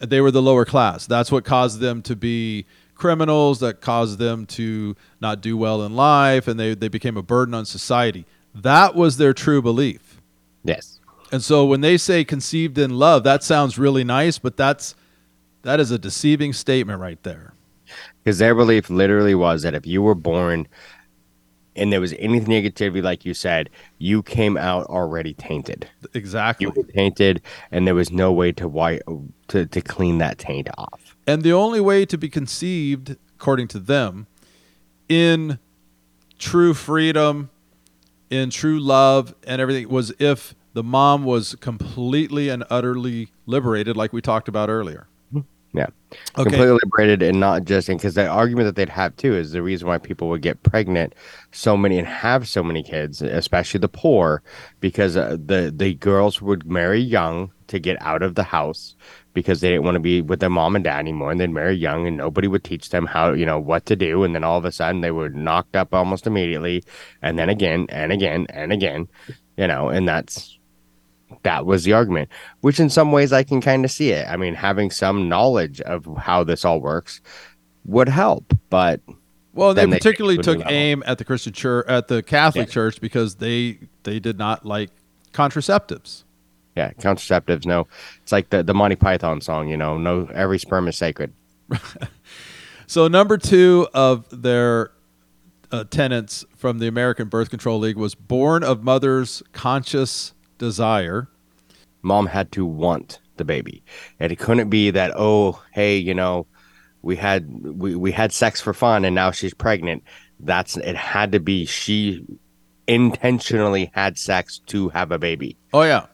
they 0.00 0.20
were 0.20 0.30
the 0.30 0.42
lower 0.42 0.64
class. 0.64 1.06
That's 1.06 1.32
what 1.32 1.44
caused 1.44 1.80
them 1.80 2.02
to 2.02 2.16
be 2.16 2.66
criminals 2.94 3.60
that 3.60 3.80
caused 3.80 4.18
them 4.18 4.46
to 4.46 4.94
not 5.20 5.40
do 5.40 5.56
well 5.56 5.82
in 5.82 5.96
life 5.96 6.46
and 6.46 6.58
they, 6.60 6.74
they 6.74 6.88
became 6.88 7.16
a 7.16 7.22
burden 7.22 7.54
on 7.54 7.64
society. 7.64 8.26
That 8.54 8.94
was 8.94 9.16
their 9.16 9.32
true 9.32 9.62
belief. 9.62 10.20
Yes. 10.62 11.00
And 11.32 11.42
so 11.42 11.64
when 11.64 11.80
they 11.80 11.96
say 11.96 12.24
conceived 12.24 12.78
in 12.78 12.98
love 12.98 13.24
that 13.24 13.42
sounds 13.42 13.78
really 13.78 14.04
nice 14.04 14.38
but 14.38 14.56
that's 14.56 14.94
that 15.62 15.80
is 15.80 15.90
a 15.90 15.98
deceiving 15.98 16.52
statement 16.52 17.00
right 17.00 17.20
there 17.22 17.54
because 18.22 18.38
their 18.38 18.54
belief 18.54 18.90
literally 18.90 19.34
was 19.34 19.62
that 19.62 19.74
if 19.74 19.86
you 19.86 20.02
were 20.02 20.14
born 20.14 20.66
and 21.76 21.92
there 21.92 22.00
was 22.00 22.14
any 22.18 22.40
negativity 22.40 23.02
like 23.02 23.24
you 23.24 23.34
said 23.34 23.68
you 23.98 24.22
came 24.22 24.56
out 24.56 24.86
already 24.86 25.34
tainted. 25.34 25.88
Exactly. 26.14 26.66
You 26.66 26.72
were 26.72 26.90
tainted 26.92 27.42
and 27.70 27.86
there 27.86 27.94
was 27.94 28.10
no 28.10 28.32
way 28.32 28.52
to 28.52 28.68
white 28.68 29.02
to, 29.48 29.66
to 29.66 29.80
clean 29.80 30.18
that 30.18 30.38
taint 30.38 30.68
off. 30.78 31.16
And 31.26 31.42
the 31.42 31.52
only 31.52 31.80
way 31.80 32.04
to 32.06 32.18
be 32.18 32.28
conceived, 32.28 33.16
according 33.34 33.68
to 33.68 33.78
them, 33.78 34.26
in 35.08 35.58
true 36.38 36.74
freedom, 36.74 37.50
in 38.30 38.50
true 38.50 38.78
love 38.78 39.34
and 39.46 39.60
everything 39.60 39.88
was 39.88 40.12
if 40.18 40.54
the 40.74 40.82
mom 40.82 41.24
was 41.24 41.54
completely 41.56 42.48
and 42.48 42.64
utterly 42.68 43.30
liberated, 43.46 43.96
like 43.96 44.12
we 44.12 44.20
talked 44.20 44.48
about 44.48 44.68
earlier. 44.68 45.06
Yeah. 45.74 45.88
Okay. 46.38 46.50
Completely 46.50 46.78
liberated 46.84 47.22
and 47.22 47.40
not 47.40 47.64
just 47.64 47.88
because 47.88 48.14
the 48.14 48.28
argument 48.28 48.66
that 48.66 48.76
they'd 48.76 48.88
have 48.88 49.16
too 49.16 49.34
is 49.34 49.50
the 49.50 49.60
reason 49.60 49.88
why 49.88 49.98
people 49.98 50.28
would 50.28 50.40
get 50.40 50.62
pregnant 50.62 51.16
so 51.50 51.76
many 51.76 51.98
and 51.98 52.06
have 52.06 52.46
so 52.46 52.62
many 52.62 52.84
kids, 52.84 53.20
especially 53.20 53.80
the 53.80 53.88
poor, 53.88 54.40
because 54.78 55.16
uh, 55.16 55.36
the 55.44 55.72
the 55.74 55.94
girls 55.94 56.40
would 56.40 56.64
marry 56.64 57.00
young 57.00 57.50
to 57.66 57.80
get 57.80 58.00
out 58.00 58.22
of 58.22 58.36
the 58.36 58.44
house 58.44 58.94
because 59.32 59.60
they 59.60 59.70
didn't 59.70 59.84
want 59.84 59.96
to 59.96 60.00
be 60.00 60.20
with 60.20 60.38
their 60.38 60.48
mom 60.50 60.76
and 60.76 60.84
dad 60.84 61.00
anymore 61.00 61.32
and 61.32 61.40
they'd 61.40 61.50
marry 61.50 61.74
young 61.74 62.06
and 62.06 62.16
nobody 62.16 62.46
would 62.46 62.62
teach 62.62 62.90
them 62.90 63.06
how 63.06 63.32
you 63.32 63.46
know 63.46 63.58
what 63.58 63.84
to 63.86 63.96
do 63.96 64.22
and 64.22 64.34
then 64.34 64.44
all 64.44 64.58
of 64.58 64.64
a 64.64 64.70
sudden 64.70 65.00
they 65.00 65.10
were 65.10 65.30
knocked 65.30 65.74
up 65.74 65.92
almost 65.94 66.26
immediately 66.26 66.84
and 67.22 67.38
then 67.38 67.48
again 67.48 67.86
and 67.88 68.12
again 68.12 68.46
and 68.50 68.72
again 68.72 69.08
you 69.56 69.66
know 69.66 69.88
and 69.88 70.06
that's 70.06 70.58
that 71.42 71.66
was 71.66 71.84
the 71.84 71.92
argument 71.92 72.28
which 72.60 72.78
in 72.80 72.88
some 72.90 73.10
ways 73.12 73.32
i 73.32 73.42
can 73.42 73.60
kind 73.60 73.84
of 73.84 73.90
see 73.90 74.10
it 74.10 74.26
i 74.28 74.36
mean 74.36 74.54
having 74.54 74.90
some 74.90 75.28
knowledge 75.28 75.80
of 75.82 76.06
how 76.18 76.44
this 76.44 76.64
all 76.64 76.80
works 76.80 77.20
would 77.84 78.08
help 78.08 78.52
but 78.70 79.00
Well, 79.52 79.74
they 79.74 79.84
they 79.86 79.92
particularly 79.98 80.36
take 80.38 80.40
it 80.40 80.44
to 80.44 80.50
a 80.52 80.62
took 80.64 80.72
aim 80.72 81.02
at 81.06 81.18
the 81.18 81.24
Christian 81.24 81.52
church, 81.52 81.86
at 81.88 82.08
the 82.08 82.22
Catholic 82.22 82.68
Yeah. 82.68 82.72
Church, 82.72 83.00
because 83.00 83.36
they 83.36 83.78
they 84.04 84.18
did 84.20 84.38
not 84.38 84.64
like 84.64 84.90
contraceptives. 85.32 86.24
yeah 86.76 86.92
contraceptives 86.94 87.66
no 87.66 87.86
it's 88.22 88.32
like 88.32 88.50
the 88.50 88.62
the 88.62 88.74
monty 88.74 88.96
python 88.96 89.40
song 89.40 89.68
you 89.68 89.76
know 89.76 89.98
no 89.98 90.26
every 90.34 90.58
sperm 90.58 90.88
is 90.88 90.96
sacred 90.96 91.32
So 92.86 93.08
number 93.08 93.38
two 93.38 93.88
of 93.94 94.26
their 94.30 94.90
uh, 95.72 95.84
tenants 95.84 96.44
from 96.54 96.78
the 96.80 96.86
American 96.86 97.28
Birth 97.28 97.48
Control 97.48 97.78
League 97.78 97.96
was 97.96 98.14
born 98.14 98.62
of 98.62 98.82
mother's 98.84 99.42
conscious 99.52 100.34
desire. 100.64 101.28
mom 102.02 102.26
had 102.26 102.50
to 102.52 102.64
want 102.66 103.20
the 103.36 103.44
baby 103.44 103.82
and 104.20 104.30
it 104.32 104.38
couldn't 104.38 104.70
be 104.70 104.90
that 104.90 105.10
oh 105.16 105.60
hey 105.72 105.96
you 105.96 106.14
know 106.14 106.46
we 107.02 107.16
had 107.16 107.40
we, 107.82 107.94
we 107.96 108.12
had 108.12 108.32
sex 108.32 108.60
for 108.60 108.72
fun 108.72 109.04
and 109.04 109.14
now 109.14 109.30
she's 109.30 109.52
pregnant 109.54 110.02
that's 110.40 110.76
it 110.76 110.96
had 110.96 111.32
to 111.32 111.40
be 111.40 111.64
she 111.66 112.24
intentionally 112.86 113.90
had 113.94 114.16
sex 114.18 114.58
to 114.66 114.88
have 114.90 115.10
a 115.10 115.18
baby 115.18 115.56
Oh 115.72 115.82
yeah. 115.82 116.06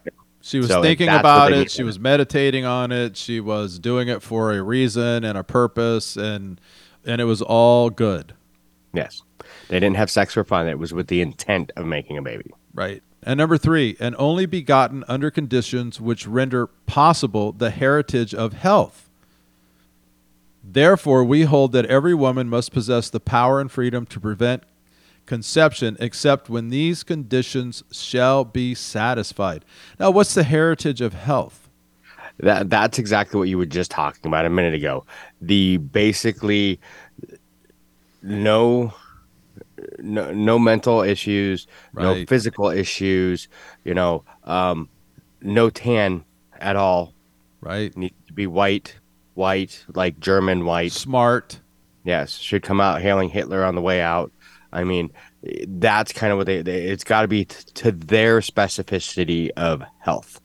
She 0.43 0.59
was 0.59 0.69
So, 0.69 0.81
thinking 0.81 1.09
about 1.11 1.53
it. 1.53 1.71
She 1.71 1.83
was 1.83 1.99
meditating 1.99 2.65
on 2.65 2.93
it. 2.93 3.15
She 3.17 3.41
was 3.41 3.79
doing 3.79 4.09
it 4.09 4.23
for 4.23 4.53
a 4.53 4.63
reason 4.63 5.23
and 5.25 5.37
a 5.37 5.45
purpose 5.45 6.17
and 6.17 6.59
and 7.05 7.21
it 7.21 7.25
was 7.25 7.43
all 7.43 7.91
good. 7.91 8.33
yes 8.95 9.23
they 9.69 9.79
didn't 9.81 9.97
have 9.97 10.11
sex 10.11 10.33
for 10.35 10.45
fun 10.45 10.67
it 10.69 10.79
was 10.79 10.93
with 10.95 11.09
the 11.09 11.21
intent 11.21 11.73
of 11.77 11.85
making 11.87 12.17
a 12.17 12.23
baby 12.23 12.51
Right. 12.73 13.03
And 13.23 13.39
number 13.39 13.59
three, 13.59 13.97
and 14.01 14.17
only 14.19 14.47
begotten 14.47 15.05
under 15.07 15.31
conditions 15.31 16.01
which 16.01 16.27
render 16.27 16.67
possible 16.87 17.53
the 17.53 17.71
heritage 17.71 18.35
of 18.35 18.55
health. 18.55 19.11
Therefore, 20.65 21.25
we 21.25 21.43
hold 21.43 21.73
that 21.73 21.87
every 21.87 22.15
woman 22.15 22.49
must 22.49 22.73
possess 22.73 23.11
the 23.11 23.21
power 23.21 23.61
and 23.61 23.71
freedom 23.71 24.07
to 24.07 24.21
prevent 24.21 24.63
conception 25.27 25.97
except 26.01 26.49
when 26.49 26.71
these 26.71 27.03
conditions 27.03 27.83
shall 27.93 28.45
be 28.45 28.75
satisfied. 28.75 29.65
Now, 29.99 30.11
what's 30.11 30.35
the 30.35 30.43
heritage 30.43 31.01
of 31.01 31.15
health? 31.15 31.69
That 32.39 32.71
that's 32.71 32.99
exactly 32.99 33.39
what 33.39 33.49
you 33.49 33.59
were 33.59 33.67
just 33.67 33.91
talking 33.91 34.27
about 34.27 34.47
a 34.47 34.51
minute 34.51 34.75
ago. 34.75 35.05
The 35.43 35.77
basically 35.77 36.81
no 38.23 38.95
no, 39.99 40.33
no 40.33 40.59
mental 40.59 41.03
issues, 41.03 41.67
no 41.95 42.25
physical 42.27 42.71
issues, 42.71 43.49
you 43.85 43.95
know, 43.95 44.25
um, 44.45 44.89
no 45.41 45.71
tan 45.71 46.25
at 46.59 46.77
all. 46.77 47.15
Right? 47.61 47.95
Need 47.97 48.15
to 48.27 48.33
be 48.33 48.47
white, 48.47 48.97
white, 49.35 49.85
like 49.95 50.21
German 50.21 50.65
white. 50.65 50.93
Smart. 50.93 51.61
Yes, 52.05 52.37
should 52.37 52.63
come 52.63 52.81
out 52.81 53.03
hailing 53.03 53.29
Hitler 53.29 53.65
on 53.65 53.75
the 53.75 53.83
way 53.83 54.01
out. 54.01 54.33
I 54.73 54.85
mean, 54.85 55.11
that's 55.67 56.13
kind 56.13 56.33
of 56.33 56.39
what 56.39 56.47
they, 56.47 56.63
they 56.63 56.85
it's 56.85 57.05
got 57.05 57.23
to 57.23 57.29
be 57.29 57.45
t- 57.45 57.65
to 57.75 57.93
their 57.93 58.41
specificity 58.41 59.51
of 59.57 59.83
health 59.99 60.41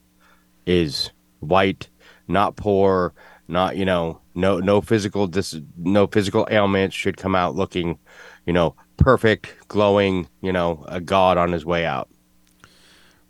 is 0.66 1.12
white, 1.40 1.90
not 2.28 2.56
poor, 2.56 3.14
not, 3.48 3.78
you 3.78 3.86
know, 3.86 4.22
no 4.34 4.60
no 4.60 4.82
physical 4.82 5.28
dis, 5.28 5.56
no 5.78 6.08
physical 6.08 6.48
ailments 6.50 6.96
should 6.96 7.18
come 7.18 7.36
out 7.36 7.56
looking, 7.56 8.00
you 8.46 8.54
know, 8.54 8.76
perfect, 8.98 9.68
glowing, 9.68 10.28
you 10.42 10.52
know, 10.52 10.86
a 10.88 11.00
god 11.00 11.38
on 11.38 11.52
his 11.52 11.66
way 11.66 11.86
out. 11.86 12.10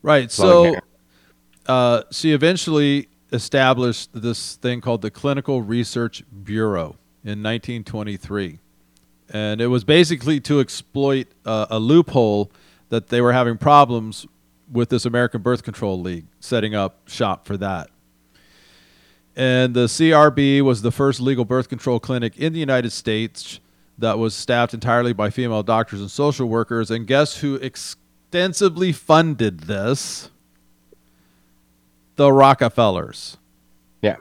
Right. 0.02 0.32
So 0.32 0.76
uh, 1.68 2.04
she 2.12 2.34
eventually 2.34 3.08
established 3.32 4.10
this 4.14 4.56
thing 4.58 4.82
called 4.82 5.02
the 5.02 5.12
Clinical 5.12 5.62
Research 5.62 6.24
Bureau 6.44 6.98
in 7.24 7.42
1923. 7.42 8.60
And 9.32 9.60
it 9.60 9.68
was 9.68 9.84
basically 9.84 10.40
to 10.42 10.60
exploit 10.60 11.28
uh, 11.46 11.66
a 11.70 11.80
loophole 11.80 12.52
that 12.90 13.08
they 13.08 13.22
were 13.22 13.34
having 13.34 13.58
problems 13.58 14.28
with 14.72 14.90
this 14.90 15.06
American 15.06 15.42
Birth 15.42 15.64
Control 15.64 16.00
League, 16.00 16.26
setting 16.40 16.76
up 16.76 17.08
shop 17.08 17.46
for 17.48 17.58
that. 17.58 17.90
And 19.36 19.74
the 19.74 19.88
CRB 19.88 20.62
was 20.62 20.82
the 20.82 20.92
first 20.92 21.20
legal 21.20 21.44
birth 21.44 21.68
control 21.68 22.00
clinic 22.00 22.38
in 22.38 22.54
the 22.54 22.60
United 22.60 22.92
States 22.92 23.60
that 23.98 24.18
was 24.18 24.34
staffed 24.34 24.74
entirely 24.74 25.14
by 25.14 25.30
female 25.30 25.64
doctors 25.64 26.02
and 26.02 26.12
social 26.12 26.48
workers. 26.48 26.92
And 26.92 27.08
guess 27.08 27.38
who 27.38 27.56
extensively 27.56 28.92
funded 28.92 29.62
this? 29.62 30.30
The 32.16 32.32
Rockefellers. 32.32 33.38
Yeah. 34.02 34.18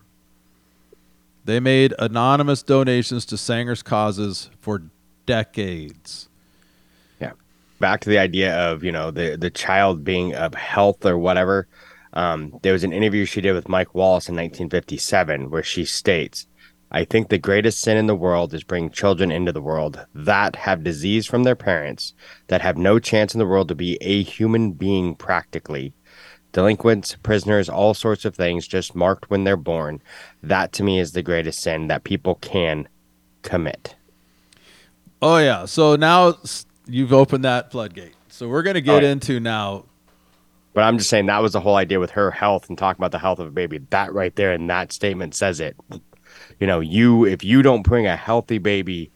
They 1.44 1.60
made 1.60 1.94
anonymous 1.98 2.62
donations 2.62 3.24
to 3.26 3.36
Sanger's 3.36 3.82
causes 3.82 4.50
for 4.60 4.82
decades. 5.26 6.28
Yeah. 7.20 7.32
Back 7.80 8.00
to 8.02 8.10
the 8.10 8.18
idea 8.18 8.56
of 8.56 8.82
you 8.82 8.92
know 8.92 9.10
the 9.10 9.36
the 9.36 9.50
child 9.50 10.04
being 10.04 10.34
of 10.34 10.54
health 10.54 11.04
or 11.04 11.18
whatever. 11.18 11.66
Um, 12.14 12.58
there 12.62 12.72
was 12.72 12.84
an 12.84 12.92
interview 12.92 13.24
she 13.24 13.40
did 13.40 13.54
with 13.54 13.68
Mike 13.68 13.94
Wallace 13.94 14.28
in 14.28 14.36
1957 14.36 15.50
where 15.50 15.64
she 15.64 15.84
states, 15.84 16.46
"I 16.94 17.04
think 17.04 17.28
the 17.28 17.38
greatest 17.38 17.80
sin 17.80 17.96
in 17.96 18.06
the 18.06 18.14
world 18.14 18.54
is 18.54 18.62
bringing 18.62 18.90
children 18.90 19.30
into 19.32 19.52
the 19.52 19.60
world 19.60 20.06
that 20.14 20.56
have 20.56 20.84
disease 20.84 21.26
from 21.26 21.42
their 21.42 21.56
parents, 21.56 22.14
that 22.46 22.60
have 22.62 22.78
no 22.78 22.98
chance 22.98 23.34
in 23.34 23.38
the 23.40 23.46
world 23.46 23.68
to 23.68 23.74
be 23.74 23.98
a 24.00 24.22
human 24.22 24.72
being 24.72 25.14
practically." 25.14 25.92
Delinquents, 26.52 27.16
prisoners, 27.20 27.68
all 27.68 27.94
sorts 27.94 28.24
of 28.24 28.36
things 28.36 28.68
just 28.68 28.94
marked 28.94 29.28
when 29.28 29.42
they're 29.42 29.56
born. 29.56 30.00
That 30.40 30.72
to 30.74 30.84
me 30.84 31.00
is 31.00 31.10
the 31.10 31.22
greatest 31.22 31.60
sin 31.60 31.88
that 31.88 32.04
people 32.04 32.36
can 32.36 32.86
commit. 33.42 33.96
Oh 35.20 35.38
yeah. 35.38 35.64
So 35.64 35.96
now 35.96 36.36
you've 36.86 37.12
opened 37.12 37.44
that 37.44 37.72
floodgate. 37.72 38.14
So 38.28 38.48
we're 38.48 38.62
going 38.62 38.74
to 38.74 38.80
get 38.80 39.02
Oh, 39.02 39.06
into 39.06 39.40
now. 39.40 39.86
But 40.74 40.84
I'm 40.84 40.98
just 40.98 41.10
saying 41.10 41.26
that 41.26 41.42
was 41.42 41.54
the 41.54 41.60
whole 41.60 41.76
idea 41.76 41.98
with 41.98 42.12
her 42.12 42.30
health 42.30 42.68
and 42.68 42.76
talking 42.78 43.00
about 43.00 43.12
the 43.12 43.18
health 43.18 43.38
of 43.38 43.48
a 43.48 43.50
baby. 43.50 43.78
That 43.90 44.12
right 44.12 44.34
there 44.36 44.52
in 44.52 44.66
that 44.68 44.92
statement 44.92 45.34
says 45.34 45.60
it. 45.60 45.76
You 46.60 46.66
know, 46.66 46.80
you 46.80 47.24
if 47.24 47.44
you 47.44 47.62
don't 47.62 47.82
bring 47.82 48.06
a 48.06 48.16
healthy 48.16 48.58
baby 48.58 49.10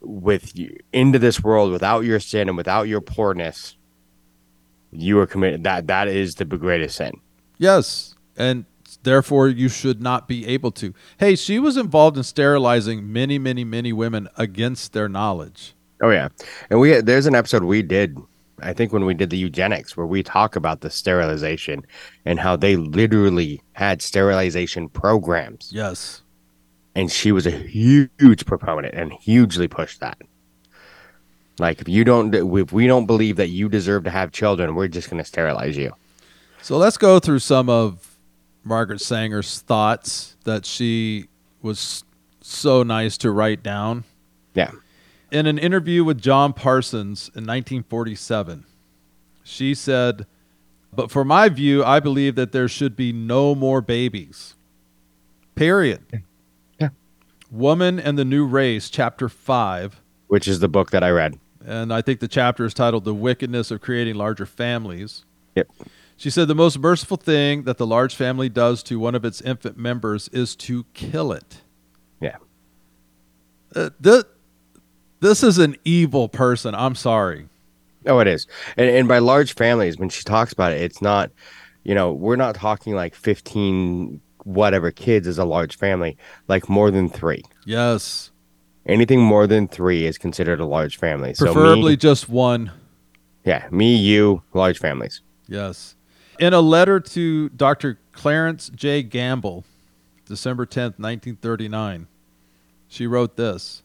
with 0.00 0.56
you 0.56 0.76
into 0.92 1.18
this 1.18 1.42
world 1.42 1.72
without 1.72 2.04
your 2.04 2.20
sin 2.20 2.48
and 2.48 2.56
without 2.56 2.88
your 2.88 3.00
poorness, 3.00 3.76
you 4.92 5.18
are 5.18 5.26
committed. 5.26 5.64
That 5.64 5.86
that 5.88 6.08
is 6.08 6.36
the 6.36 6.44
greatest 6.44 6.96
sin. 6.96 7.20
Yes, 7.58 8.14
and 8.36 8.64
therefore 9.02 9.48
you 9.48 9.68
should 9.68 10.02
not 10.02 10.28
be 10.28 10.46
able 10.46 10.70
to. 10.72 10.94
Hey, 11.18 11.36
she 11.36 11.58
was 11.58 11.76
involved 11.76 12.16
in 12.16 12.22
sterilizing 12.22 13.12
many, 13.12 13.38
many, 13.38 13.64
many 13.64 13.92
women 13.92 14.28
against 14.36 14.92
their 14.92 15.08
knowledge. 15.08 15.74
Oh 16.02 16.10
yeah, 16.10 16.28
and 16.70 16.80
we 16.80 17.00
there's 17.00 17.26
an 17.26 17.34
episode 17.34 17.64
we 17.64 17.82
did. 17.82 18.18
I 18.62 18.72
think 18.72 18.92
when 18.92 19.04
we 19.04 19.12
did 19.12 19.28
the 19.28 19.36
eugenics, 19.36 19.96
where 19.96 20.06
we 20.06 20.22
talk 20.22 20.56
about 20.56 20.80
the 20.80 20.88
sterilization 20.88 21.86
and 22.24 22.40
how 22.40 22.56
they 22.56 22.76
literally 22.76 23.60
had 23.72 24.00
sterilization 24.00 24.88
programs. 24.88 25.70
Yes. 25.72 26.22
And 26.96 27.12
she 27.12 27.30
was 27.30 27.46
a 27.46 27.50
huge 27.50 28.46
proponent 28.46 28.94
and 28.94 29.12
hugely 29.12 29.68
pushed 29.68 30.00
that. 30.00 30.18
Like 31.58 31.80
if 31.80 31.88
you 31.88 32.04
don't, 32.04 32.34
if 32.34 32.72
we 32.72 32.86
don't 32.86 33.06
believe 33.06 33.36
that 33.36 33.48
you 33.48 33.68
deserve 33.68 34.04
to 34.04 34.10
have 34.10 34.32
children, 34.32 34.74
we're 34.74 34.88
just 34.88 35.10
going 35.10 35.22
to 35.22 35.28
sterilize 35.28 35.76
you. 35.76 35.92
So 36.62 36.78
let's 36.78 36.96
go 36.96 37.20
through 37.20 37.40
some 37.40 37.68
of 37.68 38.16
Margaret 38.64 39.00
Sanger's 39.00 39.60
thoughts 39.60 40.36
that 40.44 40.64
she 40.64 41.28
was 41.60 42.02
so 42.40 42.82
nice 42.82 43.18
to 43.18 43.30
write 43.30 43.62
down. 43.62 44.04
Yeah, 44.54 44.70
In 45.30 45.46
an 45.46 45.58
interview 45.58 46.02
with 46.02 46.20
John 46.20 46.54
Parsons 46.54 47.28
in 47.28 47.44
1947, 47.44 48.64
she 49.44 49.74
said, 49.74 50.26
But 50.94 51.10
for 51.10 51.26
my 51.26 51.50
view, 51.50 51.84
I 51.84 52.00
believe 52.00 52.36
that 52.36 52.52
there 52.52 52.68
should 52.68 52.96
be 52.96 53.12
no 53.12 53.54
more 53.54 53.82
babies. 53.82 54.54
Period. 55.54 56.22
Woman 57.50 57.98
and 57.98 58.18
the 58.18 58.24
New 58.24 58.44
Race, 58.46 58.90
Chapter 58.90 59.28
5. 59.28 60.00
which 60.28 60.48
is 60.48 60.60
the 60.60 60.68
book 60.68 60.90
that 60.90 61.02
I 61.04 61.10
read. 61.10 61.38
And 61.64 61.92
I 61.92 62.02
think 62.02 62.20
the 62.20 62.28
chapter 62.28 62.64
is 62.64 62.74
titled 62.74 63.04
The 63.04 63.14
Wickedness 63.14 63.70
of 63.70 63.80
Creating 63.80 64.14
Larger 64.16 64.46
Families. 64.46 65.24
Yep. 65.54 65.68
She 66.16 66.30
said 66.30 66.48
the 66.48 66.54
most 66.54 66.78
merciful 66.78 67.16
thing 67.16 67.64
that 67.64 67.76
the 67.78 67.86
large 67.86 68.14
family 68.14 68.48
does 68.48 68.82
to 68.84 68.98
one 68.98 69.14
of 69.14 69.24
its 69.24 69.40
infant 69.40 69.76
members 69.76 70.28
is 70.28 70.56
to 70.56 70.84
kill 70.94 71.32
it. 71.32 71.62
Yeah. 72.20 72.36
Uh, 73.74 73.90
th- 74.02 74.24
this 75.20 75.42
is 75.42 75.58
an 75.58 75.76
evil 75.84 76.28
person. 76.28 76.74
I'm 76.74 76.94
sorry. 76.94 77.48
Oh, 78.06 78.18
it 78.20 78.28
is. 78.28 78.46
And, 78.76 78.88
and 78.88 79.08
by 79.08 79.18
large 79.18 79.54
families, 79.54 79.98
when 79.98 80.08
she 80.08 80.22
talks 80.22 80.52
about 80.52 80.72
it, 80.72 80.80
it's 80.80 81.02
not, 81.02 81.30
you 81.84 81.94
know, 81.94 82.12
we're 82.12 82.36
not 82.36 82.54
talking 82.54 82.94
like 82.94 83.14
15 83.14 84.20
whatever 84.46 84.92
kids 84.92 85.26
is 85.26 85.38
a 85.38 85.44
large 85.44 85.76
family, 85.76 86.16
like 86.46 86.68
more 86.68 86.90
than 86.90 87.08
three. 87.08 87.42
Yes. 87.64 88.30
Anything 88.86 89.20
more 89.20 89.46
than 89.48 89.66
three 89.66 90.06
is 90.06 90.16
considered 90.16 90.60
a 90.60 90.64
large 90.64 90.96
family. 90.98 91.34
Preferably 91.36 91.82
so 91.82 91.88
me, 91.88 91.96
just 91.96 92.28
one. 92.28 92.70
yeah, 93.44 93.66
me, 93.72 93.96
you, 93.96 94.42
large 94.54 94.78
families. 94.78 95.20
Yes. 95.48 95.96
In 96.38 96.52
a 96.52 96.60
letter 96.60 97.00
to 97.00 97.48
Dr. 97.50 97.98
Clarence 98.12 98.70
J. 98.72 99.02
Gamble, 99.02 99.64
December 100.26 100.64
10th, 100.64 100.98
1939, 100.98 102.06
she 102.86 103.06
wrote 103.08 103.36
this 103.36 103.82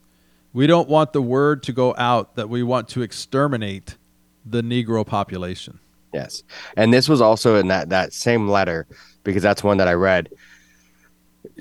We 0.53 0.68
don't 0.68 0.88
want 0.88 1.12
the 1.14 1.22
word 1.24 1.64
to 1.64 1.74
go 1.74 1.95
out 1.97 2.36
that 2.36 2.49
we 2.49 2.62
want 2.62 2.88
to 2.89 3.01
exterminate 3.01 3.97
the 4.45 4.62
Negro 4.62 5.05
population. 5.05 5.80
Yes. 6.14 6.43
And 6.78 6.93
this 6.93 7.09
was 7.09 7.22
also 7.22 7.55
in 7.55 7.70
that, 7.70 7.89
that 7.89 8.14
same 8.14 8.47
letter, 8.47 8.86
because 9.24 9.41
that's 9.41 9.64
one 9.64 9.78
that 9.78 9.88
I 9.88 9.93
read. 9.93 10.30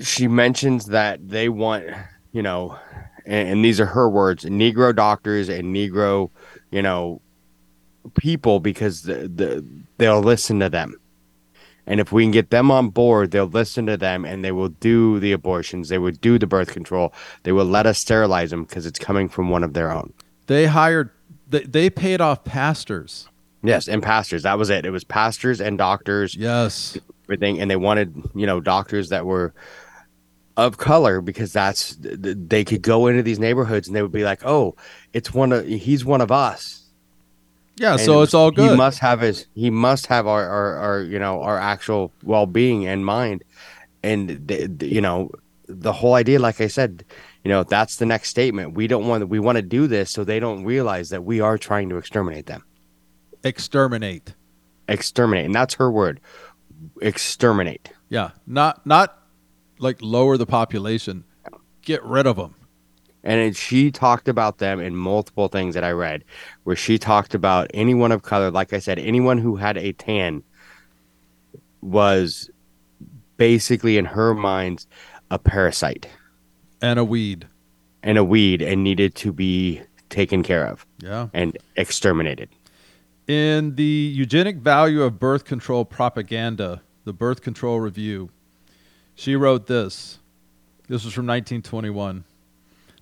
She 0.01 0.27
mentions 0.27 0.87
that 0.87 1.27
they 1.29 1.49
want, 1.49 1.85
you 2.31 2.41
know, 2.41 2.77
and, 3.25 3.49
and 3.49 3.65
these 3.65 3.79
are 3.79 3.85
her 3.85 4.09
words 4.09 4.45
Negro 4.45 4.95
doctors 4.95 5.49
and 5.49 5.75
Negro, 5.75 6.29
you 6.71 6.81
know, 6.81 7.21
people 8.17 8.59
because 8.59 9.03
the, 9.03 9.27
the 9.27 9.65
they'll 9.97 10.21
listen 10.21 10.59
to 10.59 10.69
them. 10.69 10.95
And 11.87 11.99
if 11.99 12.11
we 12.11 12.23
can 12.23 12.31
get 12.31 12.51
them 12.51 12.69
on 12.71 12.89
board, 12.89 13.31
they'll 13.31 13.45
listen 13.47 13.85
to 13.87 13.97
them 13.97 14.23
and 14.23 14.45
they 14.45 14.51
will 14.51 14.69
do 14.69 15.19
the 15.19 15.31
abortions. 15.31 15.89
They 15.89 15.97
will 15.97 16.11
do 16.11 16.37
the 16.39 16.47
birth 16.47 16.71
control. 16.73 17.11
They 17.43 17.51
will 17.51 17.65
let 17.65 17.85
us 17.85 17.97
sterilize 17.99 18.51
them 18.51 18.63
because 18.63 18.85
it's 18.85 18.99
coming 18.99 19.27
from 19.27 19.49
one 19.49 19.63
of 19.63 19.73
their 19.73 19.91
own. 19.91 20.13
They 20.47 20.67
hired, 20.67 21.09
they, 21.49 21.63
they 21.63 21.89
paid 21.89 22.21
off 22.21 22.43
pastors. 22.43 23.27
Yes, 23.63 23.87
and 23.87 24.01
pastors. 24.01 24.43
That 24.43 24.57
was 24.57 24.69
it. 24.69 24.85
It 24.85 24.91
was 24.91 25.03
pastors 25.03 25.59
and 25.61 25.77
doctors, 25.77 26.33
Yes. 26.35 26.97
everything, 27.25 27.59
and 27.59 27.69
they 27.69 27.75
wanted 27.75 28.15
you 28.33 28.47
know 28.47 28.59
doctors 28.59 29.09
that 29.09 29.25
were 29.25 29.53
of 30.57 30.77
color 30.77 31.21
because 31.21 31.53
that's 31.53 31.95
th- 31.95 32.21
th- 32.21 32.37
they 32.47 32.63
could 32.63 32.81
go 32.81 33.07
into 33.07 33.23
these 33.23 33.39
neighborhoods 33.39 33.87
and 33.87 33.95
they 33.95 34.01
would 34.01 34.11
be 34.11 34.23
like, 34.23 34.45
oh, 34.45 34.75
it's 35.13 35.33
one 35.33 35.51
of 35.51 35.65
he's 35.65 36.03
one 36.05 36.21
of 36.21 36.31
us. 36.31 36.83
Yeah, 37.77 37.93
And 37.93 38.01
so 38.01 38.19
it 38.19 38.23
it's 38.23 38.33
all 38.33 38.51
good. 38.51 38.71
He 38.71 38.77
must 38.77 38.99
have 38.99 39.21
his 39.21 39.47
he 39.55 39.69
must 39.69 40.07
have 40.07 40.27
our 40.27 40.47
our, 40.47 40.75
our 40.75 41.01
you 41.01 41.19
know 41.19 41.41
our 41.41 41.57
actual 41.57 42.11
well 42.23 42.45
being 42.45 42.83
in 42.83 43.03
mind, 43.03 43.43
and 44.03 44.47
th- 44.47 44.79
th- 44.79 44.91
you 44.91 45.01
know 45.01 45.31
the 45.67 45.93
whole 45.93 46.15
idea, 46.15 46.37
like 46.39 46.59
I 46.59 46.67
said, 46.67 47.05
you 47.43 47.49
know 47.49 47.63
that's 47.63 47.95
the 47.95 48.05
next 48.05 48.29
statement. 48.29 48.73
We 48.73 48.87
don't 48.87 49.07
want 49.07 49.27
we 49.29 49.39
want 49.39 49.55
to 49.55 49.61
do 49.61 49.87
this 49.87 50.11
so 50.11 50.23
they 50.23 50.39
don't 50.39 50.63
realize 50.65 51.09
that 51.09 51.23
we 51.23 51.39
are 51.39 51.57
trying 51.57 51.89
to 51.89 51.97
exterminate 51.97 52.45
them. 52.45 52.63
Exterminate. 53.43 54.35
Exterminate, 54.87 55.45
and 55.45 55.55
that's 55.55 55.75
her 55.75 55.89
word. 55.89 56.19
Exterminate. 57.01 57.91
Yeah. 58.09 58.31
Not, 58.45 58.85
not 58.85 59.20
like 59.81 59.97
lower 60.01 60.37
the 60.37 60.45
population, 60.45 61.23
get 61.81 62.03
rid 62.03 62.25
of 62.27 62.37
them. 62.37 62.55
And 63.23 63.55
she 63.55 63.91
talked 63.91 64.27
about 64.27 64.57
them 64.57 64.79
in 64.79 64.95
multiple 64.95 65.47
things 65.47 65.75
that 65.75 65.83
I 65.83 65.91
read, 65.91 66.23
where 66.63 66.75
she 66.75 66.97
talked 66.97 67.35
about 67.35 67.69
anyone 67.73 68.11
of 68.11 68.23
color. 68.23 68.49
Like 68.49 68.73
I 68.73 68.79
said, 68.79 68.97
anyone 68.97 69.37
who 69.37 69.57
had 69.57 69.77
a 69.77 69.93
tan 69.93 70.43
was 71.81 72.49
basically, 73.37 73.97
in 73.97 74.05
her 74.05 74.33
mind, 74.33 74.85
a 75.29 75.39
parasite 75.39 76.07
And 76.81 76.99
a 76.99 77.03
weed. 77.03 77.47
and 78.03 78.17
a 78.17 78.23
weed 78.23 78.61
and 78.61 78.83
needed 78.83 79.15
to 79.15 79.31
be 79.31 79.81
taken 80.09 80.43
care 80.43 80.65
of 80.65 80.85
Yeah. 80.99 81.27
and 81.33 81.57
exterminated. 81.75 82.49
In 83.27 83.75
the 83.75 84.11
eugenic 84.15 84.57
value 84.57 85.03
of 85.03 85.19
birth 85.19 85.45
control 85.45 85.85
propaganda, 85.85 86.81
the 87.05 87.13
Birth 87.13 87.41
Control 87.41 87.79
Review, 87.79 88.29
she 89.15 89.35
wrote 89.35 89.67
this. 89.67 90.19
This 90.87 91.05
was 91.05 91.13
from 91.13 91.25
1921. 91.27 92.23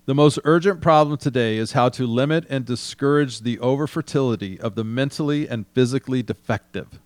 The 0.06 0.14
most 0.14 0.38
urgent 0.44 0.80
problem 0.80 1.18
today 1.18 1.56
is 1.56 1.72
how 1.72 1.88
to 1.90 2.06
limit 2.06 2.44
and 2.48 2.64
discourage 2.64 3.40
the 3.40 3.58
overfertility 3.58 4.58
of 4.58 4.74
the 4.74 4.84
mentally 4.84 5.48
and 5.48 5.66
physically 5.68 6.22
defective. 6.22 7.00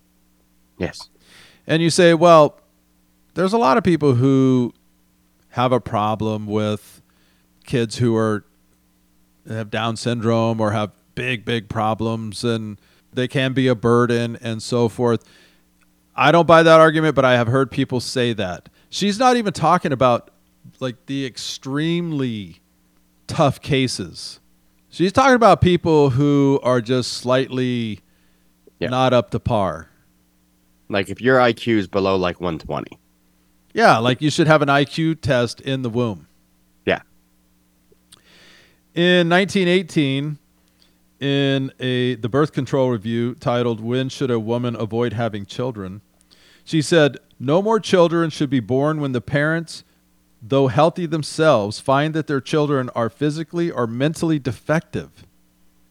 Yes. 0.77 1.09
And 1.67 1.81
you 1.81 1.89
say, 1.89 2.13
well, 2.13 2.59
there's 3.33 3.53
a 3.53 3.57
lot 3.57 3.77
of 3.77 3.83
people 3.83 4.15
who 4.15 4.73
have 5.49 5.71
a 5.71 5.79
problem 5.79 6.47
with 6.47 7.01
kids 7.65 7.97
who 7.97 8.15
are 8.15 8.43
have 9.47 9.69
Down 9.69 9.95
syndrome 9.95 10.59
or 10.59 10.71
have 10.71 10.91
big, 11.13 11.45
big 11.45 11.69
problems 11.69 12.43
and 12.43 12.79
they 13.13 13.27
can 13.27 13.53
be 13.53 13.67
a 13.67 13.75
burden 13.75 14.37
and 14.41 14.61
so 14.61 14.89
forth. 14.89 15.23
I 16.15 16.31
don't 16.31 16.47
buy 16.47 16.63
that 16.63 16.79
argument, 16.79 17.15
but 17.15 17.25
I 17.25 17.33
have 17.33 17.47
heard 17.47 17.71
people 17.71 17.99
say 17.99 18.33
that. 18.33 18.69
She's 18.95 19.19
not 19.19 19.35
even 19.35 19.51
talking 19.51 19.91
about 19.91 20.31
like 20.79 21.05
the 21.07 21.25
extremely 21.25 22.61
tough 23.27 23.61
cases. 23.61 24.39
She's 24.89 25.11
talking 25.11 25.35
about 25.35 25.59
people 25.59 26.11
who 26.11 26.61
are 26.63 26.79
just 26.79 27.11
slightly 27.11 27.99
Yeah. 28.79 28.87
not 28.87 29.11
up 29.11 29.31
to 29.31 29.39
par. 29.41 29.89
Like 30.87 31.09
if 31.09 31.19
your 31.19 31.39
IQ 31.39 31.77
is 31.77 31.87
below 31.89 32.15
like 32.15 32.39
120. 32.39 32.97
Yeah, 33.73 33.97
like 33.97 34.21
you 34.21 34.29
should 34.29 34.47
have 34.47 34.61
an 34.61 34.69
IQ 34.69 35.19
test 35.19 35.59
in 35.59 35.81
the 35.81 35.89
womb. 35.89 36.27
Yeah. 36.85 37.01
In 38.93 39.27
1918, 39.27 40.37
in 41.19 41.69
a 41.81 42.15
the 42.15 42.29
birth 42.29 42.53
control 42.53 42.91
review 42.91 43.35
titled 43.35 43.81
"When 43.81 44.07
Should 44.07 44.31
a 44.31 44.39
Woman 44.39 44.73
Avoid 44.79 45.11
Having 45.11 45.47
Children," 45.47 45.99
she 46.63 46.81
said, 46.81 47.17
"No 47.39 47.61
more 47.61 47.79
children 47.79 48.29
should 48.29 48.49
be 48.49 48.59
born 48.59 48.99
when 49.01 49.11
the 49.11 49.21
parents, 49.21 49.83
though 50.41 50.67
healthy 50.67 51.05
themselves, 51.05 51.79
find 51.79 52.13
that 52.13 52.27
their 52.27 52.41
children 52.41 52.89
are 52.95 53.09
physically 53.09 53.71
or 53.71 53.87
mentally 53.87 54.39
defective." 54.39 55.25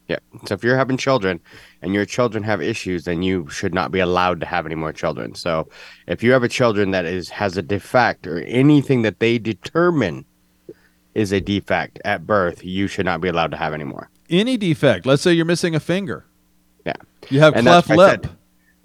Yeah. 0.07 0.19
So 0.45 0.53
if 0.53 0.63
you're 0.63 0.77
having 0.77 0.97
children 0.97 1.39
and 1.81 1.93
your 1.93 2.05
children 2.05 2.43
have 2.43 2.61
issues, 2.61 3.05
then 3.05 3.23
you 3.23 3.47
should 3.49 3.73
not 3.73 3.91
be 3.91 3.99
allowed 3.99 4.39
to 4.41 4.45
have 4.45 4.67
any 4.67 4.75
more 4.75 4.93
children. 4.93 5.33
So 5.33 5.67
if 6.07 6.21
you 6.21 6.31
have 6.33 6.43
a 6.43 6.47
children 6.47 6.91
that 6.91 7.05
is 7.05 7.29
has 7.29 7.57
a 7.57 7.63
defect 7.63 8.27
or 8.27 8.39
anything 8.41 9.01
that 9.01 9.19
they 9.19 9.39
determine 9.39 10.25
is 11.15 11.31
a 11.31 11.41
defect 11.41 11.99
at 12.05 12.27
birth, 12.27 12.63
you 12.63 12.85
should 12.87 13.05
not 13.05 13.19
be 13.19 13.29
allowed 13.29 13.49
to 13.51 13.57
have 13.57 13.73
any 13.73 13.83
more. 13.83 14.09
Any 14.29 14.57
defect, 14.57 15.05
let's 15.07 15.23
say 15.23 15.33
you're 15.33 15.45
missing 15.45 15.73
a 15.73 15.79
finger, 15.79 16.25
Yeah. 16.85 16.93
you 17.29 17.39
have 17.39 17.55
And 17.55 17.65
cleft 17.65 17.89
lip. 17.89 18.25
said- 18.25 18.31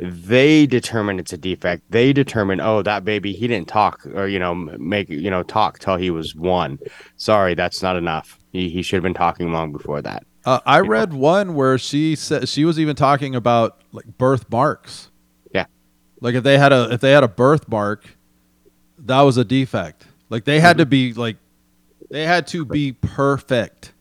They 0.00 0.66
determine 0.66 1.18
it's 1.18 1.32
a 1.32 1.36
defect. 1.36 1.82
They 1.90 2.12
determine, 2.12 2.60
oh, 2.60 2.82
that 2.82 3.04
baby, 3.04 3.32
he 3.32 3.46
didn't 3.46 3.68
talk 3.68 4.06
or, 4.14 4.28
you 4.28 4.38
know, 4.38 4.54
make, 4.54 5.10
you 5.10 5.30
know, 5.30 5.42
talk 5.42 5.78
till 5.78 5.96
he 5.96 6.10
was 6.10 6.34
one. 6.34 6.78
Sorry, 7.16 7.54
that's 7.54 7.82
not 7.82 7.96
enough. 7.96 8.38
He, 8.52 8.70
he 8.70 8.82
should 8.82 8.96
have 8.96 9.02
been 9.02 9.14
talking 9.14 9.52
long 9.52 9.72
before 9.72 10.00
that. 10.02 10.24
Uh, 10.44 10.60
I 10.64 10.80
read 10.80 11.12
one 11.12 11.54
where 11.54 11.76
she 11.76 12.16
said 12.16 12.48
she 12.48 12.64
was 12.64 12.80
even 12.80 12.96
talking 12.96 13.34
about 13.34 13.82
like 13.92 14.06
birthmarks. 14.16 15.10
Yeah. 15.52 15.66
Like 16.20 16.34
if 16.34 16.44
they 16.44 16.56
had 16.56 16.72
a 16.72 16.90
if 16.92 17.02
they 17.02 17.10
had 17.12 17.24
a 17.24 17.28
birthmark, 17.28 18.16
that 19.00 19.20
was 19.20 19.36
a 19.36 19.44
defect. 19.44 20.06
Like 20.30 20.44
they 20.44 20.58
had 20.60 20.78
to 20.78 20.86
be 20.86 21.12
like 21.12 21.36
they 22.10 22.24
had 22.24 22.46
to 22.48 22.64
be 22.64 22.92
perfect. 22.92 23.92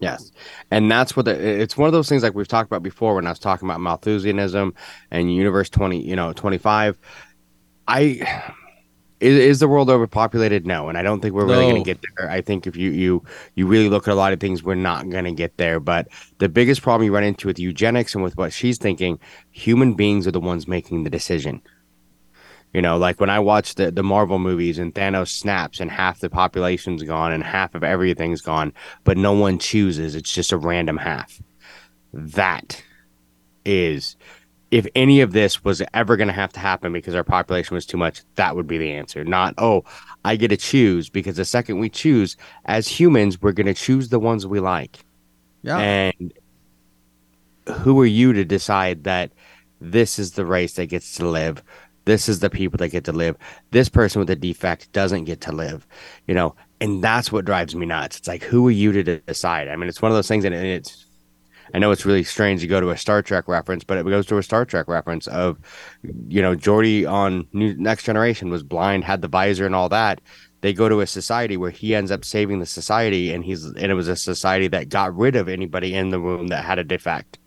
Yes, 0.00 0.30
and 0.70 0.90
that's 0.90 1.16
what 1.16 1.24
the, 1.24 1.60
it's 1.60 1.76
one 1.76 1.88
of 1.88 1.92
those 1.92 2.08
things 2.08 2.22
like 2.22 2.34
we've 2.34 2.46
talked 2.46 2.70
about 2.70 2.82
before 2.84 3.16
when 3.16 3.26
I 3.26 3.30
was 3.30 3.40
talking 3.40 3.68
about 3.68 3.80
Malthusianism 3.80 4.72
and 5.10 5.34
Universe 5.34 5.68
twenty, 5.68 6.00
you 6.00 6.14
know, 6.14 6.32
twenty 6.32 6.58
five. 6.58 6.96
I 7.88 8.20
is, 9.20 9.36
is 9.36 9.58
the 9.58 9.66
world 9.66 9.90
overpopulated? 9.90 10.66
No, 10.66 10.88
and 10.88 10.96
I 10.96 11.02
don't 11.02 11.20
think 11.20 11.34
we're 11.34 11.44
really 11.44 11.64
No. 11.66 11.70
going 11.72 11.82
to 11.84 11.90
get 11.90 12.00
there. 12.16 12.30
I 12.30 12.40
think 12.40 12.66
if 12.68 12.76
you 12.76 12.90
you 12.90 13.24
you 13.56 13.66
really 13.66 13.88
look 13.88 14.06
at 14.06 14.12
a 14.12 14.14
lot 14.14 14.32
of 14.32 14.38
things, 14.38 14.62
we're 14.62 14.76
not 14.76 15.08
going 15.10 15.24
to 15.24 15.32
get 15.32 15.56
there. 15.56 15.80
But 15.80 16.06
the 16.38 16.48
biggest 16.48 16.82
problem 16.82 17.04
you 17.04 17.12
run 17.12 17.24
into 17.24 17.48
with 17.48 17.58
eugenics 17.58 18.14
and 18.14 18.22
with 18.22 18.36
what 18.36 18.52
she's 18.52 18.78
thinking, 18.78 19.18
human 19.50 19.94
beings 19.94 20.28
are 20.28 20.30
the 20.32 20.38
ones 20.40 20.68
making 20.68 21.02
the 21.02 21.10
decision. 21.10 21.60
You 22.74 22.82
know, 22.82 22.98
like 22.98 23.18
when 23.18 23.30
I 23.30 23.38
watch 23.38 23.76
the, 23.76 23.90
the 23.90 24.02
Marvel 24.02 24.38
movies 24.38 24.78
and 24.78 24.94
Thanos 24.94 25.28
snaps 25.28 25.80
and 25.80 25.90
half 25.90 26.20
the 26.20 26.28
population's 26.28 27.02
gone 27.02 27.32
and 27.32 27.42
half 27.42 27.74
of 27.74 27.82
everything's 27.82 28.42
gone, 28.42 28.72
but 29.04 29.16
no 29.16 29.32
one 29.32 29.58
chooses. 29.58 30.14
It's 30.14 30.32
just 30.32 30.52
a 30.52 30.58
random 30.58 30.98
half. 30.98 31.40
That 32.12 32.82
is, 33.64 34.16
if 34.70 34.86
any 34.94 35.22
of 35.22 35.32
this 35.32 35.64
was 35.64 35.82
ever 35.94 36.16
going 36.16 36.28
to 36.28 36.34
have 36.34 36.52
to 36.52 36.60
happen 36.60 36.92
because 36.92 37.14
our 37.14 37.24
population 37.24 37.74
was 37.74 37.86
too 37.86 37.96
much, 37.96 38.20
that 38.34 38.54
would 38.54 38.66
be 38.66 38.76
the 38.76 38.92
answer. 38.92 39.24
Not, 39.24 39.54
oh, 39.56 39.84
I 40.24 40.36
get 40.36 40.48
to 40.48 40.56
choose 40.58 41.08
because 41.08 41.36
the 41.36 41.46
second 41.46 41.78
we 41.78 41.88
choose, 41.88 42.36
as 42.66 42.86
humans, 42.86 43.40
we're 43.40 43.52
going 43.52 43.66
to 43.66 43.74
choose 43.74 44.10
the 44.10 44.18
ones 44.18 44.46
we 44.46 44.60
like. 44.60 44.98
Yeah. 45.62 45.78
And 45.78 46.32
who 47.66 47.98
are 48.00 48.06
you 48.06 48.34
to 48.34 48.44
decide 48.44 49.04
that 49.04 49.32
this 49.80 50.18
is 50.18 50.32
the 50.32 50.44
race 50.44 50.74
that 50.74 50.86
gets 50.86 51.14
to 51.16 51.26
live? 51.26 51.62
This 52.08 52.26
is 52.26 52.40
the 52.40 52.48
people 52.48 52.78
that 52.78 52.88
get 52.88 53.04
to 53.04 53.12
live. 53.12 53.36
This 53.70 53.90
person 53.90 54.18
with 54.18 54.30
a 54.30 54.36
defect 54.36 54.90
doesn't 54.92 55.24
get 55.24 55.42
to 55.42 55.52
live, 55.52 55.86
you 56.26 56.34
know, 56.34 56.56
and 56.80 57.04
that's 57.04 57.30
what 57.30 57.44
drives 57.44 57.76
me 57.76 57.84
nuts. 57.84 58.16
It's 58.16 58.28
like, 58.28 58.42
who 58.42 58.66
are 58.66 58.70
you 58.70 58.92
to 58.92 59.20
decide? 59.20 59.68
I 59.68 59.76
mean, 59.76 59.90
it's 59.90 60.00
one 60.00 60.10
of 60.10 60.16
those 60.16 60.26
things, 60.26 60.46
and 60.46 60.54
it's 60.54 61.04
I 61.74 61.78
know 61.78 61.90
it's 61.90 62.06
really 62.06 62.24
strange 62.24 62.62
to 62.62 62.66
go 62.66 62.80
to 62.80 62.88
a 62.88 62.96
Star 62.96 63.20
Trek 63.20 63.46
reference, 63.46 63.84
but 63.84 63.98
it 63.98 64.06
goes 64.06 64.24
to 64.28 64.38
a 64.38 64.42
Star 64.42 64.64
Trek 64.64 64.88
reference 64.88 65.26
of, 65.26 65.58
you 66.28 66.40
know, 66.40 66.56
Geordi 66.56 67.06
on 67.06 67.46
New, 67.52 67.76
Next 67.76 68.04
Generation 68.04 68.48
was 68.48 68.62
blind, 68.62 69.04
had 69.04 69.20
the 69.20 69.28
visor 69.28 69.66
and 69.66 69.74
all 69.74 69.90
that. 69.90 70.22
They 70.62 70.72
go 70.72 70.88
to 70.88 71.02
a 71.02 71.06
society 71.06 71.58
where 71.58 71.70
he 71.70 71.94
ends 71.94 72.10
up 72.10 72.24
saving 72.24 72.60
the 72.60 72.64
society, 72.66 73.34
and 73.34 73.44
he's 73.44 73.66
and 73.66 73.92
it 73.92 73.94
was 73.94 74.08
a 74.08 74.16
society 74.16 74.68
that 74.68 74.88
got 74.88 75.14
rid 75.14 75.36
of 75.36 75.46
anybody 75.46 75.94
in 75.94 76.08
the 76.08 76.18
room 76.18 76.48
that 76.48 76.64
had 76.64 76.78
a 76.78 76.84
defect. 76.84 77.38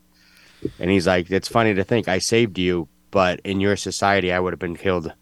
And 0.80 0.92
he's 0.92 1.08
like, 1.08 1.32
it's 1.32 1.48
funny 1.48 1.74
to 1.74 1.84
think 1.84 2.08
I 2.08 2.20
saved 2.20 2.60
you, 2.60 2.88
but 3.12 3.40
in 3.44 3.60
your 3.60 3.76
society, 3.76 4.32
I 4.32 4.40
would 4.40 4.54
have 4.54 4.60
been 4.60 4.76
killed. 4.76 5.14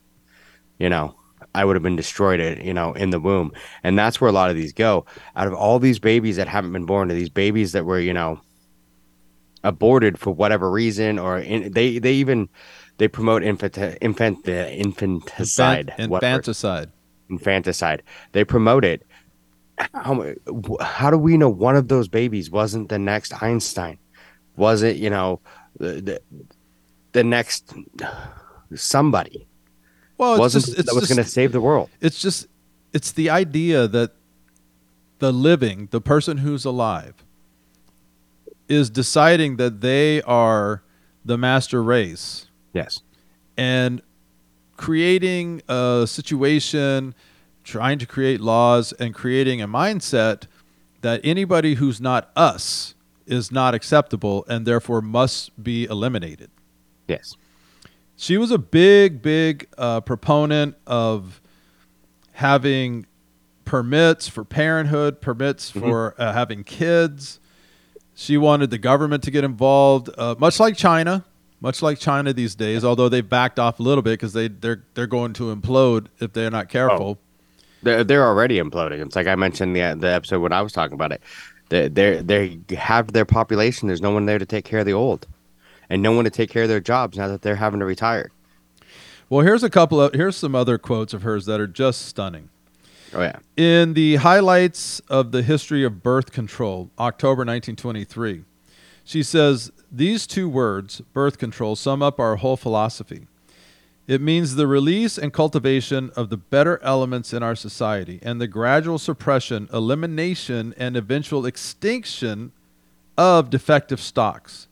You 0.77 0.89
know, 0.89 1.15
I 1.53 1.65
would 1.65 1.75
have 1.75 1.83
been 1.83 1.95
destroyed, 1.95 2.39
uh, 2.39 2.61
you 2.63 2.73
know, 2.73 2.93
in 2.93 3.09
the 3.09 3.19
womb. 3.19 3.51
And 3.83 3.97
that's 3.97 4.21
where 4.21 4.29
a 4.29 4.33
lot 4.33 4.49
of 4.49 4.55
these 4.55 4.71
go. 4.73 5.05
Out 5.35 5.47
of 5.47 5.53
all 5.53 5.79
these 5.79 5.99
babies 5.99 6.37
that 6.37 6.47
haven't 6.47 6.71
been 6.73 6.85
born, 6.85 7.09
to 7.09 7.13
these 7.15 7.29
babies 7.29 7.71
that 7.73 7.85
were, 7.85 7.99
you 7.99 8.13
know, 8.13 8.39
aborted 9.63 10.17
for 10.17 10.31
whatever 10.31 10.71
reason, 10.71 11.19
or 11.19 11.39
in, 11.39 11.73
they 11.73 11.99
they 11.99 12.13
even 12.13 12.47
they 12.97 13.07
promote 13.07 13.43
infant 13.43 13.77
infant 14.01 14.47
uh, 14.47 14.51
infanticide, 14.51 15.89
Infant- 15.97 16.13
infanticide. 16.13 16.91
infanticide. 17.29 18.03
They 18.31 18.43
promote 18.45 18.85
it. 18.85 19.05
How 19.93 20.33
how 20.81 21.09
do 21.09 21.17
we 21.17 21.37
know 21.37 21.49
one 21.49 21.75
of 21.75 21.87
those 21.87 22.07
babies 22.07 22.49
wasn't 22.51 22.89
the 22.89 22.99
next 22.99 23.41
Einstein? 23.41 23.97
Was 24.55 24.81
it 24.83 24.97
you 24.97 25.09
know 25.09 25.41
the 25.77 26.01
the, 26.01 26.21
the 27.13 27.23
next 27.23 27.73
somebody? 28.75 29.47
Well, 30.17 30.33
it's 30.33 30.39
wasn't 30.39 30.65
just, 30.65 30.79
it's 30.79 30.89
that 30.93 30.99
was 30.99 31.07
going 31.07 31.23
to 31.23 31.29
save 31.29 31.51
the 31.51 31.61
world? 31.61 31.89
it's 32.01 32.21
just 32.21 32.47
it's 32.93 33.11
the 33.11 33.29
idea 33.29 33.87
that 33.87 34.11
the 35.19 35.31
living 35.31 35.87
the 35.91 36.01
person 36.01 36.37
who's 36.37 36.65
alive 36.65 37.13
is 38.67 38.89
deciding 38.89 39.57
that 39.57 39.81
they 39.81 40.21
are 40.23 40.83
the 41.25 41.37
master 41.37 41.81
race 41.83 42.47
Yes. 42.73 43.01
and 43.57 44.01
creating 44.77 45.61
a 45.67 46.05
situation 46.07 47.13
trying 47.63 47.99
to 47.99 48.05
create 48.05 48.39
laws 48.39 48.93
and 48.93 49.13
creating 49.13 49.61
a 49.61 49.67
mindset 49.67 50.43
that 51.01 51.19
anybody 51.23 51.75
who's 51.75 51.99
not 52.01 52.29
us 52.35 52.95
is 53.25 53.51
not 53.51 53.73
acceptable 53.75 54.45
and 54.47 54.65
therefore 54.65 55.01
must 55.01 55.61
be 55.61 55.85
eliminated 55.85 56.49
Yes. 57.09 57.35
she 58.15 58.37
was 58.37 58.51
a 58.51 58.57
big, 58.57 59.21
big 59.21 59.67
uh, 59.77 60.01
proponent 60.01 60.75
of 60.87 61.41
having 62.33 63.05
permits 63.65 64.27
for 64.27 64.43
parenthood, 64.43 65.21
permits 65.21 65.69
for 65.69 66.15
uh, 66.17 66.33
having 66.33 66.63
kids. 66.63 67.39
She 68.15 68.37
wanted 68.37 68.69
the 68.69 68.77
government 68.77 69.23
to 69.23 69.31
get 69.31 69.43
involved, 69.43 70.09
uh, 70.17 70.35
much 70.39 70.59
like 70.59 70.75
China, 70.75 71.23
much 71.61 71.81
like 71.81 71.99
China 71.99 72.33
these 72.33 72.55
days. 72.55 72.83
Although 72.83 73.09
they've 73.09 73.27
backed 73.27 73.59
off 73.59 73.79
a 73.79 73.83
little 73.83 74.01
bit 74.01 74.11
because 74.11 74.33
they 74.33 74.47
they're 74.49 74.83
they're 74.93 75.07
going 75.07 75.33
to 75.33 75.55
implode 75.55 76.07
if 76.19 76.33
they're 76.33 76.51
not 76.51 76.69
careful. 76.69 77.17
They're 77.81 78.03
they're 78.03 78.25
already 78.27 78.59
imploding. 78.59 79.05
It's 79.05 79.15
like 79.15 79.27
I 79.27 79.35
mentioned 79.35 79.75
the 79.75 79.95
the 79.97 80.09
episode 80.09 80.39
when 80.41 80.51
I 80.51 80.61
was 80.61 80.73
talking 80.73 80.93
about 80.95 81.11
it. 81.13 81.21
They 81.69 81.87
they 81.87 82.21
they 82.67 82.75
have 82.75 83.13
their 83.13 83.25
population. 83.25 83.87
There's 83.87 84.01
no 84.01 84.11
one 84.11 84.25
there 84.25 84.39
to 84.39 84.45
take 84.45 84.65
care 84.65 84.79
of 84.79 84.85
the 84.85 84.93
old, 84.93 85.27
and 85.89 86.01
no 86.01 86.11
one 86.11 86.25
to 86.25 86.29
take 86.29 86.49
care 86.49 86.63
of 86.63 86.69
their 86.69 86.79
jobs 86.79 87.17
now 87.17 87.27
that 87.27 87.41
they're 87.41 87.55
having 87.55 87.79
to 87.79 87.85
retire. 87.85 88.31
Well, 89.29 89.45
here's 89.45 89.63
a 89.63 89.69
couple 89.69 90.01
of 90.01 90.13
here's 90.13 90.35
some 90.35 90.55
other 90.55 90.77
quotes 90.77 91.13
of 91.13 91.21
hers 91.21 91.45
that 91.45 91.59
are 91.59 91.67
just 91.67 92.05
stunning. 92.05 92.49
Oh 93.13 93.21
yeah. 93.21 93.39
In 93.57 93.93
the 93.93 94.17
highlights 94.17 94.99
of 95.01 95.31
the 95.31 95.41
history 95.41 95.83
of 95.83 96.03
birth 96.03 96.31
control, 96.31 96.91
October 96.99 97.41
1923, 97.41 98.43
she 99.03 99.23
says, 99.23 99.71
These 99.91 100.27
two 100.27 100.47
words, 100.47 101.01
birth 101.13 101.39
control, 101.39 101.75
sum 101.75 102.03
up 102.03 102.19
our 102.19 102.35
whole 102.35 102.57
philosophy. 102.57 103.25
It 104.07 104.21
means 104.21 104.55
the 104.55 104.67
release 104.67 105.17
and 105.17 105.33
cultivation 105.33 106.11
of 106.15 106.29
the 106.29 106.37
better 106.37 106.79
elements 106.83 107.33
in 107.33 107.43
our 107.43 107.55
society 107.55 108.19
and 108.23 108.41
the 108.41 108.47
gradual 108.47 108.97
suppression, 108.97 109.69
elimination, 109.71 110.73
and 110.77 110.95
eventual 110.95 111.45
extinction 111.45 112.51
of 113.17 113.49
defective 113.49 113.99
stocks, 113.99 114.67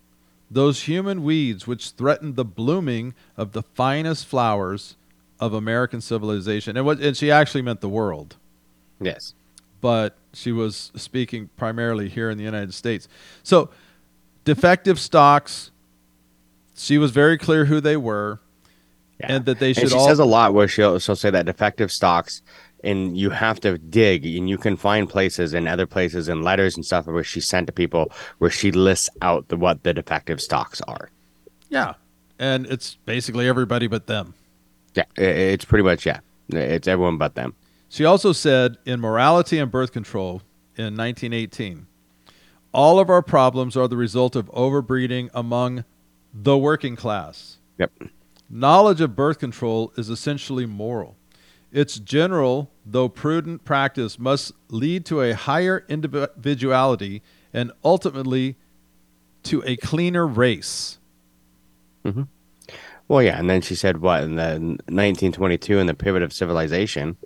those 0.49 0.83
human 0.83 1.23
weeds 1.23 1.67
which 1.67 1.89
threatened 1.91 2.35
the 2.35 2.45
blooming 2.45 3.13
of 3.35 3.51
the 3.51 3.61
finest 3.63 4.25
flowers 4.25 4.95
of 5.39 5.53
American 5.53 6.01
civilization. 6.01 6.77
And 6.77 6.85
what 6.85 6.99
and 6.99 7.15
she 7.15 7.29
actually 7.31 7.61
meant 7.61 7.81
the 7.81 7.89
world 7.89 8.37
Yes. 8.99 9.33
but 9.81 10.17
she 10.33 10.51
was 10.51 10.91
speaking 10.95 11.49
primarily 11.57 12.09
here 12.09 12.29
in 12.29 12.37
the 12.37 12.43
United 12.43 12.73
States. 12.73 13.07
So, 13.43 13.69
defective 14.45 14.99
stocks, 14.99 15.71
she 16.75 16.97
was 16.97 17.11
very 17.11 17.37
clear 17.37 17.65
who 17.65 17.79
they 17.81 17.97
were 17.97 18.39
Yeah. 19.19 19.27
and 19.33 19.45
that 19.45 19.59
they 19.59 19.69
And 19.69 19.75
should 19.77 19.89
she 19.89 19.95
all 19.95 20.07
says 20.07 20.19
a 20.19 20.25
lot 20.25 20.53
where 20.53 20.67
she'll 20.67 20.97
she'll 20.99 21.15
say 21.15 21.29
that 21.29 21.45
defective 21.45 21.91
stocks 21.91 22.41
and 22.83 23.17
you 23.17 23.29
have 23.29 23.59
to 23.61 23.77
dig 23.77 24.25
and 24.25 24.49
you 24.49 24.57
can 24.57 24.77
find 24.77 25.09
places 25.09 25.53
and 25.53 25.67
other 25.67 25.85
places 25.85 26.27
and 26.27 26.43
letters 26.43 26.75
and 26.75 26.85
stuff 26.85 27.07
where 27.07 27.23
she 27.23 27.41
sent 27.41 27.67
to 27.67 27.73
people 27.73 28.11
where 28.37 28.51
she 28.51 28.71
lists 28.71 29.09
out 29.21 29.47
the, 29.47 29.57
what 29.57 29.83
the 29.83 29.93
defective 29.93 30.41
stocks 30.41 30.81
are. 30.81 31.09
Yeah. 31.69 31.93
And 32.39 32.65
it's 32.67 32.95
basically 33.05 33.47
everybody 33.47 33.87
but 33.87 34.07
them. 34.07 34.33
Yeah, 34.93 35.05
it's 35.15 35.65
pretty 35.65 35.83
much 35.83 36.05
yeah, 36.05 36.19
it's 36.49 36.87
everyone 36.87 37.17
but 37.17 37.35
them. 37.35 37.55
She 37.89 38.05
also 38.05 38.31
said 38.31 38.77
in 38.85 38.99
Morality 38.99 39.59
and 39.59 39.71
Birth 39.71 39.91
Control 39.91 40.41
in 40.75 40.95
1918, 40.97 41.87
all 42.73 42.99
of 42.99 43.09
our 43.09 43.21
problems 43.21 43.77
are 43.77 43.87
the 43.87 43.97
result 43.97 44.35
of 44.35 44.51
overbreeding 44.51 45.29
among 45.33 45.83
the 46.33 46.57
working 46.57 46.95
class. 46.95 47.57
Yep. 47.79 47.91
Knowledge 48.49 49.01
of 49.01 49.15
birth 49.15 49.39
control 49.39 49.91
is 49.97 50.09
essentially 50.09 50.65
moral. 50.65 51.15
Its 51.71 51.99
general, 51.99 52.71
though 52.85 53.09
prudent 53.09 53.65
practice 53.65 54.17
must 54.17 54.53
lead 54.69 55.05
to 55.05 55.21
a 55.21 55.33
higher 55.33 55.85
individuality 55.89 57.21
and 57.53 57.71
ultimately 57.83 58.55
to 59.43 59.63
a 59.65 59.75
cleaner 59.77 60.25
race. 60.25 60.97
Mm-hmm. 62.05 62.23
Well, 63.07 63.23
yeah, 63.23 63.39
and 63.39 63.49
then 63.49 63.61
she 63.61 63.75
said 63.75 64.01
what 64.01 64.23
in 64.23 64.35
the 64.35 64.59
1922 64.89 65.79
in 65.79 65.87
the 65.87 65.93
pivot 65.93 66.23
of 66.23 66.33
civilization, 66.33 67.17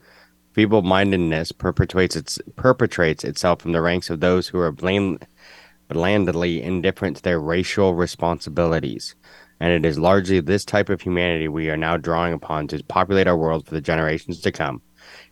feeble-mindedness 0.54 1.52
perpetuates 1.54 2.16
its 2.16 2.40
perpetrates 2.56 3.24
itself 3.24 3.62
from 3.62 3.72
the 3.72 3.82
ranks 3.82 4.10
of 4.10 4.20
those 4.20 4.48
who 4.48 4.60
are 4.60 4.72
blame, 4.72 5.18
blandly 5.88 6.62
indifferent 6.62 7.18
to 7.18 7.24
their 7.24 7.40
racial 7.40 7.96
responsibilities. 7.96 9.16
And 9.62 9.72
it 9.72 9.88
is 9.88 10.00
largely 10.00 10.40
this 10.40 10.66
type 10.66 10.90
of 10.90 11.02
humanity 11.02 11.48
we 11.48 11.70
are 11.70 11.78
now 11.78 11.96
drawing 11.96 12.34
upon 12.34 12.68
to 12.70 12.84
populate 12.86 13.28
our 13.28 13.38
world 13.38 13.68
for 13.68 13.76
the 13.76 13.80
generations 13.80 14.42
to 14.42 14.52
come. 14.52 14.82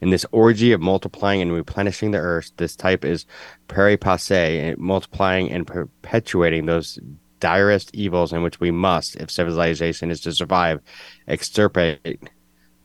In 0.01 0.11
this 0.11 0.25
orgy 0.31 0.71
of 0.71 0.79
multiplying 0.79 1.41
and 1.41 1.51
replenishing 1.51 2.11
the 2.11 2.19
earth, 2.19 2.51
this 2.57 2.75
type 2.75 3.03
is 3.03 3.25
pari 3.67 3.97
passu, 3.97 4.35
eh, 4.35 4.75
multiplying 4.77 5.49
and 5.51 5.65
perpetuating 5.65 6.67
those 6.67 6.99
direst 7.39 7.89
evils 7.95 8.31
in 8.31 8.43
which 8.43 8.59
we 8.59 8.69
must, 8.69 9.15
if 9.15 9.31
civilization 9.31 10.11
is 10.11 10.21
to 10.21 10.31
survive, 10.31 10.79
extirpate 11.27 12.29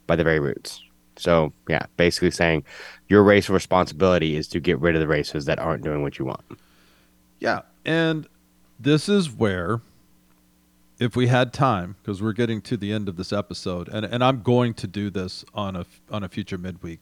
by 0.06 0.16
the 0.16 0.24
very 0.24 0.40
roots. 0.40 0.82
So, 1.16 1.52
yeah, 1.68 1.84
basically 1.98 2.30
saying 2.30 2.64
your 3.08 3.22
racial 3.22 3.54
responsibility 3.54 4.34
is 4.36 4.48
to 4.48 4.60
get 4.60 4.80
rid 4.80 4.94
of 4.94 5.00
the 5.02 5.08
races 5.08 5.44
that 5.44 5.58
aren't 5.58 5.84
doing 5.84 6.00
what 6.00 6.18
you 6.18 6.24
want. 6.24 6.44
Yeah. 7.38 7.60
And 7.84 8.26
this 8.80 9.10
is 9.10 9.30
where, 9.30 9.82
if 10.98 11.16
we 11.16 11.26
had 11.26 11.52
time, 11.52 11.96
because 12.02 12.22
we're 12.22 12.32
getting 12.32 12.60
to 12.62 12.76
the 12.76 12.92
end 12.92 13.08
of 13.08 13.16
this 13.16 13.32
episode, 13.32 13.88
and, 13.88 14.06
and 14.06 14.22
I'm 14.22 14.42
going 14.42 14.74
to 14.74 14.86
do 14.86 15.10
this 15.10 15.44
on 15.54 15.76
a, 15.76 15.86
on 16.10 16.22
a 16.22 16.28
future 16.28 16.58
midweek, 16.58 17.00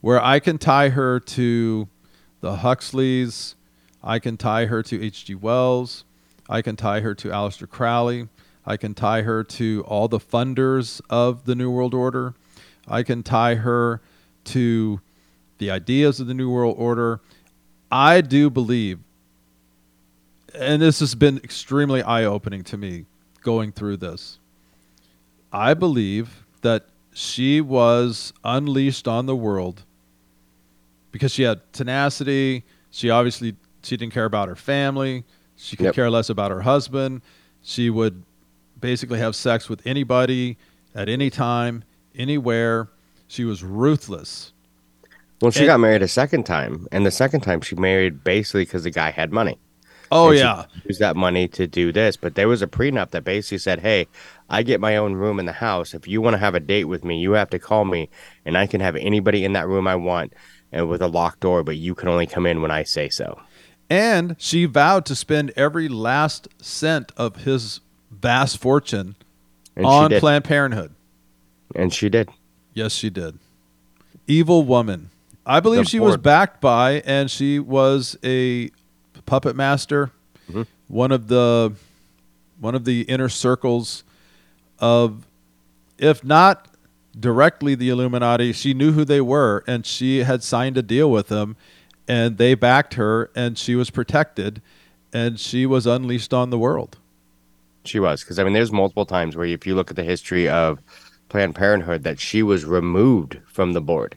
where 0.00 0.22
I 0.22 0.38
can 0.38 0.58
tie 0.58 0.90
her 0.90 1.18
to 1.20 1.88
the 2.40 2.56
Huxleys, 2.56 3.56
I 4.02 4.18
can 4.18 4.36
tie 4.36 4.66
her 4.66 4.82
to 4.82 5.02
H.G. 5.02 5.34
Wells, 5.36 6.04
I 6.48 6.62
can 6.62 6.76
tie 6.76 7.00
her 7.00 7.14
to 7.14 7.28
Aleister 7.28 7.68
Crowley, 7.68 8.28
I 8.64 8.76
can 8.76 8.94
tie 8.94 9.22
her 9.22 9.42
to 9.44 9.84
all 9.86 10.08
the 10.08 10.20
funders 10.20 11.00
of 11.10 11.44
the 11.44 11.54
New 11.54 11.70
World 11.70 11.94
Order, 11.94 12.34
I 12.86 13.02
can 13.02 13.22
tie 13.22 13.56
her 13.56 14.00
to 14.44 15.00
the 15.58 15.70
ideas 15.70 16.18
of 16.18 16.26
the 16.26 16.34
New 16.34 16.50
World 16.50 16.74
Order. 16.78 17.20
I 17.90 18.20
do 18.20 18.50
believe, 18.50 18.98
and 20.54 20.80
this 20.82 21.00
has 21.00 21.14
been 21.14 21.38
extremely 21.38 22.02
eye 22.02 22.24
opening 22.24 22.62
to 22.64 22.76
me 22.76 23.06
going 23.42 23.72
through 23.72 23.96
this. 23.98 24.38
I 25.52 25.74
believe 25.74 26.44
that 26.62 26.86
she 27.12 27.60
was 27.60 28.32
unleashed 28.44 29.06
on 29.06 29.26
the 29.26 29.36
world 29.36 29.82
because 31.10 31.32
she 31.32 31.42
had 31.42 31.60
tenacity. 31.72 32.64
She 32.90 33.10
obviously 33.10 33.56
she 33.82 33.96
didn't 33.96 34.12
care 34.12 34.24
about 34.24 34.48
her 34.48 34.56
family. 34.56 35.24
She 35.56 35.76
could 35.76 35.84
Yep. 35.86 35.94
care 35.94 36.10
less 36.10 36.30
about 36.30 36.50
her 36.50 36.62
husband. 36.62 37.20
She 37.62 37.90
would 37.90 38.22
basically 38.80 39.18
have 39.18 39.36
sex 39.36 39.68
with 39.68 39.82
anybody 39.86 40.56
at 40.94 41.08
any 41.08 41.30
time, 41.30 41.84
anywhere. 42.16 42.88
She 43.28 43.44
was 43.44 43.62
ruthless. 43.62 44.52
Well, 45.40 45.50
she 45.50 45.60
And- 45.60 45.66
got 45.68 45.80
married 45.80 46.02
a 46.02 46.08
second 46.08 46.44
time, 46.44 46.86
and 46.92 47.04
the 47.04 47.10
second 47.10 47.40
time 47.40 47.60
she 47.60 47.74
married 47.74 48.22
basically 48.24 48.64
because 48.64 48.84
the 48.84 48.90
guy 48.90 49.10
had 49.10 49.32
money. 49.32 49.58
Oh 50.12 50.30
yeah. 50.30 50.66
used 50.84 51.00
that 51.00 51.16
money 51.16 51.48
to 51.48 51.66
do 51.66 51.92
this. 51.92 52.16
But 52.16 52.34
there 52.34 52.48
was 52.48 52.62
a 52.62 52.66
prenup 52.66 53.10
that 53.10 53.24
basically 53.24 53.58
said, 53.58 53.80
"Hey, 53.80 54.06
I 54.50 54.62
get 54.62 54.80
my 54.80 54.96
own 54.96 55.14
room 55.14 55.38
in 55.40 55.46
the 55.46 55.52
house. 55.52 55.94
If 55.94 56.06
you 56.06 56.20
want 56.20 56.34
to 56.34 56.38
have 56.38 56.54
a 56.54 56.60
date 56.60 56.84
with 56.84 57.04
me, 57.04 57.18
you 57.18 57.32
have 57.32 57.50
to 57.50 57.58
call 57.58 57.84
me, 57.84 58.08
and 58.44 58.56
I 58.58 58.66
can 58.66 58.80
have 58.80 58.96
anybody 58.96 59.44
in 59.44 59.52
that 59.54 59.66
room 59.68 59.86
I 59.88 59.96
want, 59.96 60.34
and 60.70 60.88
with 60.88 61.02
a 61.02 61.08
locked 61.08 61.40
door. 61.40 61.62
But 61.64 61.76
you 61.76 61.94
can 61.94 62.08
only 62.08 62.26
come 62.26 62.46
in 62.46 62.60
when 62.62 62.70
I 62.70 62.82
say 62.82 63.08
so." 63.08 63.40
And 63.90 64.36
she 64.38 64.64
vowed 64.64 65.04
to 65.06 65.14
spend 65.14 65.52
every 65.56 65.88
last 65.88 66.48
cent 66.62 67.12
of 67.16 67.36
his 67.44 67.80
vast 68.10 68.58
fortune 68.58 69.16
And 69.76 69.84
on. 69.86 70.10
Planned 70.18 70.44
Parenthood. 70.44 70.94
and 71.74 71.92
she 71.92 72.08
did. 72.08 72.28
Yes, 72.74 72.92
she 72.92 73.10
did. 73.10 73.38
Evil 74.26 74.62
woman. 74.64 75.10
I 75.44 75.60
believe 75.60 75.84
The 75.84 75.90
she 75.90 76.00
was 76.00 76.16
backed 76.16 76.60
by, 76.60 77.02
and 77.04 77.30
she 77.30 77.58
was 77.58 78.16
a 78.24 78.70
puppet 79.32 79.56
master, 79.56 80.10
Mhm. 80.52 80.66
one 80.88 81.10
of 81.10 81.28
the 81.28 81.72
one 82.60 82.74
of 82.74 82.84
the 82.84 83.00
inner 83.08 83.30
circles 83.30 84.04
of, 84.78 85.24
if 85.96 86.22
not 86.22 86.68
directly 87.18 87.74
the 87.74 87.88
Illuminati, 87.88 88.52
she 88.52 88.74
knew 88.74 88.92
who 88.92 89.06
they 89.06 89.22
were, 89.22 89.64
and 89.66 89.86
she 89.86 90.18
had 90.18 90.42
signed 90.44 90.76
a 90.76 90.82
deal 90.82 91.10
with 91.10 91.28
them, 91.28 91.56
and 92.06 92.36
they 92.36 92.54
backed 92.54 92.92
her, 92.94 93.30
and 93.34 93.56
she 93.56 93.74
was 93.74 93.88
protected, 93.88 94.60
and 95.14 95.40
she 95.40 95.64
was 95.64 95.86
unleashed 95.86 96.34
on 96.34 96.50
the 96.50 96.58
world. 96.58 96.98
She 97.86 97.98
was 97.98 98.20
because 98.20 98.38
I 98.38 98.44
mean, 98.44 98.52
there's 98.52 98.70
multiple 98.70 99.06
times 99.06 99.34
where 99.34 99.46
if 99.46 99.66
you 99.66 99.74
look 99.74 99.88
at 99.88 99.96
the 99.96 100.04
history 100.04 100.46
of 100.46 100.78
Planned 101.30 101.54
Parenthood, 101.54 102.04
that 102.04 102.20
she 102.20 102.42
was 102.42 102.66
removed 102.66 103.38
from 103.46 103.72
the 103.72 103.80
board 103.80 104.14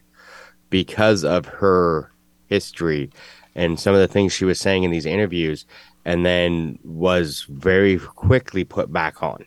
because 0.69 1.23
of 1.23 1.45
her 1.45 2.11
history 2.47 3.09
and 3.55 3.79
some 3.79 3.93
of 3.93 4.01
the 4.01 4.07
things 4.07 4.33
she 4.33 4.45
was 4.45 4.59
saying 4.59 4.83
in 4.83 4.91
these 4.91 5.05
interviews, 5.05 5.65
and 6.03 6.25
then 6.25 6.77
was 6.83 7.45
very 7.49 7.97
quickly 7.97 8.63
put 8.63 8.91
back 8.91 9.23
on. 9.23 9.45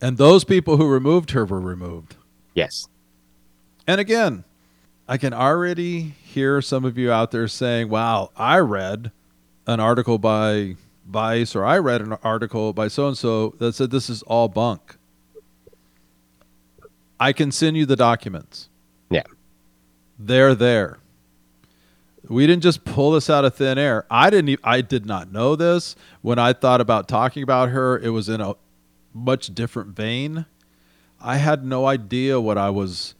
And 0.00 0.16
those 0.16 0.44
people 0.44 0.76
who 0.78 0.88
removed 0.88 1.32
her 1.32 1.44
were 1.44 1.60
removed. 1.60 2.16
Yes, 2.54 2.86
And 3.86 4.00
again, 4.00 4.44
I 5.08 5.16
can 5.18 5.32
already 5.32 6.14
hear 6.22 6.62
some 6.62 6.84
of 6.84 6.96
you 6.96 7.10
out 7.10 7.32
there 7.32 7.48
saying, 7.48 7.88
wow, 7.88 8.30
I 8.36 8.58
read 8.60 9.10
an 9.66 9.80
article 9.80 10.18
by 10.18 10.76
Vice 11.04 11.56
or 11.56 11.64
I 11.64 11.78
read 11.78 12.00
an 12.00 12.12
article 12.22 12.72
by 12.72 12.86
so 12.86 13.08
and 13.08 13.18
so 13.18 13.56
that 13.58 13.74
said 13.74 13.90
this 13.90 14.08
is 14.08 14.22
all 14.22 14.48
bunk. 14.48 14.96
I 17.18 17.32
can 17.32 17.50
send 17.50 17.76
you 17.76 17.84
the 17.86 17.96
documents. 17.96 18.68
Yeah. 19.10 19.24
They're 20.16 20.54
there. 20.54 20.99
We 22.30 22.46
didn't 22.46 22.62
just 22.62 22.84
pull 22.84 23.10
this 23.12 23.28
out 23.28 23.44
of 23.44 23.54
thin 23.56 23.76
air. 23.76 24.06
I 24.10 24.30
didn't 24.30 24.48
e- 24.50 24.56
I 24.64 24.80
did 24.82 25.04
not 25.04 25.32
know 25.32 25.56
this 25.56 25.96
when 26.22 26.38
I 26.38 26.52
thought 26.52 26.80
about 26.80 27.08
talking 27.08 27.42
about 27.42 27.70
her. 27.70 27.98
It 27.98 28.10
was 28.10 28.28
in 28.28 28.40
a 28.40 28.54
much 29.12 29.52
different 29.54 29.90
vein. 29.96 30.46
I 31.20 31.36
had 31.38 31.64
no 31.64 31.86
idea 31.86 32.40
what 32.40 32.56
I 32.56 32.70
was 32.70 33.14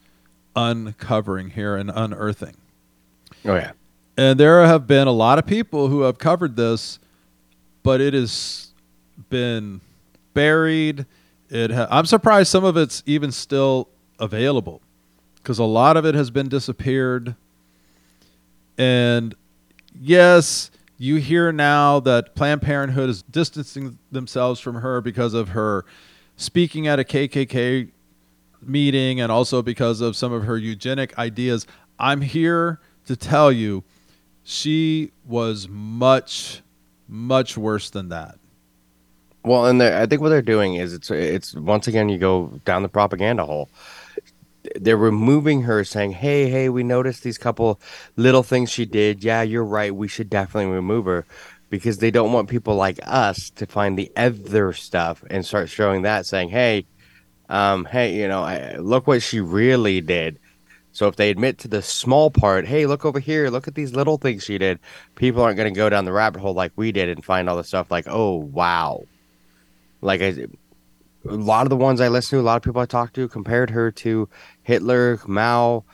uncovering 0.56 1.50
here 1.50 1.76
and 1.76 1.90
unearthing. 1.94 2.56
oh 3.44 3.54
yeah, 3.56 3.72
And 4.16 4.38
there 4.38 4.64
have 4.66 4.86
been 4.86 5.06
a 5.08 5.12
lot 5.12 5.38
of 5.38 5.46
people 5.46 5.88
who 5.88 6.02
have 6.02 6.18
covered 6.18 6.56
this, 6.56 6.98
but 7.82 8.00
it 8.00 8.14
has 8.14 8.72
been 9.28 9.80
buried. 10.34 11.06
It 11.48 11.70
ha- 11.72 11.88
I'm 11.90 12.06
surprised 12.06 12.50
some 12.50 12.64
of 12.64 12.76
it's 12.76 13.02
even 13.06 13.32
still 13.32 13.88
available 14.18 14.80
because 15.36 15.58
a 15.58 15.64
lot 15.64 15.96
of 15.96 16.04
it 16.06 16.14
has 16.14 16.30
been 16.30 16.48
disappeared. 16.48 17.34
And 18.80 19.34
yes, 20.00 20.70
you 20.96 21.16
hear 21.16 21.52
now 21.52 22.00
that 22.00 22.34
Planned 22.34 22.62
Parenthood 22.62 23.10
is 23.10 23.20
distancing 23.20 23.98
themselves 24.10 24.58
from 24.58 24.76
her 24.76 25.02
because 25.02 25.34
of 25.34 25.50
her 25.50 25.84
speaking 26.36 26.86
at 26.86 26.98
a 26.98 27.04
KKK 27.04 27.90
meeting 28.62 29.20
and 29.20 29.30
also 29.30 29.60
because 29.60 30.00
of 30.00 30.16
some 30.16 30.32
of 30.32 30.44
her 30.44 30.56
eugenic 30.56 31.18
ideas. 31.18 31.66
I'm 31.98 32.22
here 32.22 32.80
to 33.04 33.16
tell 33.16 33.52
you 33.52 33.84
she 34.44 35.10
was 35.26 35.68
much, 35.68 36.62
much 37.06 37.58
worse 37.58 37.90
than 37.90 38.08
that. 38.08 38.38
Well, 39.44 39.66
and 39.66 39.82
I 39.82 40.06
think 40.06 40.22
what 40.22 40.30
they're 40.30 40.40
doing 40.40 40.76
is 40.76 40.94
it's 40.94 41.10
it's 41.10 41.54
once 41.54 41.86
again 41.86 42.08
you 42.08 42.16
go 42.16 42.58
down 42.64 42.82
the 42.82 42.88
propaganda 42.88 43.44
hole. 43.44 43.68
They're 44.76 44.96
removing 44.96 45.62
her, 45.62 45.84
saying, 45.84 46.12
"Hey, 46.12 46.50
hey, 46.50 46.68
we 46.68 46.82
noticed 46.82 47.22
these 47.22 47.38
couple 47.38 47.80
little 48.16 48.42
things 48.42 48.70
she 48.70 48.84
did. 48.86 49.24
Yeah, 49.24 49.42
you're 49.42 49.64
right. 49.64 49.94
We 49.94 50.08
should 50.08 50.30
definitely 50.30 50.72
remove 50.72 51.06
her." 51.06 51.26
Because 51.70 51.98
they 51.98 52.10
don't 52.10 52.32
want 52.32 52.50
people 52.50 52.74
like 52.74 52.98
us 53.04 53.50
to 53.50 53.66
find 53.66 53.96
the 53.96 54.10
other 54.16 54.72
stuff 54.72 55.22
and 55.30 55.46
start 55.46 55.68
showing 55.68 56.02
that, 56.02 56.26
saying, 56.26 56.50
"Hey, 56.50 56.86
um, 57.48 57.84
hey, 57.84 58.16
you 58.16 58.28
know, 58.28 58.42
I, 58.42 58.76
look 58.76 59.06
what 59.06 59.22
she 59.22 59.40
really 59.40 60.00
did." 60.00 60.38
So 60.92 61.06
if 61.06 61.16
they 61.16 61.30
admit 61.30 61.58
to 61.58 61.68
the 61.68 61.82
small 61.82 62.30
part, 62.30 62.66
hey, 62.66 62.86
look 62.86 63.04
over 63.04 63.20
here, 63.20 63.48
look 63.48 63.68
at 63.68 63.74
these 63.74 63.94
little 63.94 64.18
things 64.18 64.42
she 64.44 64.58
did, 64.58 64.80
people 65.14 65.42
aren't 65.42 65.56
going 65.56 65.72
to 65.72 65.78
go 65.78 65.88
down 65.88 66.04
the 66.04 66.12
rabbit 66.12 66.40
hole 66.40 66.54
like 66.54 66.72
we 66.76 66.90
did 66.92 67.08
and 67.08 67.24
find 67.24 67.48
all 67.48 67.56
the 67.56 67.64
stuff 67.64 67.90
like, 67.90 68.06
oh 68.08 68.34
wow, 68.36 69.04
like 70.00 70.20
I, 70.20 70.46
a 71.28 71.34
lot 71.34 71.66
of 71.66 71.70
the 71.70 71.76
ones 71.76 72.00
I 72.00 72.08
listened 72.08 72.38
to, 72.38 72.40
a 72.40 72.42
lot 72.42 72.56
of 72.56 72.62
people 72.62 72.80
I 72.80 72.86
talked 72.86 73.14
to 73.14 73.28
compared 73.28 73.70
her 73.70 73.90
to 73.92 74.28
Hitler, 74.62 75.20
Mao, 75.26 75.84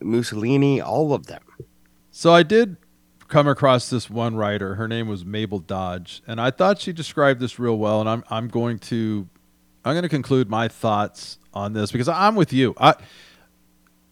Mussolini, 0.00 0.80
all 0.80 1.12
of 1.12 1.26
them. 1.26 1.42
So 2.10 2.32
I 2.32 2.42
did 2.42 2.76
come 3.28 3.48
across 3.48 3.88
this 3.88 4.10
one 4.10 4.36
writer. 4.36 4.74
Her 4.74 4.88
name 4.88 5.08
was 5.08 5.24
Mabel 5.24 5.58
Dodge, 5.58 6.22
and 6.26 6.40
I 6.40 6.50
thought 6.50 6.80
she 6.80 6.92
described 6.92 7.40
this 7.40 7.58
real 7.58 7.78
well. 7.78 8.00
And 8.00 8.08
I'm 8.08 8.24
I'm 8.30 8.48
going 8.48 8.78
to 8.80 9.28
I'm 9.84 9.94
going 9.94 10.02
to 10.02 10.08
conclude 10.08 10.48
my 10.48 10.68
thoughts 10.68 11.38
on 11.54 11.72
this 11.72 11.90
because 11.92 12.08
I'm 12.08 12.34
with 12.34 12.52
you. 12.52 12.74
I 12.78 12.94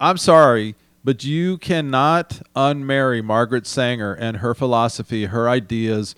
I'm 0.00 0.16
sorry, 0.16 0.74
but 1.04 1.24
you 1.24 1.58
cannot 1.58 2.40
unmarry 2.56 3.22
Margaret 3.22 3.66
Sanger 3.66 4.14
and 4.14 4.38
her 4.38 4.54
philosophy, 4.54 5.26
her 5.26 5.48
ideas, 5.48 6.14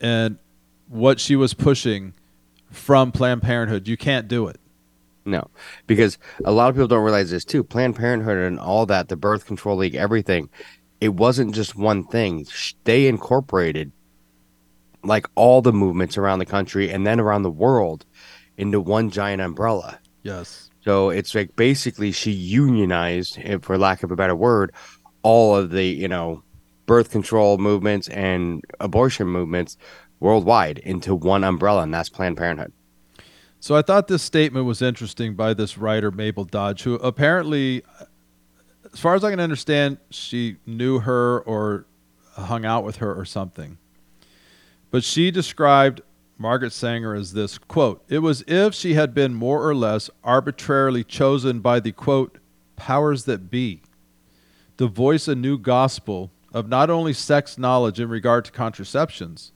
and 0.00 0.38
what 0.88 1.18
she 1.18 1.36
was 1.36 1.54
pushing 1.54 2.12
from 2.76 3.12
Planned 3.12 3.42
Parenthood. 3.42 3.88
You 3.88 3.96
can't 3.96 4.28
do 4.28 4.48
it. 4.48 4.60
No, 5.24 5.50
because 5.88 6.18
a 6.44 6.52
lot 6.52 6.68
of 6.68 6.76
people 6.76 6.86
don't 6.86 7.02
realize 7.02 7.30
this 7.30 7.44
too. 7.44 7.64
Planned 7.64 7.96
Parenthood 7.96 8.38
and 8.38 8.60
all 8.60 8.86
that, 8.86 9.08
the 9.08 9.16
Birth 9.16 9.46
Control 9.46 9.76
League, 9.76 9.96
everything, 9.96 10.48
it 11.00 11.14
wasn't 11.14 11.54
just 11.54 11.74
one 11.74 12.04
thing. 12.06 12.46
They 12.84 13.08
incorporated 13.08 13.90
like 15.02 15.26
all 15.34 15.62
the 15.62 15.72
movements 15.72 16.16
around 16.16 16.38
the 16.38 16.46
country 16.46 16.90
and 16.90 17.06
then 17.06 17.18
around 17.18 17.42
the 17.42 17.50
world 17.50 18.04
into 18.56 18.80
one 18.80 19.10
giant 19.10 19.42
umbrella. 19.42 19.98
Yes. 20.22 20.70
So 20.84 21.10
it's 21.10 21.34
like 21.34 21.56
basically 21.56 22.12
she 22.12 22.30
unionized, 22.30 23.38
for 23.62 23.76
lack 23.76 24.04
of 24.04 24.12
a 24.12 24.16
better 24.16 24.36
word, 24.36 24.72
all 25.22 25.56
of 25.56 25.70
the, 25.70 25.84
you 25.84 26.06
know, 26.06 26.44
birth 26.86 27.10
control 27.10 27.58
movements 27.58 28.08
and 28.10 28.62
abortion 28.78 29.26
movements 29.26 29.76
worldwide 30.20 30.78
into 30.78 31.14
one 31.14 31.44
umbrella, 31.44 31.82
and 31.82 31.92
that's 31.92 32.08
Planned 32.08 32.36
Parenthood. 32.36 32.72
So 33.60 33.74
I 33.74 33.82
thought 33.82 34.08
this 34.08 34.22
statement 34.22 34.66
was 34.66 34.82
interesting 34.82 35.34
by 35.34 35.54
this 35.54 35.76
writer 35.76 36.10
Mabel 36.10 36.44
Dodge, 36.44 36.82
who 36.82 36.94
apparently, 36.96 37.82
as 38.92 39.00
far 39.00 39.14
as 39.14 39.24
I 39.24 39.30
can 39.30 39.40
understand, 39.40 39.98
she 40.10 40.56
knew 40.66 41.00
her 41.00 41.40
or 41.40 41.86
hung 42.34 42.64
out 42.64 42.84
with 42.84 42.96
her 42.96 43.14
or 43.14 43.24
something. 43.24 43.78
But 44.90 45.02
she 45.04 45.30
described 45.30 46.02
Margaret 46.38 46.72
Sanger 46.72 47.14
as 47.14 47.32
this 47.32 47.58
quote: 47.58 48.04
"It 48.08 48.18
was 48.18 48.44
if 48.46 48.74
she 48.74 48.94
had 48.94 49.14
been 49.14 49.34
more 49.34 49.66
or 49.66 49.74
less 49.74 50.10
arbitrarily 50.22 51.02
chosen 51.02 51.60
by 51.60 51.80
the 51.80 51.92
quote 51.92 52.38
powers 52.76 53.24
that 53.24 53.50
be 53.50 53.80
to 54.76 54.86
voice 54.86 55.26
a 55.26 55.34
new 55.34 55.58
gospel 55.58 56.30
of 56.52 56.68
not 56.68 56.90
only 56.90 57.12
sex 57.12 57.58
knowledge 57.58 57.98
in 57.98 58.08
regard 58.08 58.44
to 58.44 58.52
contraceptions, 58.52 59.50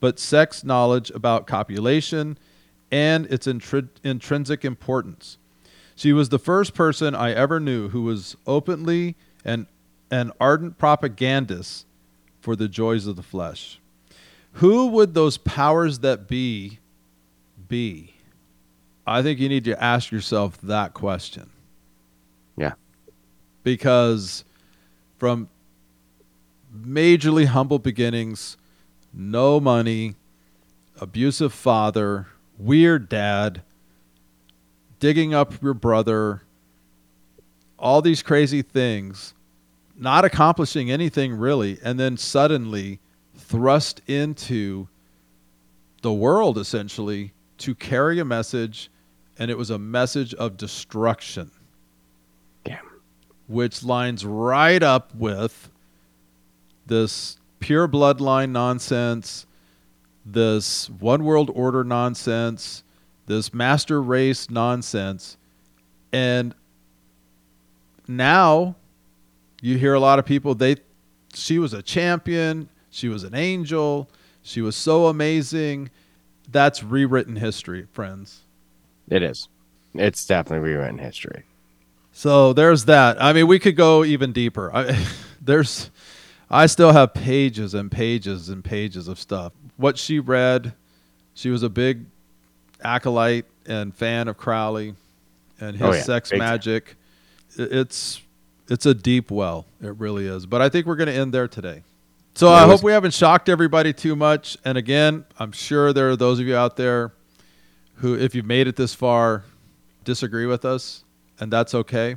but 0.00 0.18
sex 0.18 0.64
knowledge 0.64 1.10
about 1.10 1.46
copulation." 1.46 2.36
and 2.90 3.26
its 3.26 3.46
intri- 3.46 3.88
intrinsic 4.02 4.64
importance. 4.64 5.38
She 5.94 6.12
was 6.12 6.30
the 6.30 6.38
first 6.38 6.74
person 6.74 7.14
I 7.14 7.32
ever 7.32 7.60
knew 7.60 7.88
who 7.88 8.02
was 8.02 8.36
openly 8.46 9.16
an, 9.44 9.66
an 10.10 10.32
ardent 10.40 10.78
propagandist 10.78 11.86
for 12.40 12.56
the 12.56 12.68
joys 12.68 13.06
of 13.06 13.16
the 13.16 13.22
flesh. 13.22 13.78
Who 14.54 14.86
would 14.88 15.14
those 15.14 15.38
powers 15.38 16.00
that 16.00 16.26
be 16.26 16.78
be? 17.68 18.14
I 19.06 19.22
think 19.22 19.38
you 19.38 19.48
need 19.48 19.64
to 19.64 19.82
ask 19.82 20.10
yourself 20.10 20.60
that 20.62 20.94
question. 20.94 21.50
Yeah. 22.56 22.72
Because 23.62 24.44
from 25.18 25.48
majorly 26.74 27.46
humble 27.46 27.78
beginnings, 27.78 28.56
no 29.12 29.60
money, 29.60 30.14
abusive 31.00 31.52
father, 31.52 32.28
weird 32.58 33.08
dad, 33.08 33.62
digging 34.98 35.34
up 35.34 35.60
your 35.62 35.74
brother, 35.74 36.42
all 37.78 38.02
these 38.02 38.22
crazy 38.22 38.62
things, 38.62 39.34
not 39.96 40.24
accomplishing 40.24 40.90
anything 40.90 41.32
really, 41.32 41.78
and 41.82 41.98
then 41.98 42.16
suddenly 42.16 43.00
thrust 43.36 44.00
into 44.06 44.88
the 46.02 46.12
world 46.12 46.56
essentially 46.56 47.32
to 47.58 47.74
carry 47.74 48.18
a 48.18 48.24
message, 48.24 48.90
and 49.38 49.50
it 49.50 49.58
was 49.58 49.70
a 49.70 49.78
message 49.78 50.34
of 50.34 50.56
destruction. 50.56 51.50
Damn. 52.64 52.84
Which 53.48 53.82
lines 53.82 54.24
right 54.24 54.82
up 54.82 55.14
with 55.14 55.70
this 56.86 57.39
pure 57.60 57.86
bloodline 57.86 58.50
nonsense, 58.50 59.46
this 60.24 60.90
one 60.90 61.24
world 61.24 61.50
order 61.54 61.84
nonsense, 61.84 62.82
this 63.26 63.54
master 63.54 64.02
race 64.02 64.50
nonsense. 64.50 65.36
And 66.12 66.54
now 68.08 68.74
you 69.62 69.78
hear 69.78 69.94
a 69.94 70.00
lot 70.00 70.18
of 70.18 70.24
people 70.26 70.54
they 70.54 70.76
she 71.32 71.58
was 71.58 71.72
a 71.72 71.82
champion, 71.82 72.68
she 72.90 73.08
was 73.08 73.22
an 73.22 73.34
angel, 73.34 74.08
she 74.42 74.60
was 74.60 74.76
so 74.76 75.06
amazing. 75.06 75.90
That's 76.50 76.82
rewritten 76.82 77.36
history, 77.36 77.86
friends. 77.92 78.40
It 79.08 79.22
is. 79.22 79.48
It's 79.94 80.26
definitely 80.26 80.70
rewritten 80.70 80.98
history. 80.98 81.44
So 82.12 82.52
there's 82.52 82.86
that. 82.86 83.22
I 83.22 83.32
mean, 83.32 83.46
we 83.46 83.58
could 83.58 83.76
go 83.76 84.04
even 84.04 84.32
deeper. 84.32 84.74
I, 84.74 85.06
there's, 85.40 85.90
I 86.50 86.66
still 86.66 86.92
have 86.92 87.14
pages 87.14 87.74
and 87.74 87.90
pages 87.90 88.48
and 88.48 88.64
pages 88.64 89.06
of 89.08 89.18
stuff. 89.20 89.52
What 89.76 89.96
she 89.98 90.18
read, 90.18 90.72
she 91.34 91.50
was 91.50 91.62
a 91.62 91.68
big 91.68 92.06
acolyte 92.82 93.44
and 93.66 93.94
fan 93.94 94.26
of 94.28 94.36
Crowley 94.36 94.94
and 95.60 95.76
his 95.76 95.82
Oh, 95.82 95.92
yeah. 95.92 96.02
sex 96.02 96.32
magic. 96.32 96.96
It's, 97.56 98.20
it's 98.68 98.86
a 98.86 98.94
deep 98.94 99.30
well. 99.30 99.66
It 99.80 99.94
really 99.96 100.26
is. 100.26 100.46
But 100.46 100.60
I 100.62 100.68
think 100.68 100.86
we're 100.86 100.96
going 100.96 101.08
to 101.08 101.14
end 101.14 101.32
there 101.32 101.46
today. 101.48 101.82
So 102.34 102.48
Yeah, 102.48 102.52
I 102.62 102.66
was- 102.66 102.80
hope 102.80 102.84
we 102.84 102.92
haven't 102.92 103.14
shocked 103.14 103.48
everybody 103.48 103.92
too 103.92 104.16
much. 104.16 104.56
And 104.64 104.76
again, 104.78 105.24
I'm 105.38 105.52
sure 105.52 105.92
there 105.92 106.10
are 106.10 106.16
those 106.16 106.40
of 106.40 106.46
you 106.46 106.56
out 106.56 106.76
there 106.76 107.12
who, 107.96 108.14
if 108.14 108.34
you've 108.34 108.46
made 108.46 108.66
it 108.66 108.76
this 108.76 108.94
far, 108.94 109.44
disagree 110.04 110.46
with 110.46 110.64
us, 110.64 111.04
and 111.38 111.52
that's 111.52 111.74
okay. 111.74 112.16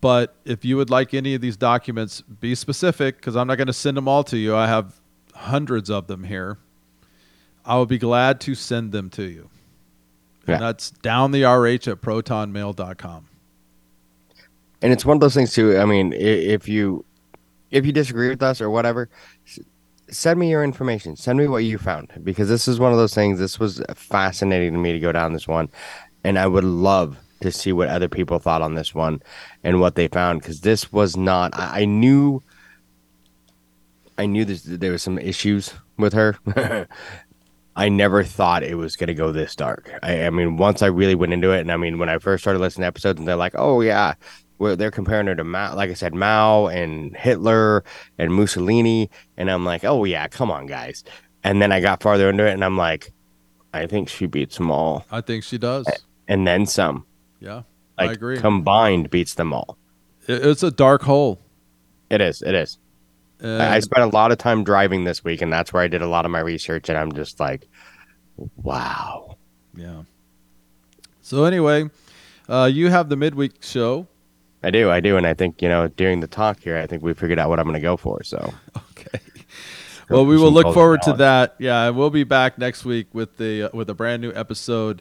But 0.00 0.34
if 0.44 0.64
you 0.64 0.76
would 0.76 0.90
like 0.90 1.14
any 1.14 1.34
of 1.34 1.40
these 1.40 1.56
documents, 1.56 2.22
be 2.22 2.54
specific 2.54 3.16
because 3.16 3.36
I'm 3.36 3.46
not 3.46 3.56
going 3.56 3.66
to 3.66 3.72
send 3.72 3.96
them 3.96 4.08
all 4.08 4.24
to 4.24 4.36
you. 4.38 4.56
I 4.56 4.66
have 4.66 5.00
hundreds 5.34 5.90
of 5.90 6.06
them 6.06 6.24
here. 6.24 6.58
I 7.64 7.76
will 7.76 7.86
be 7.86 7.98
glad 7.98 8.40
to 8.42 8.54
send 8.54 8.92
them 8.92 9.10
to 9.10 9.22
you. 9.24 9.50
Yeah. 10.46 10.54
And 10.54 10.62
that's 10.62 10.90
down 10.90 11.32
the 11.32 11.44
RH 11.44 11.90
at 11.90 12.00
protonmail.com. 12.00 13.26
and 14.82 14.92
it's 14.92 15.04
one 15.04 15.16
of 15.16 15.20
those 15.20 15.34
things 15.34 15.52
too. 15.52 15.78
I 15.78 15.84
mean, 15.84 16.12
if 16.14 16.68
you 16.68 17.04
if 17.70 17.86
you 17.86 17.92
disagree 17.92 18.30
with 18.30 18.42
us 18.42 18.60
or 18.60 18.70
whatever, 18.70 19.08
send 20.08 20.40
me 20.40 20.50
your 20.50 20.64
information. 20.64 21.16
Send 21.16 21.38
me 21.38 21.46
what 21.46 21.64
you 21.64 21.78
found 21.78 22.12
because 22.24 22.48
this 22.48 22.66
is 22.66 22.80
one 22.80 22.92
of 22.92 22.98
those 22.98 23.14
things. 23.14 23.38
This 23.38 23.60
was 23.60 23.82
fascinating 23.94 24.72
to 24.72 24.78
me 24.78 24.92
to 24.92 24.98
go 24.98 25.12
down 25.12 25.32
this 25.32 25.46
one, 25.46 25.68
and 26.24 26.38
I 26.38 26.46
would 26.46 26.64
love 26.64 27.18
to 27.40 27.50
see 27.50 27.72
what 27.72 27.88
other 27.88 28.08
people 28.08 28.38
thought 28.38 28.62
on 28.62 28.74
this 28.74 28.94
one 28.94 29.22
and 29.64 29.80
what 29.80 29.94
they 29.94 30.08
found 30.08 30.40
because 30.40 30.60
this 30.60 30.92
was 30.92 31.16
not. 31.16 31.58
I, 31.58 31.82
I 31.82 31.84
knew. 31.84 32.42
I 34.18 34.26
knew 34.26 34.44
this, 34.44 34.62
there 34.64 34.92
was 34.92 35.02
some 35.02 35.18
issues 35.18 35.72
with 35.96 36.12
her. 36.12 36.36
I 37.76 37.88
never 37.88 38.22
thought 38.24 38.62
it 38.62 38.74
was 38.74 38.96
going 38.96 39.08
to 39.08 39.14
go 39.14 39.32
this 39.32 39.54
dark. 39.54 39.90
I, 40.02 40.26
I 40.26 40.30
mean, 40.30 40.58
once 40.58 40.82
I 40.82 40.86
really 40.88 41.14
went 41.14 41.32
into 41.32 41.52
it, 41.52 41.60
and 41.60 41.72
I 41.72 41.78
mean, 41.78 41.98
when 41.98 42.10
I 42.10 42.18
first 42.18 42.44
started 42.44 42.58
listening 42.58 42.82
to 42.82 42.88
episodes, 42.88 43.18
and 43.18 43.26
they're 43.26 43.36
like, 43.36 43.54
"Oh 43.56 43.80
yeah, 43.80 44.14
well, 44.58 44.76
they're 44.76 44.90
comparing 44.90 45.26
her 45.28 45.34
to 45.34 45.44
Mao, 45.44 45.74
like 45.74 45.88
I 45.90 45.94
said, 45.94 46.14
Mao 46.14 46.66
and 46.66 47.16
Hitler 47.16 47.82
and 48.18 48.34
Mussolini," 48.34 49.08
and 49.38 49.50
I'm 49.50 49.64
like, 49.64 49.84
"Oh 49.84 50.04
yeah, 50.04 50.28
come 50.28 50.50
on, 50.50 50.66
guys." 50.66 51.04
And 51.42 51.62
then 51.62 51.72
I 51.72 51.80
got 51.80 52.02
farther 52.02 52.28
into 52.28 52.44
it, 52.46 52.52
and 52.52 52.64
I'm 52.64 52.76
like, 52.76 53.12
"I 53.72 53.86
think 53.86 54.10
she 54.10 54.26
beats 54.26 54.56
them 54.58 54.70
all, 54.70 55.06
I 55.10 55.22
think 55.22 55.44
she 55.44 55.56
does. 55.56 55.86
and 56.28 56.46
then 56.46 56.66
some. 56.66 57.06
Yeah, 57.40 57.62
Like 57.98 58.10
I 58.10 58.12
agree. 58.12 58.38
combined 58.38 59.10
beats 59.10 59.34
them 59.34 59.52
all. 59.52 59.76
It's 60.28 60.62
a 60.62 60.70
dark 60.70 61.02
hole. 61.02 61.40
It 62.10 62.20
is. 62.20 62.42
It 62.42 62.54
is. 62.54 62.78
And 63.40 63.62
I 63.62 63.80
spent 63.80 64.02
a 64.02 64.14
lot 64.14 64.32
of 64.32 64.38
time 64.38 64.64
driving 64.64 65.04
this 65.04 65.24
week, 65.24 65.40
and 65.40 65.50
that's 65.52 65.72
where 65.72 65.82
I 65.82 65.88
did 65.88 66.02
a 66.02 66.06
lot 66.06 66.26
of 66.26 66.30
my 66.30 66.40
research, 66.40 66.90
and 66.90 66.98
I'm 66.98 67.12
just 67.12 67.40
like, 67.40 67.66
"Wow." 68.56 69.38
yeah. 69.74 70.02
So 71.22 71.44
anyway, 71.44 71.88
uh, 72.48 72.68
you 72.70 72.90
have 72.90 73.08
the 73.08 73.16
midweek 73.16 73.62
show. 73.62 74.06
I 74.62 74.70
do, 74.70 74.90
I 74.90 75.00
do, 75.00 75.16
and 75.16 75.26
I 75.26 75.32
think 75.32 75.62
you 75.62 75.68
know 75.68 75.88
during 75.88 76.20
the 76.20 76.26
talk 76.26 76.62
here, 76.62 76.76
I 76.76 76.86
think 76.86 77.02
we 77.02 77.14
figured 77.14 77.38
out 77.38 77.48
what 77.48 77.58
I'm 77.58 77.64
going 77.64 77.74
to 77.74 77.80
go 77.80 77.96
for. 77.96 78.22
So, 78.22 78.52
Okay. 78.90 79.20
Well, 80.10 80.26
we 80.26 80.36
will 80.36 80.50
look 80.52 80.74
forward 80.74 81.02
to 81.02 81.12
that. 81.14 81.54
Yeah, 81.58 81.88
we'll 81.90 82.10
be 82.10 82.24
back 82.24 82.58
next 82.58 82.84
week 82.84 83.06
with 83.14 83.36
the 83.38 83.64
uh, 83.64 83.68
with 83.72 83.88
a 83.88 83.94
brand 83.94 84.20
new 84.20 84.32
episode. 84.34 85.00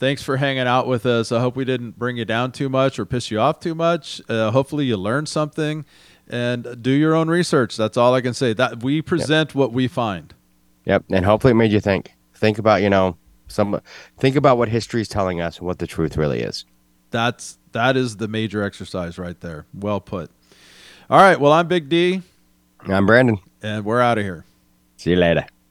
Thanks 0.00 0.22
for 0.22 0.38
hanging 0.38 0.66
out 0.66 0.86
with 0.86 1.04
us. 1.04 1.30
I 1.30 1.40
hope 1.40 1.56
we 1.56 1.66
didn't 1.66 1.98
bring 1.98 2.16
you 2.16 2.24
down 2.24 2.52
too 2.52 2.70
much 2.70 2.98
or 2.98 3.04
piss 3.04 3.30
you 3.30 3.38
off 3.38 3.60
too 3.60 3.74
much. 3.74 4.22
Uh, 4.30 4.50
hopefully, 4.50 4.86
you 4.86 4.96
learned 4.96 5.28
something, 5.28 5.84
and 6.26 6.80
do 6.80 6.90
your 6.90 7.14
own 7.14 7.28
research. 7.28 7.76
That's 7.76 7.98
all 7.98 8.14
I 8.14 8.22
can 8.22 8.32
say. 8.32 8.54
That 8.54 8.82
we 8.82 9.02
present 9.02 9.54
what 9.54 9.74
we 9.74 9.88
find. 9.88 10.32
Yep, 10.86 11.04
and 11.10 11.26
hopefully 11.26 11.50
it 11.50 11.56
made 11.56 11.70
you 11.70 11.80
think. 11.80 12.14
Think 12.34 12.56
about 12.58 12.80
you 12.80 12.88
know 12.88 13.18
some. 13.48 13.78
Think 14.18 14.36
about 14.36 14.56
what 14.56 14.70
history 14.70 15.02
is 15.02 15.08
telling 15.08 15.42
us 15.42 15.58
and 15.58 15.66
what 15.66 15.78
the 15.78 15.86
truth 15.86 16.16
really 16.16 16.40
is. 16.40 16.64
That's 17.10 17.58
that 17.72 17.94
is 17.94 18.16
the 18.16 18.26
major 18.26 18.62
exercise 18.62 19.18
right 19.18 19.38
there. 19.40 19.66
Well 19.74 20.00
put. 20.00 20.30
All 21.10 21.20
right. 21.20 21.38
Well, 21.38 21.52
I'm 21.52 21.68
Big 21.68 21.90
D, 21.90 22.22
I'm 22.86 23.04
Brandon. 23.04 23.38
and 23.62 23.84
we're 23.84 24.00
out 24.00 24.16
of 24.16 24.24
here. 24.24 24.46
See 24.96 25.10
you 25.10 25.16
later. 25.16 25.44